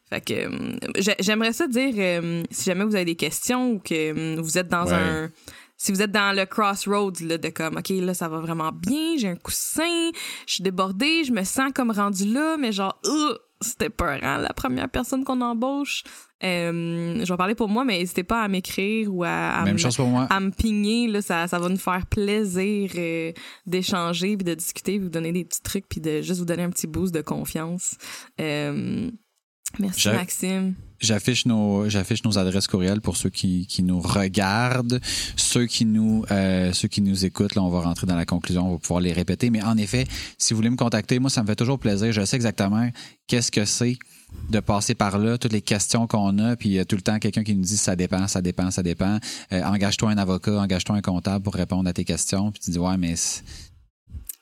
Fait 0.09 0.21
que 0.21 0.33
euh, 0.33 0.77
j'ai- 0.97 1.15
j'aimerais 1.19 1.51
ça 1.53 1.67
dire, 1.67 1.93
euh, 1.97 2.43
si 2.49 2.63
jamais 2.65 2.85
vous 2.85 2.95
avez 2.95 3.03
des 3.05 3.15
questions 3.15 3.71
ou 3.71 3.79
que 3.79 3.93
euh, 3.93 4.41
vous 4.41 4.57
êtes 4.57 4.67
dans 4.69 4.85
Ouais. 4.87 4.93
un 4.93 5.29
si 5.77 5.91
vous 5.91 6.01
êtes 6.01 6.11
dans 6.11 6.35
le 6.35 6.45
crossroads 6.45 7.21
là, 7.21 7.37
de 7.37 7.49
comme 7.49 7.77
ok 7.77 7.89
là 7.89 8.13
ça 8.13 8.27
va 8.27 8.39
vraiment 8.39 8.71
bien 8.71 9.15
j'ai 9.17 9.27
un 9.29 9.35
coussin 9.35 10.09
je 10.47 10.53
suis 10.55 10.63
débordée 10.63 11.23
je 11.23 11.31
me 11.31 11.43
sens 11.43 11.71
comme 11.73 11.91
rendu 11.91 12.25
là 12.33 12.57
mais 12.57 12.71
genre 12.71 12.99
euh, 13.05 13.37
c'était 13.61 13.89
peurant 13.89 14.37
la 14.37 14.53
première 14.53 14.89
personne 14.89 15.23
qu'on 15.23 15.41
embauche 15.41 16.03
Euh, 16.43 17.25
je 17.25 17.33
vais 17.33 17.37
parler 17.37 17.55
pour 17.55 17.67
moi 17.67 17.83
mais 17.83 17.97
n'hésitez 17.97 18.23
pas 18.23 18.43
à 18.43 18.47
m'écrire 18.47 19.11
ou 19.11 19.23
à, 19.23 19.29
à 19.59 19.63
Même 19.65 19.73
me- 19.73 19.79
chose 19.79 19.95
pour 19.95 20.05
moi. 20.07 20.27
à 20.29 20.39
me 20.39 20.51
pigner 20.51 21.07
là 21.07 21.21
ça, 21.23 21.47
ça 21.47 21.57
va 21.57 21.67
nous 21.67 21.77
faire 21.89 22.05
plaisir 22.05 22.91
euh, 22.95 23.31
d'échanger 23.65 24.37
puis 24.37 24.43
de 24.45 24.53
discuter 24.53 24.93
puis 24.97 25.03
vous 25.05 25.09
donner 25.09 25.31
des 25.31 25.43
petits 25.45 25.63
trucs 25.63 25.87
puis 25.89 25.99
de 25.99 26.21
juste 26.21 26.37
vous 26.39 26.45
donner 26.45 26.61
un 26.63 26.69
petit 26.69 26.85
boost 26.87 27.11
de 27.13 27.21
confiance 27.21 27.95
Euh, 28.39 29.09
merci 29.79 30.09
Maxime 30.09 30.75
J'affiche 30.99 31.45
nos, 31.45 31.87
j'affiche 31.89 32.23
nos 32.23 32.39
adresses 32.39 32.67
courriels 32.67 33.01
pour 33.01 33.17
ceux 33.17 33.29
qui, 33.29 33.67
qui 33.67 33.83
nous 33.83 33.99
regardent, 33.99 34.99
ceux 35.35 35.67
qui 35.67 35.85
nous, 35.85 36.25
euh, 36.31 36.73
ceux 36.73 36.87
qui 36.87 37.01
nous 37.01 37.23
écoutent. 37.23 37.53
Là, 37.53 37.61
on 37.61 37.69
va 37.69 37.81
rentrer 37.81 38.07
dans 38.07 38.15
la 38.15 38.25
conclusion, 38.25 38.67
on 38.67 38.71
va 38.73 38.77
pouvoir 38.79 38.99
les 38.99 39.13
répéter. 39.13 39.51
Mais 39.51 39.61
en 39.61 39.77
effet, 39.77 40.07
si 40.39 40.53
vous 40.53 40.57
voulez 40.57 40.71
me 40.71 40.75
contacter, 40.75 41.19
moi, 41.19 41.29
ça 41.29 41.43
me 41.43 41.47
fait 41.47 41.55
toujours 41.55 41.77
plaisir. 41.77 42.11
Je 42.11 42.25
sais 42.25 42.35
exactement 42.35 42.89
qu'est-ce 43.27 43.51
que 43.51 43.65
c'est 43.65 43.99
de 44.49 44.59
passer 44.59 44.95
par 44.95 45.19
là, 45.19 45.37
toutes 45.37 45.53
les 45.53 45.61
questions 45.61 46.07
qu'on 46.07 46.37
a, 46.39 46.55
puis 46.55 46.69
il 46.69 46.73
y 46.73 46.79
a 46.79 46.85
tout 46.85 46.95
le 46.95 47.01
temps 47.01 47.17
quelqu'un 47.17 47.43
qui 47.43 47.55
nous 47.55 47.63
dit 47.63 47.77
ça 47.77 47.95
dépend, 47.95 48.27
ça 48.27 48.41
dépend, 48.41 48.71
ça 48.71 48.83
dépend. 48.83 49.19
Euh, 49.51 49.63
engage-toi 49.63 50.09
un 50.09 50.17
avocat, 50.17 50.59
engage-toi 50.59 50.95
un 50.95 51.01
comptable 51.01 51.43
pour 51.43 51.53
répondre 51.53 51.87
à 51.87 51.93
tes 51.93 52.03
questions. 52.03 52.51
Puis 52.51 52.61
tu 52.63 52.71
dis 52.71 52.79
ouais, 52.79 52.97
mais 52.97 53.15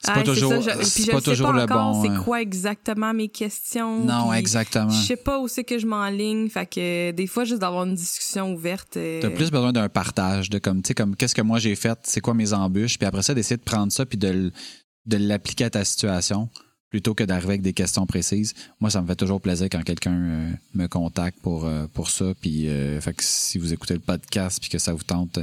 c'est 0.06 0.14
pas 0.14 0.24
toujours, 0.24 0.52
ça, 0.52 0.60
je- 0.62 0.78
puis 0.78 0.86
c'est 0.86 1.04
je 1.06 1.12
pas 1.12 1.18
sais 1.20 1.24
toujours 1.32 1.52
pas 1.52 1.60
le 1.62 1.66
bon. 1.66 2.02
c'est 2.04 2.24
quoi 2.24 2.42
exactement 2.42 3.14
mes 3.14 3.28
questions 3.30 4.04
Non, 4.06 4.30
puis 4.30 4.40
exactement. 4.40 4.90
Je 4.90 5.06
sais 5.06 5.16
pas 5.16 5.40
où 5.40 5.48
c'est 5.48 5.64
que 5.64 5.78
je 5.80 5.86
m'enligne, 5.88 6.50
fait 6.50 6.66
que 6.66 7.12
des 7.12 7.28
fois 7.28 7.44
juste 7.44 7.62
d'avoir 7.62 7.84
une 7.86 7.96
discussion 7.96 8.54
ouverte. 8.54 8.98
euh, 8.98 9.22
T'as 9.22 9.30
plus 9.30 9.52
besoin 9.52 9.74
d'un 9.74 9.90
partage 9.90 10.50
de 10.50 10.60
comme 10.60 10.82
tu 10.82 10.90
sais 10.90 10.94
comme 10.94 11.16
qu'est-ce 11.16 11.36
que 11.36 11.42
moi 11.42 11.60
j'ai 11.60 11.76
fait, 11.76 11.98
c'est 12.04 12.22
quoi 12.22 12.34
mes 12.34 12.54
embûches, 12.54 12.98
puis 12.98 13.08
après 13.08 13.24
ça 13.24 13.34
d'essayer 13.34 13.58
de 13.58 13.64
prendre 13.64 13.92
ça 13.92 14.06
puis 14.06 14.18
de 14.18 14.52
l'appliquer 15.08 15.66
à 15.66 15.70
ta 15.70 15.84
situation 15.86 16.50
plutôt 16.96 17.14
que 17.14 17.26
d'arriver 17.26 17.50
avec 17.50 17.62
des 17.62 17.74
questions 17.74 18.06
précises. 18.06 18.54
Moi 18.80 18.90
ça 18.90 19.02
me 19.02 19.08
fait 19.08 19.18
toujours 19.18 19.42
plaisir 19.42 19.68
quand 19.70 19.84
quelqu'un 19.84 20.14
euh, 20.14 20.52
me 20.76 20.88
contacte 20.88 21.38
pour 21.42 21.66
euh, 21.66 21.88
pour 21.94 22.10
ça 22.10 22.32
puis 22.40 22.70
euh, 22.70 23.02
fait 23.02 23.14
que 23.14 23.22
si 23.22 23.58
vous 23.58 23.74
écoutez 23.74 23.96
le 23.96 24.00
podcast 24.00 24.62
puis 24.62 24.70
que 24.70 24.78
ça 24.78 24.94
vous 24.94 25.04
tente 25.04 25.40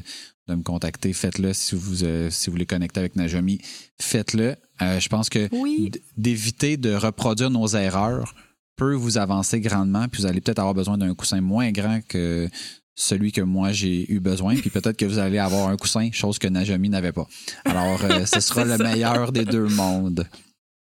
de 0.49 0.55
me 0.55 0.63
contacter, 0.63 1.13
faites-le 1.13 1.53
si 1.53 1.75
vous 1.75 1.97
si 2.31 2.47
vous 2.47 2.53
voulez 2.53 2.65
connecter 2.65 3.01
avec 3.01 3.17
Najami, 3.17 3.59
faites-le. 4.01 4.57
Je 4.81 5.09
pense 5.09 5.29
que 5.29 5.51
Oui. 5.53 5.91
d'éviter 6.17 6.79
de 6.79 6.95
reproduire 6.95 7.51
nos 7.51 7.69
erreurs 7.69 8.35
peut 8.77 8.95
vous 8.95 9.19
avancer 9.19 9.61
grandement, 9.61 10.09
puis 10.09 10.23
vous 10.23 10.27
allez 10.27 10.41
peut-être 10.41 10.59
avoir 10.59 10.75
besoin 10.75 10.97
d'un 10.97 11.15
coussin 11.15 11.43
moins 11.43 11.71
grand 11.71 12.01
que 12.09 12.49
celui 12.95 13.31
que 13.31 13.43
moi 13.43 13.73
j'ai 13.73 14.11
eu 14.11 14.21
besoin, 14.21 14.57
puis 14.57 14.71
peut-être 14.71 14.97
que 14.97 15.05
vous 15.05 15.19
allez 15.19 15.39
avoir 15.39 15.69
un 15.69 15.77
coussin, 15.77 16.09
chose 16.13 16.39
que 16.39 16.49
Najami 16.49 16.89
n'avait 16.89 17.13
pas. 17.13 17.29
Alors, 17.67 18.01
ce 18.27 18.41
sera 18.47 18.65
le 18.65 18.79
meilleur 18.79 19.33
des 19.33 19.45
deux 19.45 19.69
mondes. 19.69 20.27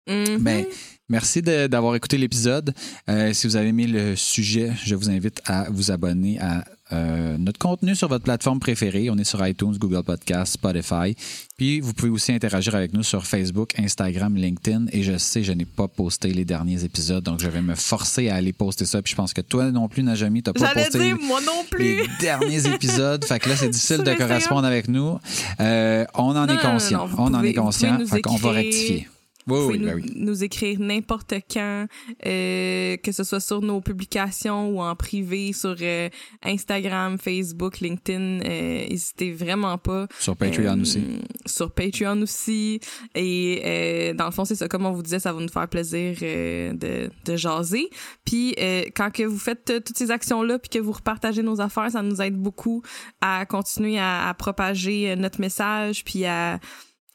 Mhm. 0.08 0.38
Ben, 0.40 0.66
merci 1.10 1.42
de- 1.42 1.68
d'avoir 1.68 1.96
écouté 1.96 2.18
l'épisode. 2.18 2.74
Euh, 3.10 3.34
si 3.34 3.46
vous 3.48 3.56
avez 3.56 3.68
aimé 3.70 3.86
le 3.88 4.16
sujet, 4.16 4.72
je 4.84 4.96
vous 4.96 5.10
invite 5.10 5.42
à 5.46 5.68
vous 5.70 5.92
abonner 5.92 6.40
à 6.40 6.66
euh, 6.94 7.38
notre 7.38 7.58
contenu 7.60 7.96
sur 7.96 8.10
votre 8.10 8.24
plateforme 8.26 8.60
préférée. 8.60 9.10
On 9.10 9.18
est 9.18 9.24
sur 9.24 9.46
iTunes, 9.48 9.78
Google 9.78 10.04
Podcast, 10.04 10.54
Spotify. 10.54 11.16
Puis 11.56 11.80
vous 11.80 11.94
pouvez 11.94 12.10
aussi 12.12 12.34
interagir 12.34 12.76
avec 12.76 12.92
nous 12.94 13.04
sur 13.04 13.26
Facebook, 13.26 13.80
Instagram, 13.80 14.36
LinkedIn. 14.36 14.88
Et 14.92 15.02
je 15.04 15.18
sais, 15.18 15.42
je 15.44 15.54
n'ai 15.54 15.64
pas 15.64 15.88
posté 15.88 16.34
les 16.34 16.44
derniers 16.44 16.84
épisodes, 16.84 17.24
donc 17.24 17.40
je 17.40 17.48
vais 17.48 17.62
me 17.62 17.76
forcer 17.76 18.28
à 18.30 18.36
aller 18.36 18.52
poster 18.52 18.86
ça. 18.86 19.02
Puis 19.02 19.12
je 19.12 19.16
pense 19.16 19.34
que 19.34 19.40
toi 19.42 19.72
non 19.72 19.88
plus, 19.88 20.04
Najami, 20.04 20.44
t'as 20.44 20.52
pas 20.52 20.74
posté 20.74 21.00
dire 21.00 21.18
moi 21.22 21.40
non 21.46 21.64
plus. 21.70 21.84
les 22.02 22.08
derniers 22.20 22.68
épisodes. 22.74 23.24
Fait 23.24 23.40
que 23.40 23.48
là, 23.48 23.56
c'est 23.56 23.70
difficile 23.70 24.04
de 24.04 24.14
correspondre 24.16 24.66
avec 24.66 24.90
nous. 24.90 25.18
Euh, 25.62 26.04
on 26.16 26.36
en 26.36 26.46
Non, 26.48 26.54
est 26.58 26.62
conscient. 26.62 27.08
non, 27.08 27.14
on 27.20 27.34
en 27.34 27.44
est 27.44 27.54
conscient. 27.54 28.06
Fait 28.06 28.22
qu'on 28.22 28.36
va 28.36 28.52
rectifier. 28.52 29.08
Oui, 29.52 29.60
Vous 29.60 29.68
oui, 29.68 29.78
pouvez 29.80 29.86
ben 29.92 29.98
nous, 29.98 30.04
oui. 30.04 30.14
nous 30.16 30.44
écrire 30.44 30.80
n'importe 30.80 31.34
quand, 31.52 31.86
euh, 32.26 32.98
que 32.98 33.12
ce 33.12 33.24
soit 33.24 33.40
sur 33.40 33.62
nos 33.62 33.82
publications 33.82 34.70
ou 34.70 34.82
en 34.82 34.96
privé, 34.96 35.54
sur 35.54 35.76
euh, 35.82 36.10
Instagram, 36.44 37.18
Facebook, 37.18 37.80
LinkedIn. 37.80 38.40
euh, 38.42 38.88
N'hésitez 38.90 39.32
vraiment 39.34 39.78
pas. 39.78 40.08
Sur 40.20 40.36
Patreon 40.36 40.78
Euh, 40.78 40.82
aussi. 40.82 41.04
Sur 41.46 41.72
Patreon 41.72 42.22
aussi. 42.22 42.80
Et 43.16 43.62
euh, 43.66 44.14
dans 44.14 44.26
le 44.26 44.32
fond, 44.32 44.46
c'est 44.46 44.56
ça. 44.56 44.68
Comme 44.68 44.86
on 44.86 44.92
vous 44.92 45.04
disait, 45.04 45.20
ça 45.20 45.34
va 45.34 45.42
nous 45.42 45.48
faire 45.50 45.68
plaisir 45.68 46.18
euh, 46.22 46.74
de, 46.74 47.10
de 47.26 47.36
jaser. 47.36 47.90
Puis 48.26 48.56
euh, 48.60 48.84
quand 48.96 49.12
que 49.12 49.24
vous 49.24 49.38
faites 49.40 49.66
toutes 49.86 49.98
ces 49.98 50.12
actions-là, 50.12 50.60
puis 50.60 50.70
que 50.70 50.80
vous 50.80 50.92
repartagez 50.92 51.44
nos 51.44 51.60
affaires, 51.62 51.92
ça 51.92 52.02
nous 52.02 52.22
aide 52.22 52.36
beaucoup 52.38 52.82
à 53.22 53.46
continuer 53.46 53.98
à, 54.00 54.30
à 54.30 54.34
propager 54.34 55.16
notre 55.16 55.40
message, 55.42 56.04
puis 56.04 56.26
à, 56.26 56.60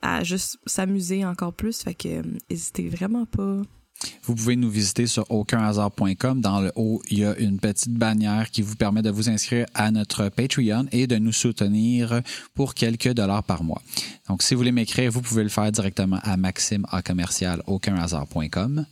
à 0.02 0.24
juste 0.24 0.58
s'amuser 0.66 1.24
encore 1.24 1.52
plus. 1.52 1.82
Fait 1.82 1.94
que 1.94 2.08
euh, 2.08 2.22
n'hésitez 2.50 2.88
vraiment 2.88 3.26
pas. 3.26 3.62
Vous 4.24 4.34
pouvez 4.34 4.56
nous 4.56 4.70
visiter 4.70 5.06
sur 5.06 5.30
aucunhasard.com. 5.30 6.40
Dans 6.40 6.60
le 6.60 6.72
haut, 6.76 7.00
il 7.08 7.20
y 7.20 7.24
a 7.24 7.36
une 7.38 7.58
petite 7.58 7.94
bannière 7.94 8.50
qui 8.50 8.62
vous 8.62 8.76
permet 8.76 9.02
de 9.02 9.10
vous 9.10 9.28
inscrire 9.28 9.66
à 9.74 9.90
notre 9.90 10.28
Patreon 10.28 10.86
et 10.92 11.06
de 11.06 11.16
nous 11.16 11.32
soutenir 11.32 12.20
pour 12.54 12.74
quelques 12.74 13.12
dollars 13.12 13.42
par 13.42 13.62
mois. 13.62 13.80
Donc, 14.28 14.42
si 14.42 14.54
vous 14.54 14.58
voulez 14.58 14.72
m'écrire, 14.72 15.10
vous 15.10 15.22
pouvez 15.22 15.42
le 15.42 15.48
faire 15.48 15.70
directement 15.72 16.18
à 16.22 16.36
maxime 16.36 16.86
à 16.90 17.02
commercial 17.02 17.62
aucunhasard.com. 17.66 18.84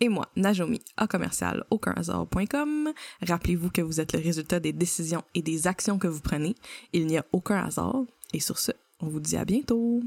Et 0.00 0.08
moi, 0.08 0.28
Najomi, 0.36 0.80
à 0.96 1.06
commercial 1.06 1.64
aucunhasard.com. 1.70 2.92
Rappelez-vous 3.22 3.70
que 3.70 3.82
vous 3.82 4.00
êtes 4.00 4.12
le 4.12 4.18
résultat 4.18 4.60
des 4.60 4.72
décisions 4.72 5.22
et 5.34 5.42
des 5.42 5.66
actions 5.66 5.98
que 5.98 6.08
vous 6.08 6.20
prenez. 6.20 6.54
Il 6.92 7.06
n'y 7.06 7.18
a 7.18 7.24
aucun 7.32 7.64
hasard. 7.64 8.02
Et 8.34 8.40
sur 8.40 8.58
ce, 8.58 8.72
on 9.00 9.08
vous 9.08 9.20
dit 9.20 9.36
à 9.36 9.44
bientôt. 9.44 10.02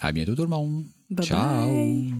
À 0.00 0.12
bientôt 0.12 0.34
tout 0.34 0.42
le 0.42 0.48
monde. 0.48 0.84
Bye 1.10 1.26
Ciao. 1.26 1.66
bye. 1.68 2.14